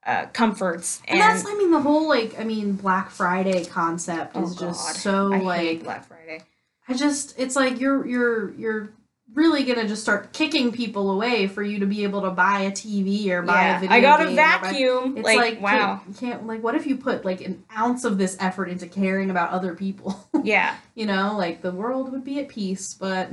uh, 0.07 0.27
comforts 0.33 1.01
and 1.09 1.19
and, 1.19 1.21
that's, 1.21 1.47
I 1.47 1.55
mean, 1.55 1.71
the 1.71 1.81
whole 1.81 2.09
like, 2.09 2.39
I 2.39 2.45
mean, 2.45 2.73
Black 2.75 3.11
Friday 3.11 3.65
concept 3.65 4.33
oh 4.35 4.45
is 4.45 4.55
just 4.57 4.97
so 5.01 5.33
I 5.33 5.39
like 5.39 5.83
Black 5.85 6.07
Friday. 6.07 6.43
I 6.89 6.95
just 6.95 7.39
it's 7.39 7.57
like 7.57 7.81
you're 7.81 8.07
you're 8.07 8.51
you're 8.55 8.91
really 9.33 9.65
gonna 9.65 9.89
just 9.89 10.03
start 10.03 10.33
kicking 10.33 10.71
people 10.71 11.11
away 11.11 11.47
for 11.47 11.63
you 11.63 11.81
to 11.81 11.87
be 11.87 12.05
able 12.05 12.23
to 12.23 12.31
buy 12.31 12.61
a 12.61 12.71
TV 12.71 13.29
or 13.31 13.43
buy 13.43 13.63
a 13.63 13.65
Yeah, 13.73 13.81
video 13.81 13.97
I 13.97 14.01
got 14.01 14.21
a 14.21 14.25
or 14.25 14.27
buy- 14.29 14.35
vacuum. 14.35 15.17
It's 15.17 15.25
like, 15.25 15.37
like, 15.39 15.61
wow, 15.61 16.01
can't, 16.05 16.17
can't 16.19 16.47
like 16.47 16.63
what 16.63 16.75
if 16.75 16.87
you 16.87 16.97
put 16.97 17.25
like 17.25 17.41
an 17.41 17.65
ounce 17.77 18.05
of 18.05 18.19
this 18.19 18.37
effort 18.39 18.69
into 18.69 18.87
caring 18.87 19.31
about 19.31 19.51
other 19.51 19.75
people? 19.75 20.29
yeah, 20.45 20.77
you 20.95 21.07
know, 21.07 21.37
like 21.39 21.63
the 21.63 21.73
world 21.73 22.13
would 22.13 22.23
be 22.25 22.39
at 22.39 22.49
peace, 22.49 22.93
but 22.95 23.31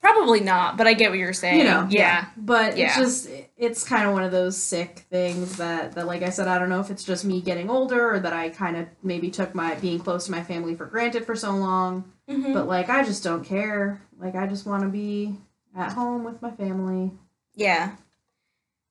probably 0.00 0.40
not. 0.40 0.76
But 0.76 0.86
I 0.86 0.94
get 0.94 1.10
what 1.10 1.18
you're 1.18 1.32
saying. 1.32 1.58
you 1.58 1.64
know, 1.64 1.86
yeah, 1.90 2.26
But 2.36 2.76
Yeah. 2.76 2.86
it's 2.86 2.96
just 2.96 3.28
it's 3.56 3.84
kind 3.84 4.06
of 4.06 4.12
one 4.14 4.22
of 4.24 4.30
those 4.32 4.56
sick 4.56 5.04
things 5.10 5.56
that 5.58 5.92
that 5.92 6.06
like 6.06 6.22
I 6.22 6.30
said, 6.30 6.48
I 6.48 6.58
don't 6.58 6.68
know 6.70 6.80
if 6.80 6.90
it's 6.90 7.04
just 7.04 7.24
me 7.24 7.40
getting 7.40 7.68
older 7.70 8.14
or 8.14 8.20
that 8.20 8.32
I 8.32 8.48
kind 8.48 8.76
of 8.76 8.86
maybe 9.02 9.30
took 9.30 9.54
my 9.54 9.74
being 9.76 9.98
close 9.98 10.24
to 10.26 10.30
my 10.30 10.42
family 10.42 10.74
for 10.74 10.86
granted 10.86 11.24
for 11.26 11.36
so 11.36 11.52
long. 11.52 12.10
Mhm. 12.28 12.52
But 12.54 12.66
like 12.66 12.88
I 12.88 13.04
just 13.04 13.22
don't 13.24 13.44
care. 13.44 14.00
Like 14.18 14.34
I 14.34 14.46
just 14.46 14.66
want 14.66 14.82
to 14.82 14.88
be 14.88 15.36
at 15.76 15.92
home 15.92 16.24
with 16.24 16.40
my 16.42 16.50
family. 16.50 17.12
yeah. 17.54 17.92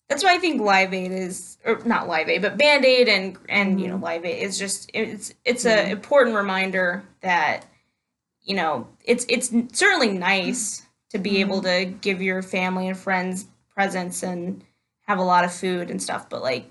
That's 0.08 0.24
why 0.24 0.34
I 0.34 0.40
think 0.40 0.60
Live 0.60 0.92
Aid 0.92 1.12
is, 1.12 1.60
or 1.64 1.84
not 1.86 2.08
Live 2.08 2.30
Aid, 2.30 2.42
but 2.42 2.58
Band 2.58 2.84
Aid 2.84 3.08
and 3.08 3.38
and 3.48 3.80
you 3.80 3.88
know 3.88 3.98
Mhm. 3.98 4.02
Live 4.02 4.26
Aid 4.26 4.42
is 4.44 4.58
just 4.58 4.90
it's 4.94 5.34
it's 5.46 5.66
Yeah. 5.66 5.82
a 5.82 5.92
important 5.92 6.36
reminder 6.36 7.04
that 7.22 7.66
you 8.42 8.56
know 8.56 8.88
it's 9.06 9.24
it's 9.30 9.52
certainly 9.74 10.10
nice 10.10 10.82
to 11.12 11.18
be 11.20 11.40
able 11.42 11.62
to 11.64 11.86
give 12.02 12.22
your 12.22 12.42
family 12.42 12.88
and 12.88 12.98
friends 12.98 13.46
presents 13.74 14.24
and 14.24 14.64
have 15.08 15.18
a 15.20 15.24
lot 15.24 15.44
of 15.44 15.52
food 15.54 15.90
and 15.90 16.02
stuff, 16.02 16.30
but 16.30 16.42
like 16.42 16.66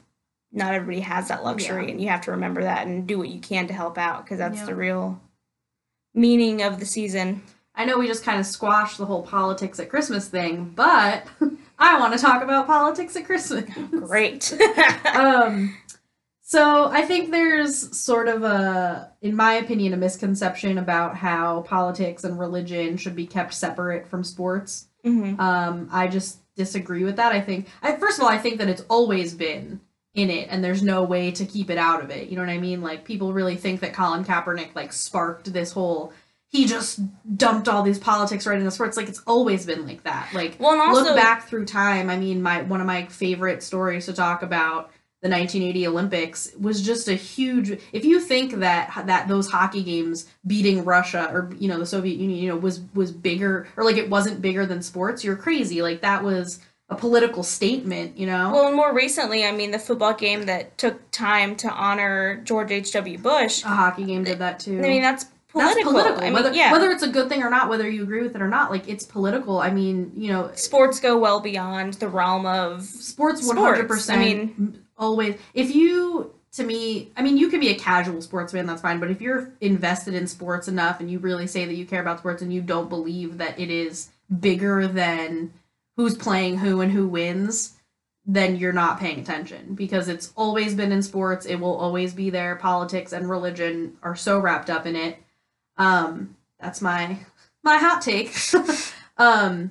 not 0.52 0.72
everybody 0.74 1.00
has 1.00 1.28
that 1.28 1.44
luxury, 1.44 1.84
Yeah. 1.86 1.90
and 1.92 2.00
you 2.00 2.08
have 2.08 2.22
to 2.22 2.30
remember 2.30 2.62
that 2.62 2.86
and 2.86 3.06
do 3.06 3.18
what 3.18 3.28
you 3.28 3.40
can 3.40 3.66
to 3.66 3.74
help 3.74 3.98
out 3.98 4.24
because 4.24 4.38
that's 4.38 4.60
Yeah. 4.60 4.66
the 4.66 4.74
real 4.74 5.20
meaning 6.14 6.62
of 6.62 6.80
the 6.80 6.86
season. 6.86 7.42
I 7.74 7.84
know 7.84 7.98
we 7.98 8.06
just 8.06 8.24
kind 8.24 8.40
of 8.40 8.46
squashed 8.46 8.98
the 8.98 9.06
whole 9.06 9.22
politics 9.22 9.78
at 9.78 9.88
Christmas 9.88 10.28
thing, 10.28 10.72
but 10.74 11.24
I 11.78 11.98
want 12.00 12.12
to 12.14 12.18
talk 12.18 12.42
about 12.42 12.66
politics 12.66 13.14
at 13.16 13.24
Christmas. 13.24 13.64
Great. 13.90 14.56
um 15.14 15.76
so 16.50 16.86
I 16.86 17.02
think 17.02 17.30
there's 17.30 17.94
sort 17.94 18.26
of 18.26 18.42
a 18.42 19.12
in 19.20 19.36
my 19.36 19.52
opinion 19.52 19.92
a 19.92 19.98
misconception 19.98 20.78
about 20.78 21.14
how 21.14 21.60
politics 21.60 22.24
and 22.24 22.38
religion 22.38 22.96
should 22.96 23.14
be 23.14 23.26
kept 23.26 23.52
separate 23.52 24.06
from 24.08 24.24
sports. 24.24 24.86
hmm 25.04 25.38
Um 25.38 25.90
I 25.92 26.08
just 26.08 26.38
disagree 26.54 27.04
with 27.04 27.16
that. 27.16 27.32
I 27.32 27.42
think 27.42 27.68
I, 27.82 27.96
first 27.96 28.18
of 28.18 28.24
all 28.24 28.30
I 28.30 28.38
think 28.38 28.56
that 28.58 28.68
it's 28.70 28.84
always 28.88 29.34
been 29.34 29.82
in 30.14 30.30
it 30.30 30.48
and 30.50 30.64
there's 30.64 30.82
no 30.82 31.02
way 31.02 31.30
to 31.32 31.44
keep 31.44 31.68
it 31.68 31.76
out 31.76 32.02
of 32.02 32.08
it. 32.10 32.28
You 32.30 32.36
know 32.36 32.42
what 32.42 32.50
I 32.50 32.56
mean? 32.58 32.80
Like 32.80 33.04
people 33.04 33.34
really 33.34 33.56
think 33.56 33.80
that 33.80 33.92
Colin 33.92 34.24
Kaepernick 34.24 34.74
like 34.74 34.94
sparked 34.94 35.52
this 35.52 35.72
whole 35.72 36.14
he 36.50 36.64
just 36.64 37.00
dumped 37.36 37.68
all 37.68 37.82
these 37.82 37.98
politics 37.98 38.46
right 38.46 38.58
into 38.58 38.70
sports. 38.70 38.96
Like 38.96 39.10
it's 39.10 39.20
always 39.26 39.66
been 39.66 39.86
like 39.86 40.04
that. 40.04 40.30
Like 40.32 40.56
Well, 40.58 40.80
also 40.80 41.02
look 41.02 41.16
back 41.16 41.46
through 41.46 41.66
time. 41.66 42.08
I 42.08 42.16
mean, 42.16 42.40
my 42.40 42.62
one 42.62 42.80
of 42.80 42.86
my 42.86 43.04
favorite 43.04 43.62
stories 43.62 44.06
to 44.06 44.14
talk 44.14 44.42
about 44.42 44.90
the 45.20 45.28
1980 45.28 45.88
Olympics 45.88 46.52
was 46.60 46.80
just 46.80 47.08
a 47.08 47.14
huge. 47.14 47.80
If 47.92 48.04
you 48.04 48.20
think 48.20 48.54
that 48.60 49.02
that 49.06 49.26
those 49.26 49.50
hockey 49.50 49.82
games 49.82 50.26
beating 50.46 50.84
Russia 50.84 51.28
or 51.32 51.50
you 51.58 51.66
know 51.66 51.78
the 51.78 51.86
Soviet 51.86 52.18
Union, 52.18 52.38
you 52.38 52.48
know, 52.48 52.56
was 52.56 52.80
was 52.94 53.10
bigger 53.10 53.66
or 53.76 53.84
like 53.84 53.96
it 53.96 54.08
wasn't 54.08 54.40
bigger 54.40 54.64
than 54.64 54.80
sports, 54.80 55.24
you're 55.24 55.36
crazy. 55.36 55.82
Like 55.82 56.02
that 56.02 56.22
was 56.22 56.60
a 56.88 56.94
political 56.94 57.42
statement, 57.42 58.16
you 58.16 58.26
know. 58.26 58.52
Well, 58.52 58.68
and 58.68 58.76
more 58.76 58.94
recently, 58.94 59.44
I 59.44 59.52
mean, 59.52 59.72
the 59.72 59.78
football 59.78 60.14
game 60.14 60.46
that 60.46 60.78
took 60.78 61.10
time 61.10 61.56
to 61.56 61.70
honor 61.70 62.40
George 62.44 62.70
H.W. 62.70 63.18
Bush. 63.18 63.62
a 63.64 63.68
hockey 63.68 64.04
game 64.04 64.24
did 64.24 64.38
that 64.38 64.60
too. 64.60 64.78
I 64.78 64.82
mean, 64.82 65.02
that's 65.02 65.26
political. 65.48 65.74
That's 65.74 65.90
political. 65.90 66.20
I 66.22 66.24
mean, 66.26 66.32
whether 66.32 66.52
yeah. 66.54 66.72
whether 66.72 66.90
it's 66.90 67.02
a 67.02 67.08
good 67.08 67.28
thing 67.28 67.42
or 67.42 67.50
not, 67.50 67.68
whether 67.68 67.90
you 67.90 68.04
agree 68.04 68.22
with 68.22 68.36
it 68.36 68.40
or 68.40 68.48
not, 68.48 68.70
like 68.70 68.88
it's 68.88 69.04
political. 69.04 69.58
I 69.58 69.70
mean, 69.70 70.12
you 70.14 70.32
know, 70.32 70.50
sports 70.54 71.00
go 71.00 71.18
well 71.18 71.40
beyond 71.40 71.94
the 71.94 72.08
realm 72.08 72.46
of. 72.46 72.84
sports 72.84 73.42
Sports, 73.42 73.60
100% 73.60 74.14
I 74.14 74.16
mean- 74.16 74.84
always 74.98 75.38
if 75.54 75.74
you 75.74 76.32
to 76.52 76.64
me 76.64 77.10
i 77.16 77.22
mean 77.22 77.36
you 77.36 77.48
can 77.48 77.60
be 77.60 77.68
a 77.68 77.78
casual 77.78 78.20
sports 78.20 78.52
fan 78.52 78.66
that's 78.66 78.82
fine 78.82 78.98
but 78.98 79.10
if 79.10 79.20
you're 79.20 79.52
invested 79.60 80.14
in 80.14 80.26
sports 80.26 80.68
enough 80.68 81.00
and 81.00 81.10
you 81.10 81.18
really 81.18 81.46
say 81.46 81.64
that 81.64 81.74
you 81.74 81.86
care 81.86 82.00
about 82.00 82.18
sports 82.18 82.42
and 82.42 82.52
you 82.52 82.60
don't 82.60 82.88
believe 82.88 83.38
that 83.38 83.58
it 83.58 83.70
is 83.70 84.10
bigger 84.40 84.86
than 84.86 85.52
who's 85.96 86.16
playing 86.16 86.58
who 86.58 86.80
and 86.80 86.92
who 86.92 87.06
wins 87.06 87.78
then 88.30 88.56
you're 88.56 88.74
not 88.74 89.00
paying 89.00 89.18
attention 89.18 89.74
because 89.74 90.06
it's 90.06 90.32
always 90.36 90.74
been 90.74 90.92
in 90.92 91.02
sports 91.02 91.46
it 91.46 91.56
will 91.56 91.74
always 91.76 92.12
be 92.12 92.28
there 92.28 92.56
politics 92.56 93.12
and 93.12 93.28
religion 93.28 93.96
are 94.02 94.14
so 94.14 94.38
wrapped 94.38 94.68
up 94.68 94.84
in 94.84 94.94
it. 94.94 95.18
Um 95.78 96.36
that's 96.60 96.82
my 96.82 97.18
my 97.64 97.78
hot 97.78 98.02
take. 98.02 98.36
Um 99.20 99.70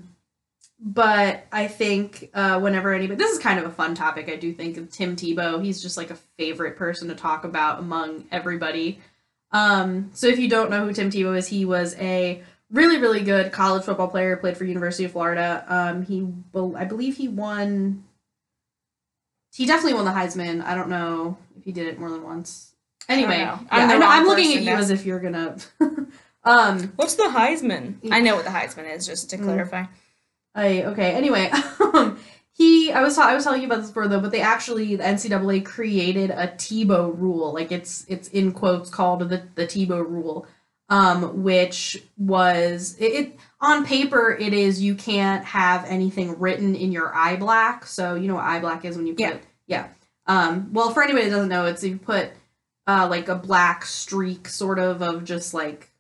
but 0.80 1.46
I 1.52 1.68
think 1.68 2.30
uh, 2.34 2.60
whenever 2.60 2.94
anybody, 2.94 3.18
this 3.18 3.32
is 3.32 3.40
kind 3.40 3.60
of 3.60 3.66
a 3.66 3.70
fun 3.72 3.96
topic. 3.96 4.30
I 4.30 4.36
do 4.36 4.54
think 4.54 4.78
of 4.78 4.92
Tim 4.92 5.16
Tebow. 5.16 5.64
He's 5.64 5.82
just 5.82 5.98
like 5.98 6.12
a 6.12 6.16
favorite 6.38 6.78
person 6.78 7.08
to 7.08 7.16
talk 7.16 7.44
about 7.44 7.80
among 7.80 8.26
everybody. 8.32 9.00
Um, 9.52 10.12
so 10.14 10.28
if 10.28 10.38
you 10.40 10.50
don't 10.50 10.70
know 10.70 10.86
who 10.86 10.94
Tim 10.94 11.10
Tebow 11.10 11.38
is, 11.38 11.48
he 11.48 11.66
was 11.66 11.96
a 11.96 12.44
really 12.70 12.98
really 12.98 13.22
good 13.22 13.52
college 13.52 13.84
football 13.86 14.10
player. 14.10 14.36
Played 14.38 14.58
for 14.58 14.66
University 14.66 15.06
of 15.06 15.14
Florida. 15.14 15.64
Um, 15.68 16.04
he, 16.04 16.28
I 16.76 16.86
believe 16.86 17.18
he 17.18 17.28
won. 17.28 18.04
He 19.56 19.66
definitely 19.66 19.96
won 19.96 20.06
the 20.06 20.12
Heisman. 20.12 20.64
I 20.64 20.76
don't 20.76 20.90
know 20.90 21.38
if 21.58 21.64
he 21.64 21.72
did 21.72 21.88
it 21.88 21.98
more 22.00 22.12
than 22.12 22.24
once. 22.24 22.76
Anyway, 23.10 23.38
know. 23.40 23.60
I'm 23.72 23.88
the 23.88 23.96
I 23.96 23.98
know, 23.98 24.06
wrong 24.06 24.12
I'm 24.20 24.26
looking 24.28 24.52
at 24.54 24.60
you 24.64 24.66
to- 24.70 24.76
as 24.76 24.90
if 24.92 25.06
you're 25.06 25.20
gonna. 25.22 25.56
um, 26.44 26.94
What's 26.98 27.16
the 27.16 27.24
Heisman? 27.24 27.96
I 28.12 28.20
know 28.20 28.36
what 28.36 28.44
the 28.46 28.52
Heisman 28.52 28.94
is, 28.94 29.08
just 29.08 29.30
to 29.32 29.38
Mm. 29.38 29.44
clarify. 29.46 29.86
I 30.58 30.84
okay. 30.84 31.12
Anyway, 31.12 31.50
um, 31.94 32.20
he 32.52 32.92
I 32.92 33.02
was 33.04 33.16
ta- 33.16 33.28
I 33.28 33.36
was 33.36 33.44
telling 33.44 33.62
you 33.62 33.68
about 33.68 33.82
this 33.82 33.88
before 33.88 34.08
though, 34.08 34.20
but 34.20 34.32
they 34.32 34.42
actually 34.42 34.96
the 34.96 35.04
NCAA 35.04 35.64
created 35.64 36.32
a 36.32 36.48
Tebow 36.48 37.18
rule, 37.18 37.54
like 37.54 37.72
it's 37.72 38.06
it's 38.10 38.28
in 38.30 38.52
quotes 38.52 38.90
called 38.90 39.30
the 39.30 39.44
the 39.56 39.68
Tebow 39.68 40.00
rule, 40.00 40.48
um, 40.90 41.44
which 41.44 42.04
was 42.18 42.98
it, 43.00 43.06
it 43.06 43.40
on 43.62 43.86
paper 43.86 44.36
it 44.38 44.54
is 44.54 44.82
you 44.82 44.96
can't 44.96 45.46
have 45.46 45.86
anything 45.86 46.40
written 46.40 46.76
in 46.76 46.92
your 46.92 47.16
eye 47.16 47.36
black. 47.36 47.86
So 47.86 48.16
you 48.16 48.28
know 48.28 48.36
what 48.36 48.46
eye 48.46 48.60
black 48.60 48.84
is 48.84 48.98
when 48.98 49.06
you 49.06 49.14
put 49.14 49.20
Yeah. 49.22 49.38
yeah. 49.68 49.88
Um, 50.26 50.74
well, 50.74 50.90
for 50.90 51.04
anybody 51.04 51.26
that 51.26 51.32
doesn't 51.32 51.50
know, 51.50 51.68
it's 51.68 51.84
you 51.84 51.98
put 51.98 52.32
uh, 52.88 53.08
like 53.10 53.30
a 53.30 53.36
black 53.36 53.86
streak 53.86 54.48
sort 54.50 54.80
of 54.80 55.04
of 55.04 55.24
just 55.24 55.54
like 55.54 55.92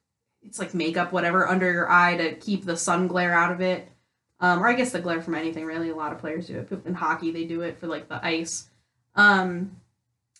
it's 0.41 0.57
like 0.57 0.73
makeup 0.73 1.11
whatever 1.11 1.47
under 1.47 1.71
your 1.71 1.89
eye 1.91 2.17
to 2.17 2.33
keep 2.35 2.65
the 2.65 2.75
sun 2.75 3.07
glare 3.07 3.33
out 3.33 3.51
of 3.51 3.61
it 3.61 3.89
um, 4.39 4.61
or 4.63 4.67
I 4.67 4.73
guess 4.73 4.91
the 4.91 4.99
glare 4.99 5.21
from 5.21 5.35
anything 5.35 5.65
really. 5.65 5.89
A 5.89 5.95
lot 5.95 6.11
of 6.13 6.19
players 6.19 6.47
do 6.47 6.59
it. 6.59 6.71
In 6.85 6.93
hockey, 6.93 7.31
they 7.31 7.45
do 7.45 7.61
it 7.61 7.79
for 7.79 7.87
like 7.87 8.07
the 8.09 8.23
ice. 8.25 8.69
Um, 9.15 9.77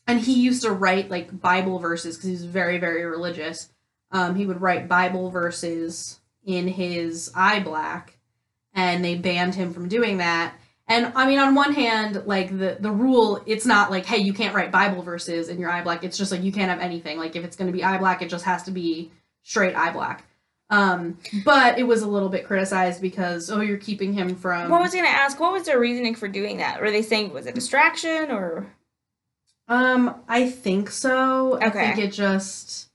and 0.05 0.19
he 0.19 0.33
used 0.35 0.61
to 0.63 0.71
write 0.71 1.09
like 1.09 1.41
Bible 1.41 1.79
verses 1.79 2.15
because 2.15 2.27
he 2.27 2.31
was 2.33 2.45
very, 2.45 2.77
very 2.77 3.05
religious. 3.05 3.69
um, 4.11 4.35
he 4.35 4.45
would 4.45 4.61
write 4.61 4.87
Bible 4.87 5.29
verses 5.29 6.19
in 6.45 6.67
his 6.67 7.31
eye 7.35 7.59
black, 7.59 8.17
and 8.73 9.03
they 9.03 9.15
banned 9.15 9.55
him 9.55 9.73
from 9.73 9.89
doing 9.89 10.17
that. 10.17 10.55
And 10.87 11.11
I 11.15 11.27
mean, 11.27 11.39
on 11.39 11.55
one 11.55 11.73
hand, 11.73 12.23
like 12.25 12.49
the 12.57 12.77
the 12.79 12.91
rule, 12.91 13.43
it's 13.45 13.65
not 13.65 13.91
like, 13.91 14.05
hey, 14.05 14.19
you 14.19 14.33
can't 14.33 14.55
write 14.55 14.71
Bible 14.71 15.01
verses 15.01 15.49
in 15.49 15.59
your 15.59 15.69
eye 15.69 15.81
black. 15.83 16.03
It's 16.03 16.17
just 16.17 16.31
like 16.31 16.43
you 16.43 16.51
can't 16.53 16.69
have 16.69 16.79
anything. 16.79 17.17
Like 17.17 17.35
if 17.35 17.43
it's 17.43 17.57
going 17.57 17.67
to 17.69 17.73
be 17.77 17.83
eye 17.83 17.97
black, 17.97 18.21
it 18.21 18.29
just 18.29 18.45
has 18.45 18.63
to 18.63 18.71
be 18.71 19.11
straight 19.43 19.75
eye 19.75 19.91
black. 19.91 20.25
Um, 20.69 21.17
but 21.45 21.79
it 21.79 21.83
was 21.83 22.01
a 22.01 22.07
little 22.07 22.27
bit 22.27 22.45
criticized 22.45 23.01
because 23.01 23.49
oh, 23.49 23.61
you're 23.61 23.77
keeping 23.77 24.11
him 24.13 24.35
from. 24.35 24.69
What 24.69 24.81
was 24.81 24.93
I 24.93 24.97
gonna 24.97 25.07
ask? 25.09 25.39
What 25.39 25.53
was 25.53 25.63
their 25.63 25.79
reasoning 25.79 26.13
for 26.15 26.27
doing 26.27 26.57
that? 26.57 26.81
Were 26.81 26.91
they 26.91 27.01
saying 27.01 27.27
it 27.27 27.33
was 27.33 27.45
a 27.45 27.51
distraction 27.53 28.31
or? 28.31 28.67
Um, 29.69 30.15
I 30.27 30.49
think 30.49 30.89
so. 30.89 31.57
I 31.61 31.67
Okay. 31.67 31.93
think 31.93 31.99
it 31.99 32.11
just 32.13 32.89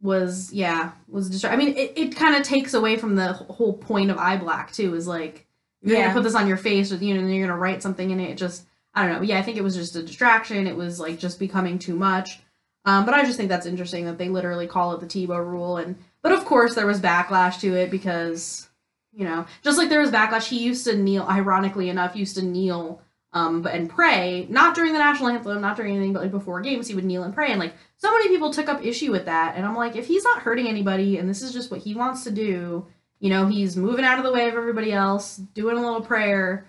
was, 0.00 0.52
yeah, 0.52 0.92
was 1.08 1.30
distra- 1.30 1.50
I 1.50 1.56
mean, 1.56 1.76
it, 1.76 1.92
it 1.96 2.16
kind 2.16 2.36
of 2.36 2.42
takes 2.42 2.74
away 2.74 2.96
from 2.96 3.16
the 3.16 3.32
whole 3.32 3.72
point 3.72 4.10
of 4.10 4.18
eye 4.18 4.36
black 4.36 4.72
too. 4.72 4.94
Is 4.94 5.06
like 5.06 5.46
you're 5.82 5.96
Yeah. 5.96 6.02
gonna 6.04 6.14
put 6.14 6.24
this 6.24 6.34
on 6.34 6.46
your 6.48 6.56
face, 6.56 6.92
or 6.92 6.96
you 6.96 7.14
know, 7.14 7.26
you're 7.26 7.46
gonna 7.46 7.58
write 7.58 7.82
something 7.82 8.10
in 8.10 8.20
it. 8.20 8.30
It 8.30 8.38
just, 8.38 8.64
I 8.94 9.06
don't 9.06 9.16
know. 9.16 9.22
Yeah, 9.22 9.38
I 9.38 9.42
think 9.42 9.56
it 9.56 9.62
was 9.64 9.74
just 9.76 9.96
a 9.96 10.02
distraction. 10.02 10.66
It 10.66 10.76
was 10.76 10.98
like 11.00 11.18
just 11.18 11.38
becoming 11.38 11.78
too 11.78 11.94
much. 11.94 12.40
Um, 12.84 13.04
but 13.06 13.14
I 13.14 13.24
just 13.24 13.36
think 13.36 13.48
that's 13.48 13.66
interesting 13.66 14.04
that 14.06 14.18
they 14.18 14.28
literally 14.28 14.66
call 14.66 14.92
it 14.94 15.00
the 15.00 15.06
Tebow 15.06 15.38
rule. 15.44 15.78
And 15.78 15.96
but 16.24 16.32
of 16.32 16.44
course 16.44 16.74
there 16.74 16.88
was 16.88 17.00
backlash 17.00 17.60
to 17.60 17.76
it 17.76 17.92
because 17.92 18.68
you 19.16 19.24
know, 19.24 19.46
just 19.62 19.78
like 19.78 19.88
there 19.88 20.00
was 20.00 20.10
backlash, 20.10 20.48
he 20.48 20.58
used 20.58 20.84
to 20.86 20.96
kneel. 20.96 21.22
Ironically 21.22 21.88
enough, 21.88 22.16
used 22.16 22.34
to 22.36 22.44
kneel 22.44 23.00
um, 23.32 23.66
and 23.66 23.88
pray, 23.88 24.46
not 24.50 24.74
during 24.74 24.92
the 24.92 24.98
national 24.98 25.28
anthem, 25.28 25.60
not 25.60 25.76
during 25.76 25.94
anything, 25.94 26.12
but 26.12 26.22
like 26.22 26.30
before 26.30 26.60
games, 26.60 26.88
he 26.88 26.94
would 26.94 27.04
kneel 27.04 27.22
and 27.22 27.34
pray. 27.34 27.50
And 27.50 27.60
like 27.60 27.74
so 27.96 28.10
many 28.12 28.28
people 28.28 28.52
took 28.52 28.68
up 28.68 28.84
issue 28.84 29.12
with 29.12 29.26
that. 29.26 29.54
And 29.56 29.64
I'm 29.64 29.76
like, 29.76 29.96
if 29.96 30.06
he's 30.06 30.24
not 30.24 30.42
hurting 30.42 30.66
anybody 30.66 31.18
and 31.18 31.28
this 31.28 31.42
is 31.42 31.52
just 31.52 31.70
what 31.70 31.80
he 31.80 31.94
wants 31.94 32.24
to 32.24 32.30
do, 32.30 32.86
you 33.20 33.30
know, 33.30 33.46
he's 33.46 33.76
moving 33.76 34.04
out 34.04 34.18
of 34.18 34.24
the 34.24 34.32
way 34.32 34.48
of 34.48 34.54
everybody 34.54 34.92
else, 34.92 35.36
doing 35.36 35.76
a 35.76 35.80
little 35.80 36.00
prayer. 36.00 36.66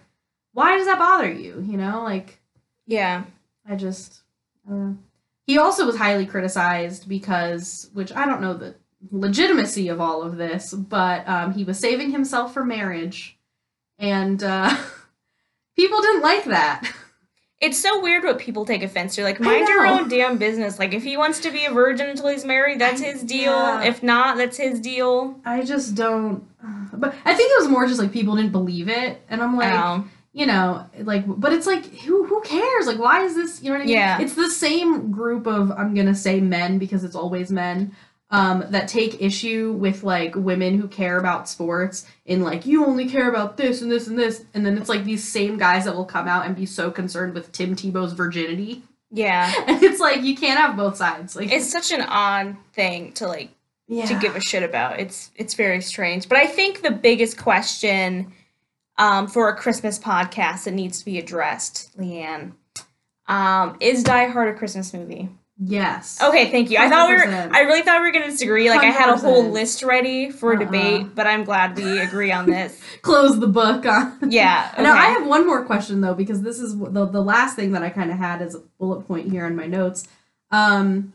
Why 0.53 0.77
does 0.77 0.85
that 0.85 0.99
bother 0.99 1.31
you? 1.31 1.63
You 1.67 1.77
know, 1.77 2.03
like 2.03 2.39
Yeah. 2.85 3.23
I 3.67 3.75
just, 3.75 4.21
I 4.67 4.69
don't 4.69 4.85
know. 4.85 4.97
He 5.47 5.57
also 5.57 5.85
was 5.85 5.97
highly 5.97 6.25
criticized 6.25 7.09
because, 7.09 7.89
which 7.93 8.11
I 8.11 8.25
don't 8.25 8.41
know 8.41 8.53
the 8.53 8.75
legitimacy 9.11 9.89
of 9.89 10.01
all 10.01 10.21
of 10.23 10.37
this, 10.37 10.73
but 10.73 11.27
um, 11.27 11.53
he 11.53 11.63
was 11.63 11.79
saving 11.79 12.11
himself 12.11 12.53
for 12.53 12.63
marriage, 12.65 13.37
and 13.99 14.41
uh, 14.43 14.75
people 15.75 16.01
didn't 16.01 16.21
like 16.21 16.45
that. 16.45 16.91
It's 17.61 17.79
so 17.79 18.01
weird 18.01 18.23
what 18.25 18.37
people 18.37 18.65
take 18.65 18.83
offense 18.83 19.15
to. 19.15 19.23
Like, 19.23 19.39
mind 19.39 19.67
your 19.69 19.87
own 19.87 20.09
damn 20.09 20.37
business. 20.37 20.77
Like, 20.77 20.93
if 20.93 21.03
he 21.03 21.15
wants 21.15 21.39
to 21.39 21.51
be 21.51 21.65
a 21.65 21.71
virgin 21.71 22.09
until 22.09 22.27
he's 22.27 22.43
married, 22.45 22.79
that's 22.79 23.01
I- 23.01 23.05
his 23.05 23.23
deal. 23.23 23.53
yeah. 23.53 23.83
If 23.83 24.03
not, 24.03 24.37
that's 24.37 24.57
his 24.57 24.79
deal. 24.79 25.39
I 25.45 25.63
just 25.63 25.95
don't. 25.95 26.43
But 26.93 27.15
I 27.25 27.33
think 27.33 27.51
it 27.51 27.59
was 27.61 27.67
more 27.69 27.87
just 27.87 27.99
like 27.99 28.11
people 28.11 28.35
didn't 28.35 28.51
believe 28.51 28.89
it, 28.89 29.21
and 29.29 29.41
I'm 29.41 29.55
like, 29.55 29.73
Um, 29.73 30.11
you 30.33 30.45
know, 30.45 30.85
like, 30.99 31.23
but 31.27 31.53
it's 31.53 31.65
like, 31.65 31.85
who 32.01 32.25
who 32.25 32.41
cares? 32.41 32.87
Like, 32.87 32.99
why 32.99 33.23
is 33.23 33.35
this? 33.35 33.63
You 33.63 33.69
know 33.69 33.75
what 33.77 33.83
I 33.83 33.85
mean? 33.85 33.95
Yeah. 33.95 34.19
It's 34.19 34.35
the 34.35 34.49
same 34.49 35.11
group 35.11 35.47
of 35.47 35.71
I'm 35.71 35.93
gonna 35.95 36.13
say 36.15 36.41
men 36.41 36.77
because 36.77 37.03
it's 37.05 37.15
always 37.15 37.51
men. 37.51 37.95
Um, 38.35 38.65
that 38.71 38.87
take 38.87 39.21
issue 39.21 39.73
with 39.73 40.03
like 40.03 40.35
women 40.35 40.77
who 40.79 40.87
care 40.87 41.17
about 41.17 41.47
sports 41.47 42.05
in 42.25 42.41
like 42.41 42.65
you 42.65 42.85
only 42.85 43.07
care 43.07 43.29
about 43.29 43.55
this 43.55 43.81
and 43.81 43.91
this 43.91 44.07
and 44.07 44.17
this 44.17 44.43
and 44.53 44.65
then 44.65 44.77
it's 44.77 44.89
like 44.89 45.05
these 45.05 45.23
same 45.23 45.57
guys 45.57 45.85
that 45.85 45.95
will 45.95 46.05
come 46.05 46.27
out 46.27 46.45
and 46.45 46.55
be 46.55 46.65
so 46.65 46.91
concerned 46.91 47.33
with 47.33 47.51
Tim 47.51 47.75
Tebow's 47.75 48.13
virginity 48.13 48.83
yeah. 49.11 49.53
and 49.67 49.81
it's 49.81 49.99
like 49.99 50.23
you 50.23 50.35
can't 50.35 50.59
have 50.59 50.75
both 50.75 50.97
sides 50.97 51.35
like 51.35 51.51
It's 51.51 51.71
such 51.71 51.91
an 51.91 52.01
odd 52.01 52.57
thing 52.73 53.13
to 53.13 53.27
like 53.27 53.51
yeah. 53.87 54.05
to 54.05 54.19
give 54.19 54.35
a 54.35 54.41
shit 54.41 54.63
about. 54.63 54.99
It's 54.99 55.31
it's 55.35 55.53
very 55.53 55.81
strange. 55.81 56.27
But 56.29 56.37
I 56.37 56.47
think 56.47 56.81
the 56.81 56.91
biggest 56.91 57.37
question 57.37 58.33
um, 58.97 59.27
for 59.27 59.49
a 59.49 59.55
Christmas 59.55 59.99
podcast 59.99 60.63
that 60.65 60.73
needs 60.73 60.99
to 60.99 61.05
be 61.05 61.17
addressed, 61.17 61.97
Leanne, 61.97 62.53
um, 63.27 63.77
is 63.79 64.03
Die 64.03 64.27
Hard 64.27 64.53
a 64.53 64.57
Christmas 64.57 64.93
movie? 64.93 65.29
Yes 65.57 66.21
Okay, 66.21 66.51
thank 66.51 66.69
you. 66.69 66.77
I 66.77 66.89
thought 66.89 67.07
we 67.09 67.15
were. 67.15 67.23
I 67.53 67.61
really 67.61 67.81
thought 67.81 68.01
we 68.01 68.07
were 68.07 68.11
going 68.11 68.25
to 68.25 68.31
disagree. 68.31 68.69
Like 68.69 68.81
I 68.81 68.91
had 68.91 69.09
a 69.09 69.17
whole 69.17 69.49
list 69.49 69.83
ready 69.83 70.29
for 70.29 70.51
a 70.51 70.55
Uh-uh. 70.57 70.65
debate, 70.65 71.15
but 71.15 71.27
I'm 71.27 71.43
glad 71.45 71.77
we 71.77 71.99
agree 71.99 72.31
on 72.31 72.45
this. 72.45 72.77
close 73.01 73.39
the 73.39 73.47
book 73.47 73.85
on 73.85 74.17
Yeah. 74.29 74.69
Okay. 74.73 74.83
Now 74.83 74.95
I 74.95 75.05
have 75.07 75.25
one 75.27 75.45
more 75.47 75.63
question 75.65 76.01
though, 76.01 76.13
because 76.13 76.41
this 76.41 76.59
is 76.59 76.77
the 76.77 77.05
the 77.05 77.21
last 77.21 77.55
thing 77.55 77.71
that 77.71 77.83
I 77.83 77.89
kind 77.89 78.11
of 78.11 78.17
had 78.17 78.41
as 78.41 78.55
a 78.55 78.59
bullet 78.79 79.07
point 79.07 79.31
here 79.31 79.45
in 79.45 79.55
my 79.55 79.65
notes. 79.65 80.07
Um, 80.51 81.13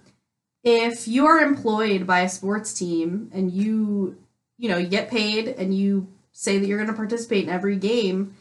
if 0.65 1.07
you're 1.09 1.41
employed 1.41 2.07
by 2.07 2.21
a 2.21 2.29
sports 2.29 2.73
team 2.75 3.31
and 3.33 3.51
you, 3.51 4.17
you 4.59 4.69
know, 4.69 4.77
you 4.77 4.89
get 4.89 5.11
paid 5.11 5.49
and 5.49 5.75
you 5.75 6.09
say 6.33 6.59
that 6.59 6.67
you're 6.67 6.79
going 6.79 6.91
to 6.91 6.95
participate 6.97 7.45
in 7.45 7.51
every 7.51 7.77
game, 7.77 8.35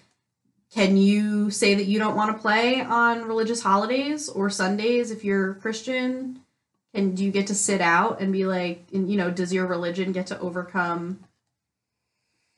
can 0.71 0.97
you 0.97 1.49
say 1.49 1.73
that 1.75 1.85
you 1.85 1.97
don't 1.97 2.15
want 2.15 2.35
to 2.35 2.41
play 2.41 2.81
on 2.81 3.23
religious 3.25 3.61
holidays 3.61 4.29
or 4.29 4.49
Sundays 4.49 5.11
if 5.11 5.23
you're 5.23 5.55
Christian? 5.55 6.41
And 6.93 7.15
do 7.15 7.23
you 7.23 7.31
get 7.31 7.47
to 7.47 7.55
sit 7.55 7.81
out 7.81 8.19
and 8.19 8.33
be 8.33 8.45
like, 8.45 8.85
and, 8.93 9.09
you 9.09 9.17
know, 9.17 9.29
does 9.29 9.53
your 9.53 9.67
religion 9.67 10.11
get 10.11 10.27
to 10.27 10.39
overcome 10.39 11.19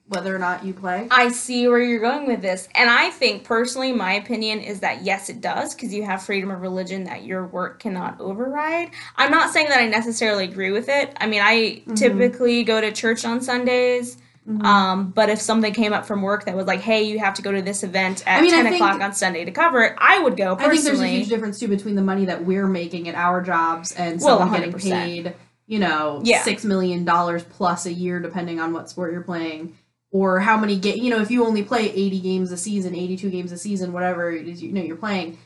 whether 0.07 0.35
or 0.35 0.39
not 0.39 0.65
you 0.65 0.73
play? 0.73 1.07
I 1.11 1.29
see 1.29 1.67
where 1.67 1.79
you're 1.79 1.99
going 1.99 2.27
with 2.27 2.41
this. 2.41 2.67
And 2.75 2.89
I 2.89 3.09
think 3.09 3.43
personally, 3.43 3.93
my 3.93 4.13
opinion 4.13 4.59
is 4.59 4.81
that 4.81 5.03
yes, 5.03 5.29
it 5.29 5.41
does, 5.41 5.73
because 5.73 5.93
you 5.93 6.03
have 6.03 6.23
freedom 6.23 6.51
of 6.51 6.61
religion 6.61 7.05
that 7.05 7.23
your 7.23 7.45
work 7.45 7.79
cannot 7.79 8.19
override. 8.19 8.91
I'm 9.15 9.31
not 9.31 9.51
saying 9.51 9.69
that 9.69 9.79
I 9.79 9.87
necessarily 9.87 10.45
agree 10.45 10.71
with 10.71 10.89
it. 10.89 11.15
I 11.19 11.27
mean, 11.27 11.41
I 11.41 11.81
Mhm. 11.85 11.95
typically 11.95 12.63
go 12.63 12.81
to 12.81 12.91
church 12.91 13.23
on 13.25 13.41
Sundays. 13.41 14.17
Mhm. 14.49 14.63
Um, 14.65 15.11
but 15.11 15.29
if 15.29 15.39
something 15.39 15.71
came 15.73 15.93
up 15.93 16.05
from 16.05 16.21
work 16.23 16.45
that 16.45 16.55
was 16.55 16.65
like, 16.65 16.79
hey, 16.81 17.03
you 17.03 17.19
have 17.19 17.35
to 17.35 17.41
go 17.43 17.51
to 17.51 17.61
this 17.61 17.83
event 17.83 18.23
at 18.25 18.39
I 18.39 18.41
mean, 18.41 18.53
I 18.53 18.63
10 18.63 18.65
think- 18.71 18.75
o'clock 18.83 19.01
on 19.01 19.13
Sunday 19.13 19.45
to 19.45 19.51
cover 19.51 19.83
it, 19.83 19.93
I 19.99 20.19
would 20.19 20.35
go 20.35 20.55
I 20.59 20.69
think 20.69 20.83
there's 20.83 20.99
a 20.99 21.07
huge 21.07 21.27
difference 21.27 21.59
too 21.59 21.67
between 21.67 21.95
the 21.95 22.01
money 22.01 22.25
that 22.25 22.43
we're 22.43 22.67
making 22.67 23.07
at 23.07 23.13
our 23.15 23.41
jobs 23.41 23.91
and 23.91 24.19
Well, 24.19 24.39
someone 24.39 24.59
getting 24.59 24.73
100%. 24.73 24.91
paid, 25.05 25.33
you 25.67 25.77
know, 25.79 26.21
Yeah. 26.23 26.41
six 26.41 26.65
million 26.65 27.05
dollars 27.05 27.43
plus 27.43 27.85
a 27.85 27.93
year, 27.93 28.19
depending 28.19 28.59
on 28.59 28.73
what 28.73 28.89
sport 28.89 29.11
you're 29.13 29.21
playing, 29.21 29.75
or 30.11 30.39
how 30.39 30.57
many 30.57 30.75
ga- 30.75 30.97
you 30.97 31.11
know, 31.11 31.21
if 31.21 31.29
you 31.29 31.45
only 31.45 31.61
play 31.61 31.91
80 31.91 32.19
games 32.19 32.51
a 32.51 32.57
season, 32.57 32.95
82 32.95 33.29
games 33.29 33.51
a 33.51 33.57
season, 33.59 33.93
whatever 33.93 34.31
it 34.31 34.47
is 34.47 34.61
you 34.63 34.71
know 34.71 34.81
you're 34.81 34.95
playing. 34.95 35.37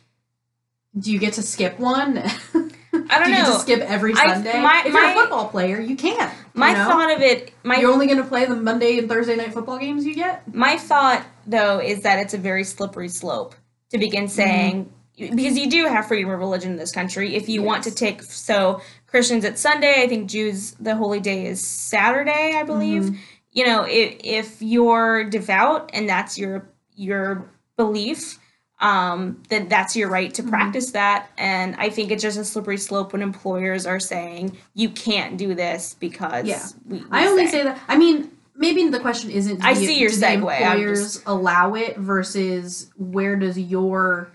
Do 0.98 1.12
you 1.12 1.20
get 1.20 1.34
to 1.34 1.42
skip 1.42 1.78
one? 1.80 2.24
I 3.10 3.20
don't 3.20 3.28
do 3.28 3.34
you 3.34 3.44
know. 3.44 3.54
to 3.54 3.60
skip 3.60 3.80
every 3.82 4.14
I- 4.14 4.34
Sunday? 4.34 4.62
my- 4.62 4.84
if 4.86 4.94
you're 4.94 5.04
a 5.04 5.14
football 5.14 5.50
player, 5.50 5.80
you 5.80 5.96
can't. 5.96 6.32
you 6.34 6.60
my 6.60 6.74
know? 6.74 6.86
thought 6.86 7.16
of 7.16 7.22
it, 7.22 7.52
my 7.64 7.78
you're 7.78 7.92
only 7.92 8.08
going 8.08 8.20
to 8.20 8.28
play 8.28 8.46
the 8.46 8.56
Monday 8.56 8.98
and 8.98 9.10
Thursday 9.10 9.36
night 9.36 9.54
football 9.54 9.78
games 9.78 10.06
you 10.06 10.16
get. 10.16 10.54
My 10.54 10.78
thought, 10.78 11.26
though, 11.46 11.80
is 11.80 12.02
that 12.02 12.20
it's 12.20 12.34
a 12.34 12.38
very 12.38 12.64
slippery 12.64 13.10
slope 13.10 13.56
to 13.92 13.98
begin 13.98 14.26
mm-hmm. 14.26 14.30
saying 14.30 14.94
because 15.18 15.58
you 15.58 15.70
do 15.70 15.86
have 15.86 16.08
freedom 16.08 16.30
of 16.30 16.40
religion 16.40 16.72
in 16.72 16.78
this 16.78 16.92
country. 16.92 17.36
If 17.36 17.48
you 17.48 17.62
want 17.62 17.84
to 17.86 17.92
take 17.92 18.22
so 18.22 18.82
Christians 19.08 19.46
at 19.46 19.58
Sunday, 19.58 20.04
I 20.04 20.08
think 20.08 20.30
Jews 20.30 20.72
the 20.74 20.96
holy 20.96 21.20
day 21.20 21.46
is 21.46 21.66
Saturday, 21.66 22.54
I 22.56 22.64
believe. 22.64 23.04
Mm-hmm. 23.04 23.16
You 23.52 23.66
know, 23.66 23.84
if 23.84 24.18
if 24.24 24.62
you're 24.62 25.24
devout 25.24 25.92
and 25.94 26.10
that's 26.10 26.38
your 26.38 26.68
your 26.96 27.50
belief, 27.78 28.40
um, 28.86 29.42
then 29.50 29.68
that's 29.68 29.96
your 29.96 30.10
right 30.10 30.34
to 30.36 30.44
Mhm. 30.44 30.50
practice 30.50 30.92
that. 30.92 31.30
And 31.38 31.76
I 31.78 31.90
think 31.90 32.12
it's 32.12 32.22
just 32.22 32.38
a 32.38 32.46
slippery 32.46 32.78
slope 32.78 33.14
when 33.14 33.22
employers 33.22 33.86
are 33.86 34.00
saying 34.00 34.58
you 34.74 34.90
can't 34.90 35.38
do 35.38 35.56
this 35.56 35.96
because 36.00 36.46
Yeah. 36.46 36.64
we, 36.88 37.00
we 37.00 37.06
I 37.12 37.26
only 37.28 37.48
say 37.48 37.64
that. 37.64 37.80
I 37.88 37.98
mean, 37.98 38.32
maybe 38.56 38.88
the 38.90 39.00
question 39.00 39.32
isn't. 39.32 39.64
I 39.66 39.74
the- 39.74 39.86
see 39.86 40.00
your 40.00 40.10
do 40.12 40.18
segue, 40.18 40.62
Employers 40.62 41.22
allow 41.26 41.74
it 41.74 41.98
versus 41.98 42.92
where 42.98 43.36
does 43.36 43.58
your, 43.58 44.30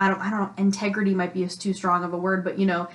I 0.00 0.08
don't, 0.08 0.20
I 0.20 0.30
don't 0.30 0.40
know. 0.40 0.50
Integrity 0.56 1.14
might 1.14 1.32
be 1.32 1.46
too 1.46 1.72
strong 1.72 2.02
of 2.04 2.12
a 2.12 2.18
word, 2.18 2.42
but 2.44 2.58
you 2.58 2.66
know, 2.66 2.88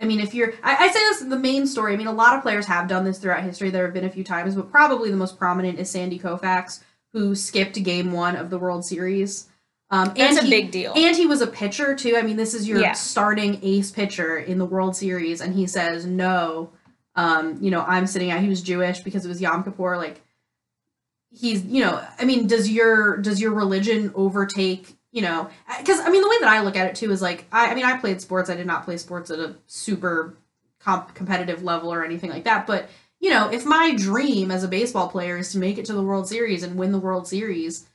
I 0.00 0.06
mean, 0.06 0.20
if 0.20 0.32
you're, 0.32 0.54
I, 0.62 0.76
I 0.86 0.88
say 0.88 0.98
this 1.00 1.20
the 1.20 1.38
main 1.38 1.66
story. 1.66 1.92
I 1.92 1.96
mean, 1.96 2.06
a 2.06 2.12
lot 2.12 2.34
of 2.34 2.40
players 2.42 2.64
have 2.66 2.88
done 2.88 3.04
this 3.04 3.18
throughout 3.18 3.42
history. 3.42 3.68
There 3.68 3.84
have 3.84 3.92
been 3.92 4.04
a 4.04 4.10
few 4.10 4.24
times, 4.24 4.54
but 4.54 4.70
probably 4.70 5.10
the 5.10 5.16
most 5.18 5.38
prominent 5.38 5.78
is 5.78 5.90
Sandy 5.90 6.18
Koufax, 6.18 6.80
who 7.12 7.34
skipped 7.34 7.82
game 7.82 8.12
one 8.12 8.34
of 8.36 8.48
the 8.48 8.58
World 8.58 8.86
Series. 8.86 9.48
Um, 9.92 10.12
that's 10.16 10.38
a 10.38 10.42
he- 10.44 10.50
big 10.50 10.70
deal. 10.70 10.92
and 10.94 11.16
he 11.16 11.26
was 11.26 11.40
a 11.40 11.46
pitcher 11.48 11.94
too. 11.96 12.16
I 12.16 12.22
mean, 12.22 12.36
this 12.36 12.54
is 12.54 12.68
your 12.68 12.80
Yeah. 12.80 12.92
starting 12.92 13.58
ace 13.62 13.90
pitcher 13.90 14.38
in 14.38 14.58
the 14.58 14.64
World 14.66 14.94
Series, 14.96 15.40
and 15.40 15.54
he 15.54 15.66
says 15.66 16.06
no. 16.06 16.70
Um, 17.16 17.58
you 17.60 17.70
know, 17.72 17.82
I'm 17.82 18.06
sitting 18.06 18.30
out. 18.30 18.40
He 18.40 18.48
was 18.48 18.62
Jewish 18.62 19.00
because 19.00 19.24
it 19.24 19.28
was 19.28 19.40
Yom 19.40 19.64
Kippur. 19.64 19.96
Like, 19.96 20.20
he's, 21.30 21.64
you 21.64 21.82
know, 21.84 22.00
I 22.18 22.24
mean, 22.24 22.46
does 22.46 22.70
your 22.70 23.16
does 23.16 23.40
your 23.40 23.52
religion 23.52 24.12
overtake? 24.14 24.96
You 25.12 25.22
know, 25.22 25.50
because 25.78 25.98
I 25.98 26.08
mean, 26.08 26.22
the 26.22 26.28
way 26.28 26.36
that 26.40 26.48
I 26.48 26.60
look 26.62 26.76
at 26.76 26.86
it 26.86 26.94
too 26.94 27.10
is 27.10 27.20
like, 27.20 27.46
I, 27.50 27.72
I 27.72 27.74
mean, 27.74 27.84
I 27.84 27.96
played 27.98 28.20
sports. 28.20 28.48
I 28.48 28.54
did 28.54 28.66
not 28.66 28.84
play 28.84 28.96
sports 28.96 29.28
at 29.32 29.40
a 29.40 29.56
super 29.66 30.36
comp- 30.78 31.14
competitive 31.14 31.64
level 31.64 31.92
or 31.92 32.04
anything 32.04 32.30
like 32.30 32.44
that. 32.44 32.64
But 32.66 32.88
you 33.18 33.28
know, 33.30 33.50
if 33.50 33.66
my 33.66 33.92
dream 33.96 34.52
as 34.52 34.62
a 34.62 34.68
baseball 34.68 35.08
player 35.08 35.36
is 35.36 35.50
to 35.52 35.58
make 35.58 35.78
it 35.78 35.84
to 35.86 35.92
the 35.92 36.02
World 36.02 36.28
Series 36.28 36.62
and 36.62 36.76
win 36.76 36.92
the 36.92 36.98
World 36.98 37.26
Series, 37.26 37.86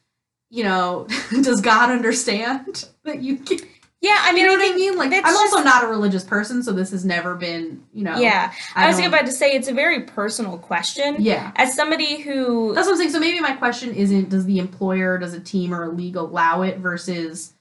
you 0.49 0.63
know, 0.63 1.07
does 1.41 1.61
God 1.61 1.89
understand 1.89 2.85
that 3.03 3.21
you 3.21 3.37
can, 3.37 3.59
Yeah, 4.01 4.17
I 4.21 4.31
mean, 4.33 4.41
you 4.43 4.47
know 4.47 4.53
I 4.53 4.57
what 4.67 4.73
I 4.73 4.75
mean? 4.75 4.97
Like, 4.97 5.13
I'm 5.13 5.35
also 5.35 5.55
just- 5.57 5.65
not 5.65 5.83
a 5.83 5.87
religious 5.87 6.23
person, 6.23 6.61
so 6.63 6.71
this 6.71 6.91
has 6.91 7.03
never 7.03 7.35
been, 7.35 7.83
you 7.93 8.03
know. 8.03 8.17
Yeah, 8.17 8.53
I, 8.75 8.87
was 8.87 8.97
don't- 8.97 9.07
about 9.07 9.25
to 9.25 9.31
say 9.31 9.51
it's 9.53 9.67
a 9.67 9.73
very 9.73 10.01
personal 10.01 10.57
question. 10.57 11.15
Yeah. 11.19 11.51
As 11.55 11.73
somebody 11.75 12.21
who, 12.21 12.73
That's 12.75 12.85
what 12.87 12.93
I'm 12.93 12.97
saying. 12.99 13.11
So 13.11 13.19
maybe 13.19 13.39
my 13.39 13.53
question 13.53 13.93
isn't 13.95 14.29
does 14.29 14.45
the 14.45 14.59
employer, 14.59 15.17
does 15.17 15.33
a 15.33 15.39
team 15.39 15.73
or 15.73 15.83
a 15.85 15.89
league 15.89 16.15
allow 16.15 16.61
it 16.61 16.77
versus 16.77 17.53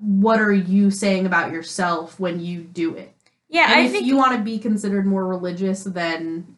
what 0.00 0.40
are 0.40 0.52
you 0.52 0.90
saying 0.90 1.26
about 1.26 1.52
yourself 1.52 2.18
when 2.18 2.40
you 2.40 2.62
do 2.62 2.94
it? 2.96 3.10
yeah, 3.48 3.66
and 3.70 3.74
I 3.74 3.84
if 3.84 3.92
think 3.92 4.06
you 4.06 4.16
want 4.16 4.36
to 4.36 4.42
be 4.42 4.58
considered 4.58 5.06
more 5.06 5.24
religious 5.26 5.84
than 5.84 6.56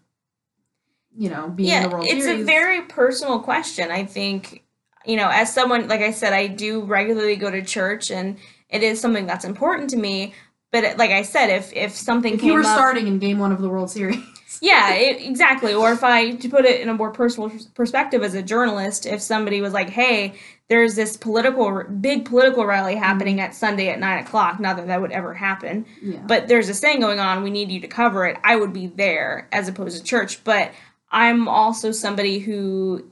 you 1.18 1.28
know, 1.30 1.48
being 1.48 1.68
in 1.68 1.74
yeah, 1.74 1.88
the 1.88 1.94
World 1.94 2.06
it's 2.06 2.24
Series. 2.24 2.42
a 2.42 2.44
very 2.44 2.82
personal 2.82 3.40
question. 3.40 3.90
I 3.90 4.04
think, 4.04 4.62
you 5.06 5.16
know, 5.16 5.28
as 5.30 5.52
someone 5.52 5.88
like 5.88 6.00
I 6.00 6.10
said, 6.10 6.32
I 6.32 6.46
do 6.46 6.82
regularly 6.82 7.36
go 7.36 7.50
to 7.50 7.62
church, 7.62 8.10
and 8.10 8.36
it 8.68 8.82
is 8.82 9.00
something 9.00 9.26
that's 9.26 9.44
important 9.44 9.90
to 9.90 9.96
me. 9.96 10.34
But 10.72 10.84
it- 10.84 10.98
like 10.98 11.10
I 11.10 11.22
said, 11.22 11.48
if 11.50 11.72
if 11.74 11.92
something 11.92 12.34
if 12.34 12.40
came 12.40 12.48
you 12.48 12.54
were 12.54 12.60
up, 12.60 12.66
starting 12.66 13.06
in 13.06 13.18
game 13.18 13.38
one 13.38 13.52
of 13.52 13.60
the 13.60 13.68
World 13.68 13.90
Series. 13.90 14.18
yeah, 14.60 14.92
it, 14.94 15.22
exactly. 15.24 15.72
Or 15.74 15.92
if 15.92 16.02
I 16.04 16.32
to 16.32 16.48
put 16.48 16.64
it 16.64 16.80
in 16.80 16.88
a 16.88 16.94
more 16.94 17.10
personal 17.12 17.50
perspective 17.74 18.22
as 18.22 18.34
a 18.34 18.42
journalist, 18.42 19.06
if 19.06 19.22
somebody 19.22 19.60
was 19.60 19.72
like, 19.72 19.90
"Hey, 19.90 20.34
there's 20.68 20.96
this 20.96 21.16
political 21.16 21.84
big 22.00 22.24
political 22.24 22.66
rally 22.66 22.94
Mm-hmm. 22.94 23.04
happening 23.04 23.40
at 23.40 23.54
Sunday 23.54 23.88
at 23.90 24.00
nine 24.00 24.18
o'clock," 24.24 24.58
not 24.58 24.76
that 24.76 24.88
that 24.88 25.00
would 25.00 25.12
ever 25.12 25.32
happen, 25.34 25.86
Yeah. 26.02 26.18
but 26.26 26.48
there's 26.48 26.66
this 26.66 26.80
thing 26.80 26.98
going 27.00 27.20
on 27.20 27.44
we 27.44 27.50
need 27.50 27.70
you 27.70 27.80
to 27.80 27.86
cover 27.88 28.26
it 28.26 28.36
i 28.42 28.56
would 28.56 28.72
be 28.72 28.88
there 28.88 29.46
as 29.52 29.68
opposed 29.68 29.96
to 29.98 30.02
church 30.04 30.42
but 30.44 30.72
i'm 31.12 31.46
also 31.48 31.92
somebody 31.92 32.38
who 32.40 33.04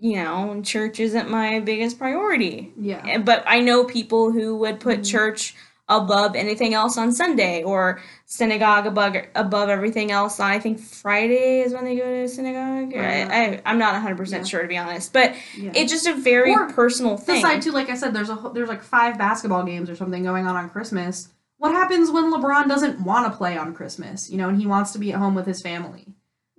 you 0.00 0.16
know 0.16 0.60
church 0.64 0.98
isn't 1.00 1.30
my 1.30 1.60
biggest 1.60 1.98
priority 1.98 2.72
yeah. 2.76 3.18
But 3.18 3.44
i 3.46 3.60
know 3.60 3.84
people 3.84 4.32
who 4.32 4.56
would 4.56 4.80
put 4.80 5.00
Mhm. 5.00 5.10
church 5.10 5.54
above 5.88 6.36
anything 6.36 6.72
else 6.72 6.96
on 6.96 7.12
sunday 7.12 7.62
or 7.64 8.00
synagogue 8.24 8.86
above 8.86 9.16
above 9.34 9.68
everything 9.68 10.10
else 10.12 10.38
on 10.40 10.48
i 10.50 10.58
think 10.58 10.78
friday 10.78 11.60
is 11.62 11.72
when 11.74 11.84
they 11.84 11.96
go 11.96 12.04
to 12.04 12.28
synagogue 12.28 12.92
Yeah. 12.92 13.28
I, 13.30 13.40
I, 13.56 13.62
i'm 13.66 13.78
not 13.78 13.94
100% 14.00 14.30
Yeah. 14.32 14.44
sure 14.44 14.62
to 14.62 14.68
be 14.68 14.76
honest 14.78 15.12
but 15.12 15.34
yeah. 15.58 15.72
it's 15.74 15.90
just 15.92 16.06
a 16.06 16.14
very 16.14 16.52
Or 16.54 16.68
personal 16.68 17.16
thing 17.16 17.38
Aside 17.38 17.60
too, 17.62 17.72
like 17.72 17.90
I 17.90 17.94
said, 17.96 18.14
there's 18.14 18.30
a 18.30 18.50
there's 18.54 18.68
like 18.68 18.82
five 18.82 19.18
basketball 19.18 19.64
games 19.64 19.90
or 19.90 19.96
something 19.96 20.22
going 20.22 20.46
on 20.46 20.56
on 20.56 20.70
Christmas. 20.70 21.28
What 21.58 21.72
happens 21.72 22.10
when 22.10 22.32
LeBron 22.32 22.68
doesn't 22.68 23.00
want 23.04 23.30
to 23.30 23.36
play 23.36 23.58
on 23.58 23.74
Christmas? 23.74 24.30
You 24.30 24.38
know, 24.38 24.48
and 24.48 24.58
he 24.58 24.66
wants 24.66 24.92
to 24.92 24.98
be 24.98 25.12
at 25.12 25.18
home 25.18 25.34
with 25.34 25.46
his 25.46 25.60
family. 25.60 26.06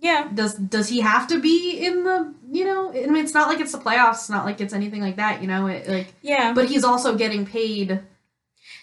Yeah 0.01 0.27
Does 0.33 0.55
does 0.55 0.89
he 0.89 0.99
have 1.01 1.27
to 1.27 1.39
be 1.39 1.77
in 1.85 2.03
the? 2.03 2.33
You 2.51 2.65
know, 2.65 2.89
I 2.91 3.05
mean, 3.07 3.23
it's 3.23 3.33
not 3.33 3.47
like 3.47 3.61
it's 3.61 3.71
the 3.71 3.77
playoffs. 3.77 4.15
It's 4.23 4.29
not 4.29 4.43
like 4.45 4.59
it's 4.59 4.73
anything 4.73 5.01
like 5.01 5.15
that. 5.15 5.41
You 5.41 5.47
know, 5.47 5.67
it, 5.67 5.87
like, 5.87 6.07
yeah 6.21 6.51
but 6.53 6.65
he's 6.67 6.83
also 6.83 7.15
getting 7.15 7.45
paid 7.45 8.01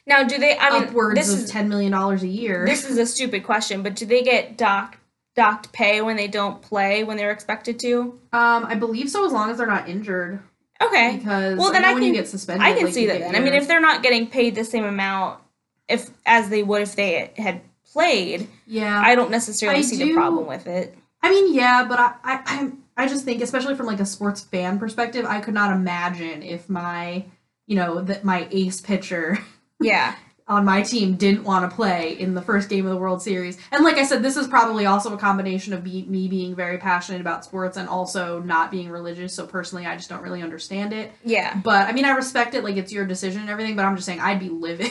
now 0.07 0.23
do 0.25 0.39
they 0.39 0.57
i 0.57 0.71
mean 0.71 0.89
upwards 0.89 1.17
this 1.19 1.33
of 1.35 1.41
is 1.41 1.51
ten 1.51 1.69
million 1.69 1.93
dollars 1.93 2.23
a 2.23 2.27
year. 2.29 2.65
this 2.67 2.89
is 2.89 2.97
a 2.99 3.05
stupid 3.07 3.45
question, 3.45 3.83
but 3.83 3.95
do 3.95 4.07
they 4.07 4.23
get 4.23 4.57
docked 4.57 4.97
docked 5.37 5.71
pay 5.73 6.01
when 6.01 6.17
they 6.17 6.27
don't 6.29 6.63
play 6.63 7.05
when 7.05 7.17
they're 7.17 7.31
expected 7.31 7.79
to? 7.81 8.19
um, 8.33 8.65
I 8.65 8.75
believe 8.75 9.11
so, 9.11 9.27
as 9.27 9.33
long 9.33 9.51
as 9.51 9.59
they're 9.59 9.67
not 9.67 9.89
injured. 9.89 10.41
Okay. 10.81 11.17
Because 11.19 11.59
Well, 11.59 11.73
then 11.73 11.85
I 11.85 11.91
I 11.91 11.95
when 11.95 12.03
you 12.05 12.13
can- 12.13 12.23
get 12.23 12.29
suspended, 12.29 12.65
I 12.67 12.73
can 12.73 12.85
like, 12.87 12.95
see 12.95 13.07
that 13.07 13.19
then. 13.21 13.35
I 13.37 13.41
mean, 13.41 13.53
if 13.55 13.67
they're 13.69 13.81
not 13.81 14.03
getting 14.03 14.29
paid 14.29 14.55
the 14.55 14.65
same 14.65 14.85
amount 14.85 15.41
if 15.89 16.09
as 16.25 16.49
they 16.49 16.63
would 16.63 16.83
if 16.83 16.95
they 16.97 17.33
had 17.37 17.61
played, 17.93 18.49
yeah, 18.67 19.01
I 19.05 19.15
don't 19.15 19.31
necessarily 19.31 19.81
I 19.81 19.83
see 19.83 19.99
do- 19.99 20.07
the 20.07 20.15
problem 20.15 20.47
with 20.47 20.67
it. 20.67 20.97
I 21.23 21.31
mean, 21.31 21.55
yeah, 21.55 21.85
but 21.89 21.99
I, 21.99 22.15
I, 22.23 22.43
I'm, 22.47 22.85
I 22.97 23.09
just 23.09 23.25
think, 23.25 23.43
especially 23.43 23.75
from 23.75 23.87
like 23.87 24.01
a 24.01 24.07
sports 24.07 24.41
fan 24.43 24.79
perspective, 24.79 25.25
I 25.27 25.41
could 25.41 25.55
not 25.55 25.73
imagine 25.73 26.43
if 26.43 26.69
my, 26.69 27.25
you 27.67 27.77
know, 27.77 28.01
that 28.03 28.25
my 28.25 28.49
ace 28.51 28.81
pitcher 28.81 29.39
Yeah. 29.81 30.15
on 30.49 30.65
my 30.65 30.83
team 30.83 31.15
didn't 31.17 31.45
want 31.45 31.69
to 31.71 31.75
play 31.77 32.13
in 32.19 32.35
the 32.35 32.43
first 32.43 32.69
game 32.69 32.87
of 32.87 32.91
the 32.91 32.97
World 32.97 33.21
Series. 33.23 33.59
And 33.71 33.85
like 33.85 33.97
I 33.99 34.05
said, 34.05 34.23
this 34.23 34.37
is 34.37 34.49
probably 34.49 34.87
also 34.87 35.13
a 35.15 35.19
combination 35.19 35.73
of 35.73 35.85
be, 35.85 36.05
me 36.09 36.27
being 36.27 36.55
very 36.57 36.79
passionate 36.79 37.21
about 37.21 37.45
sports 37.45 37.77
and 37.77 37.89
also 37.89 38.41
not 38.41 38.71
being 38.71 38.89
religious. 38.89 39.35
So 39.35 39.47
personally, 39.47 39.87
I 39.87 39.95
just 39.97 40.09
don't 40.09 40.23
really 40.23 40.43
understand 40.43 40.93
it. 40.93 41.13
Yeah. 41.25 41.55
But 41.63 41.89
I 41.89 41.93
mean, 41.93 42.05
I 42.05 42.11
respect 42.11 42.55
it, 42.55 42.65
like 42.65 42.77
it's 42.77 42.93
your 42.93 43.07
decision 43.07 43.43
and 43.43 43.51
everything. 43.51 43.77
But 43.77 43.85
I'm 43.85 43.95
just 43.95 44.07
saying, 44.07 44.21
I'd 44.21 44.41
be 44.41 44.49
livid. 44.49 44.91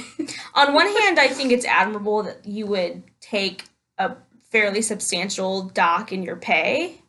On 0.53 0.73
one 0.73 0.87
hand, 1.01 1.19
I 1.19 1.27
think 1.27 1.51
it's 1.51 1.65
admirable 1.65 2.23
that 2.23 2.45
you 2.45 2.67
would 2.67 3.03
take 3.19 3.63
a 3.97 4.15
fairly 4.49 4.81
substantial 4.81 5.63
dock 5.63 6.11
in 6.11 6.23
your 6.23 6.35
pay. 6.35 7.01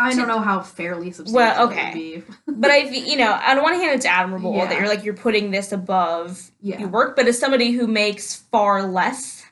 I 0.00 0.14
don't 0.14 0.28
know 0.28 0.38
how 0.40 0.60
fairly 0.60 1.10
substantial 1.10 1.34
Well, 1.34 1.68
it 1.68 1.72
okay. 1.72 1.84
would 1.86 1.94
be. 1.94 2.22
But 2.60 2.70
I, 2.70 2.76
you 2.88 3.16
know, 3.16 3.32
on 3.32 3.62
one 3.62 3.74
hand, 3.74 3.94
it's 3.96 4.06
admirable 4.06 4.52
that 4.54 4.78
you're 4.78 4.86
like 4.86 5.04
you're 5.04 5.14
putting 5.14 5.50
this 5.50 5.72
above 5.72 6.50
Yeah. 6.60 6.78
your 6.78 6.88
work. 6.88 7.16
But 7.16 7.26
as 7.26 7.38
somebody 7.38 7.72
who 7.72 7.86
makes 7.88 8.34
far 8.36 8.84
less 8.84 9.44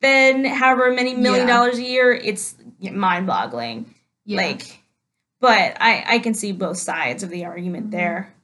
than 0.00 0.44
however 0.44 0.92
many 0.92 1.14
million 1.14 1.48
Yeah. 1.48 1.54
dollars 1.56 1.78
a 1.78 1.82
year, 1.82 2.12
it's 2.12 2.54
mind-boggling. 2.80 3.94
Yeah. 4.26 4.36
Like, 4.42 4.82
but 5.40 5.76
I 5.80 6.04
I 6.06 6.18
can 6.18 6.34
see 6.34 6.52
both 6.52 6.76
sides 6.76 7.22
of 7.22 7.30
the 7.30 7.44
argument 7.46 7.88
Mhm. 7.88 7.92
there. 7.92 8.34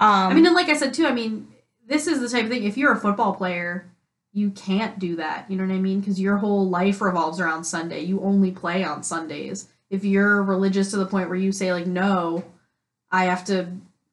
Um, 0.00 0.32
I 0.32 0.34
mean, 0.34 0.46
and 0.46 0.54
like 0.54 0.68
I 0.68 0.74
said 0.74 0.94
too, 0.94 1.06
I 1.06 1.12
mean, 1.12 1.46
this 1.86 2.08
is 2.08 2.18
the 2.20 2.28
type 2.28 2.44
of 2.46 2.50
thing. 2.50 2.64
If 2.64 2.76
you're 2.76 2.92
a 2.92 2.98
football 3.00 3.34
player, 3.34 3.86
you 4.32 4.50
can't 4.50 4.98
do 4.98 5.16
that. 5.16 5.50
You 5.50 5.56
know 5.56 5.66
what 5.66 5.74
I 5.74 5.78
mean? 5.78 6.00
Because 6.00 6.20
your 6.20 6.38
whole 6.38 6.68
life 6.68 7.00
revolves 7.00 7.38
around 7.38 7.64
Sunday. 7.64 8.00
You 8.00 8.20
only 8.22 8.50
play 8.50 8.82
on 8.82 9.02
Sundays. 9.02 9.68
If 9.90 10.04
you're 10.04 10.42
religious 10.42 10.90
to 10.90 10.96
the 10.96 11.06
point 11.06 11.28
where 11.28 11.38
you 11.38 11.52
say 11.52 11.72
like, 11.72 11.86
no, 11.86 12.42
I 13.10 13.24
have 13.24 13.44
to 13.46 13.68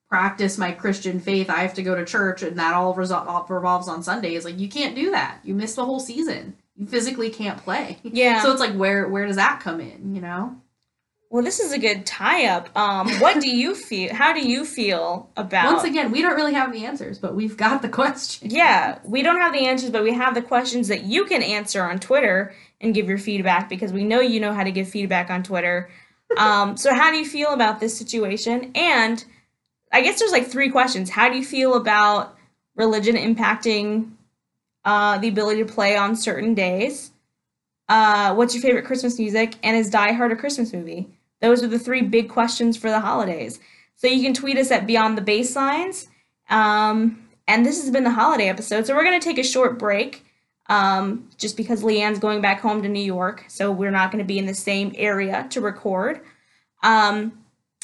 practice 0.10 0.58
my 0.58 0.72
Christian 0.72 1.20
faith. 1.20 1.50
I 1.50 1.60
have 1.60 1.76
to 1.76 1.84
go 1.84 1.96
to 1.96 2.04
church, 2.04 2.44
and 2.44 2.58
that 2.60 2.74
all, 2.74 2.94
resol- 2.96 3.28
all 3.28 3.46
revolves 3.48 3.88
on 3.88 4.04
Sundays. 4.04 4.44
Like, 4.44 4.60
you 4.60 4.68
can't 4.68 4.96
do 4.96 5.12
that. 5.12 5.40
You 5.44 5.54
miss 5.54 5.76
the 5.76 5.86
whole 5.86 6.00
season. 6.00 6.56
You 6.76 6.86
physically 6.86 7.30
can't 7.30 7.58
play. 7.64 8.00
yeah. 8.04 8.42
So 8.44 8.52
it's 8.52 8.60
like, 8.60 8.74
where 8.74 9.08
where 9.08 9.26
does 9.26 9.36
that 9.38 9.62
come 9.62 9.80
in? 9.80 10.16
You 10.16 10.22
know? 10.22 10.56
Well, 11.30 11.44
this 11.44 11.60
is 11.60 11.72
a 11.72 11.78
good 11.78 12.08
tie-up. 12.08 12.76
Um, 12.76 13.08
what 13.20 13.40
do 13.40 13.50
you 13.50 13.76
feel? 13.76 14.14
How 14.16 14.34
do 14.34 14.42
you 14.42 14.66
feel 14.66 15.30
about? 15.38 15.74
Once 15.74 15.84
again, 15.84 16.12
we 16.12 16.24
don't 16.24 16.36
really 16.36 16.56
have 16.56 16.74
the 16.74 16.86
answers, 16.86 17.20
but 17.20 17.36
we've 17.36 17.56
got 17.56 17.84
the 17.84 17.90
question. 18.00 18.50
Yeah, 18.50 18.98
we 19.04 19.22
don't 19.22 19.40
have 19.40 19.54
the 19.54 19.68
answers, 19.68 19.92
but 19.92 20.04
we 20.04 20.14
have 20.14 20.34
the 20.34 20.42
questions 20.42 20.88
that 20.88 21.04
you 21.04 21.26
can 21.26 21.44
answer 21.44 21.84
on 21.84 22.00
Twitter 22.00 22.56
and 22.82 22.96
give 22.96 23.08
your 23.08 23.20
feedback 23.20 23.70
because 23.70 23.94
we 23.94 24.04
know 24.04 24.20
you 24.22 24.40
know 24.40 24.54
how 24.54 24.64
to 24.64 24.72
give 24.72 24.90
feedback 24.90 25.30
on 25.30 25.44
Twitter. 25.44 25.90
Um, 26.38 26.78
so, 26.78 26.94
how 26.96 27.12
do 27.12 27.18
you 27.18 27.26
feel 27.26 27.50
about 27.50 27.80
this 27.80 27.96
situation? 27.96 28.72
And 28.74 29.24
I 29.92 30.02
guess 30.02 30.18
there's 30.18 30.32
like 30.32 30.48
three 30.48 30.70
questions. 30.70 31.12
How 31.12 31.30
do 31.30 31.38
you 31.38 31.46
feel 31.46 31.76
about 31.76 32.38
religion 32.76 33.16
impacting 33.16 34.12
uh, 34.84 35.20
the 35.20 35.28
ability 35.28 35.64
to 35.64 35.72
play 35.72 35.96
on 35.96 36.16
certain 36.16 36.56
days? 36.56 37.12
Uh, 37.88 38.34
what's 38.34 38.56
your 38.56 38.62
favorite 38.64 38.86
Christmas 38.86 39.20
music? 39.20 39.56
And 39.62 39.76
is 39.78 39.90
Die 39.92 40.12
Hard 40.14 40.32
a 40.32 40.36
Christmas 40.36 40.74
movie? 40.74 41.08
Those 41.42 41.64
are 41.64 41.68
the 41.68 41.80
three 41.80 42.02
big 42.02 42.30
questions 42.30 42.78
for 42.78 42.90
the 42.90 43.00
holidays. 43.00 43.60
So 43.96 44.08
you 44.08 44.22
can 44.22 44.34
tweet 44.34 44.58
us 44.58 44.72
at 44.72 44.88
Beyond 44.88 45.18
the 45.18 45.22
Baselines. 45.22 46.08
Um, 46.50 47.28
and 47.48 47.66
this 47.66 47.82
has 47.82 47.92
been 47.92 48.04
the 48.04 48.12
holiday 48.12 48.48
episode. 48.48 48.86
So 48.86 48.96
we're 48.96 49.04
going 49.04 49.20
to 49.20 49.24
take 49.24 49.38
a 49.38 49.44
short 49.44 49.80
break 49.80 50.26
um, 50.68 51.28
just 51.38 51.58
because 51.58 51.84
Leanne's 51.84 52.20
going 52.20 52.42
back 52.42 52.62
home 52.62 52.82
to 52.84 52.88
New 52.88 53.04
York. 53.04 53.44
So 53.48 53.72
we're 53.72 53.92
not 53.92 54.12
going 54.12 54.24
to 54.24 54.28
be 54.28 54.38
in 54.38 54.46
the 54.46 54.54
same 54.54 54.94
area 54.96 55.48
to 55.50 55.62
record. 55.62 56.22
Um, 56.84 57.44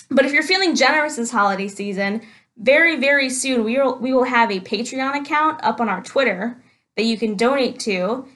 but 0.09 0.25
if 0.25 0.31
you're 0.31 0.43
feeling 0.43 0.75
generous 0.75 1.15
this 1.15 1.31
holiday 1.31 1.67
season, 1.67 2.21
very, 2.57 2.95
very 2.97 3.29
soon 3.29 3.63
we 3.63 3.77
will, 3.77 3.97
we 3.97 4.13
will 4.13 4.23
have 4.23 4.51
a 4.51 4.59
Patreon 4.59 5.19
account 5.19 5.59
up 5.63 5.81
on 5.81 5.89
our 5.89 6.01
Twitter 6.01 6.61
that 6.95 7.03
you 7.03 7.17
can 7.17 7.35
donate 7.35 7.79
to 7.81 8.27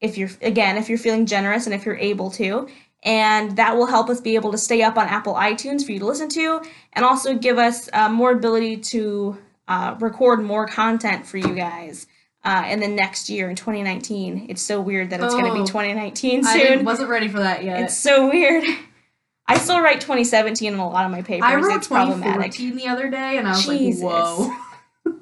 if 0.00 0.16
you're, 0.16 0.30
again, 0.40 0.76
if 0.76 0.88
you're 0.88 0.98
feeling 0.98 1.26
generous 1.26 1.66
and 1.66 1.74
if 1.74 1.84
you're 1.84 1.96
able 1.96 2.30
to. 2.32 2.68
And 3.04 3.56
that 3.56 3.76
will 3.76 3.86
help 3.86 4.10
us 4.10 4.20
be 4.20 4.34
able 4.34 4.50
to 4.52 4.58
stay 4.58 4.82
up 4.82 4.98
on 4.98 5.06
Apple 5.06 5.34
iTunes 5.34 5.84
for 5.86 5.92
you 5.92 6.00
to 6.00 6.06
listen 6.06 6.28
to 6.30 6.60
and 6.94 7.04
also 7.04 7.36
give 7.36 7.56
us 7.58 7.88
uh, 7.92 8.08
more 8.08 8.32
ability 8.32 8.78
to 8.78 9.38
uh, 9.68 9.94
record 10.00 10.42
more 10.42 10.66
content 10.66 11.24
for 11.26 11.36
you 11.36 11.54
guys 11.54 12.06
uh, 12.44 12.64
in 12.68 12.80
the 12.80 12.88
next 12.88 13.28
year 13.30 13.48
in 13.50 13.54
2019. 13.56 14.46
It's 14.48 14.62
so 14.62 14.80
weird 14.80 15.10
that 15.10 15.20
it's 15.22 15.32
going 15.34 15.44
to 15.44 15.50
Oh. 15.52 15.62
be 15.62 15.66
2019 15.66 16.42
soon. 16.44 16.58
didn't- 16.58 16.84
wasn't 16.84 17.08
ready 17.08 17.28
for 17.28 17.38
that 17.38 17.62
yet. 17.64 17.80
It's 17.82 17.96
so 17.96 18.28
weird. 18.30 18.64
I 19.46 19.56
still 19.58 19.80
write 19.80 20.00
2017 20.00 20.74
in 20.74 20.78
a 20.78 20.88
lot 20.88 21.04
of 21.06 21.10
my 21.10 21.22
papers. 21.22 21.48
I 21.48 21.54
wrote 21.54 21.76
it's 21.76 21.86
problematic. 21.88 22.52
the 22.56 22.86
other 22.88 23.08
day, 23.08 23.38
and 23.38 23.46
I 23.48 23.52
was 23.52 23.64
Jesus. 23.66 24.02
like, 24.02 24.12
"Whoa!" 24.12 24.54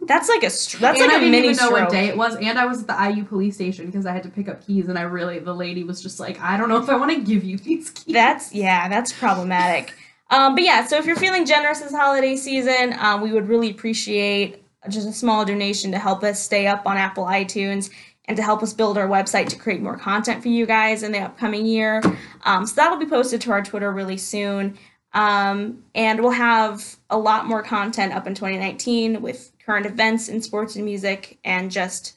That's 0.06 0.28
like 0.28 0.42
a 0.42 0.50
str- 0.50 0.78
that's 0.78 0.98
and 1.00 1.08
like 1.08 1.16
I 1.16 1.18
a 1.18 1.20
didn't 1.20 1.32
mini 1.32 1.48
even 1.48 1.56
know 1.56 1.66
stroke. 1.66 1.80
what 1.82 1.90
day 1.90 2.06
it 2.08 2.16
was, 2.16 2.36
and 2.36 2.58
I 2.58 2.66
was 2.66 2.82
at 2.82 2.86
the 2.88 3.14
IU 3.14 3.24
police 3.24 3.54
station 3.54 3.86
because 3.86 4.06
I 4.06 4.12
had 4.12 4.22
to 4.24 4.28
pick 4.28 4.48
up 4.48 4.66
keys, 4.66 4.88
and 4.88 4.98
I 4.98 5.02
really, 5.02 5.38
the 5.38 5.54
lady 5.54 5.84
was 5.84 6.02
just 6.02 6.20
like, 6.20 6.40
"I 6.40 6.56
don't 6.56 6.68
know 6.68 6.78
if 6.82 6.88
I 6.88 6.96
want 6.96 7.12
to 7.12 7.20
give 7.20 7.44
you 7.44 7.58
these 7.58 7.90
keys." 7.90 8.12
That's 8.14 8.52
yeah, 8.54 8.88
that's 8.88 9.12
problematic. 9.12 9.94
Um, 10.30 10.54
but 10.54 10.64
yeah, 10.64 10.84
so 10.86 10.96
if 10.96 11.06
you're 11.06 11.16
feeling 11.16 11.46
generous 11.46 11.80
this 11.80 11.92
holiday 11.92 12.36
season, 12.36 12.94
um, 12.98 13.20
we 13.20 13.32
would 13.32 13.48
really 13.48 13.70
appreciate 13.70 14.62
just 14.88 15.06
a 15.08 15.12
small 15.12 15.44
donation 15.44 15.92
to 15.92 15.98
help 15.98 16.22
us 16.24 16.42
stay 16.42 16.66
up 16.66 16.86
on 16.86 16.96
Apple 16.96 17.24
iTunes 17.24 17.90
and 18.26 18.36
to 18.36 18.42
help 18.42 18.62
us 18.62 18.72
build 18.72 18.98
our 18.98 19.08
website 19.08 19.48
to 19.48 19.56
create 19.56 19.80
more 19.80 19.96
content 19.96 20.42
for 20.42 20.48
you 20.48 20.66
guys 20.66 21.02
in 21.04 21.12
the 21.12 21.20
upcoming 21.20 21.64
year. 21.64 22.02
Um, 22.44 22.66
so 22.66 22.74
that'll 22.74 22.98
be 22.98 23.06
posted 23.06 23.40
to 23.42 23.52
our 23.52 23.62
Twitter 23.62 23.92
really 23.92 24.16
soon. 24.16 24.76
Um, 25.12 25.84
and 25.94 26.20
we'll 26.20 26.32
have 26.32 26.96
a 27.08 27.16
lot 27.16 27.46
more 27.46 27.62
content 27.62 28.12
up 28.12 28.26
in 28.26 28.34
2019 28.34 29.22
with 29.22 29.52
current 29.66 29.84
events 29.86 30.28
in 30.28 30.40
sports 30.40 30.76
and 30.76 30.84
music 30.84 31.38
and 31.44 31.70
just 31.70 32.14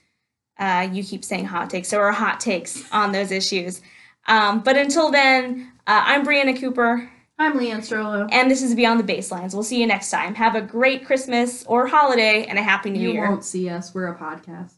Uh, 0.59 0.87
you 0.91 1.01
keep 1.03 1.23
saying 1.23 1.45
hot 1.45 1.69
takes, 1.69 1.87
so 1.87 1.97
our 1.99 2.11
hot 2.11 2.37
takes 2.41 2.83
on 2.91 3.13
those 3.13 3.31
issues. 3.31 3.81
Um, 4.27 4.59
but 4.59 4.75
until 4.77 5.09
then, 5.09 5.71
uh, 5.87 6.03
I'm 6.05 6.25
Brianna 6.25 6.59
Cooper, 6.59 7.09
I'm 7.37 7.53
Leanne 7.57 7.77
Strollo. 7.79 8.27
and 8.29 8.51
this 8.51 8.61
is 8.61 8.75
Beyond 8.75 8.99
the 8.99 9.13
Baselines. 9.13 9.53
We'll 9.53 9.63
see 9.63 9.79
you 9.79 9.87
next 9.87 10.11
time. 10.11 10.35
Have 10.35 10.55
a 10.55 10.61
great 10.61 11.05
Christmas 11.05 11.63
or 11.65 11.87
holiday 11.87 12.43
and 12.45 12.59
a 12.59 12.61
happy 12.61 12.89
New 12.89 12.99
You 12.99 13.11
Year. 13.13 13.23
You 13.23 13.29
won't 13.29 13.45
see 13.45 13.69
us. 13.69 13.93
We're 13.93 14.07
a 14.07 14.17
podcast. 14.19 14.73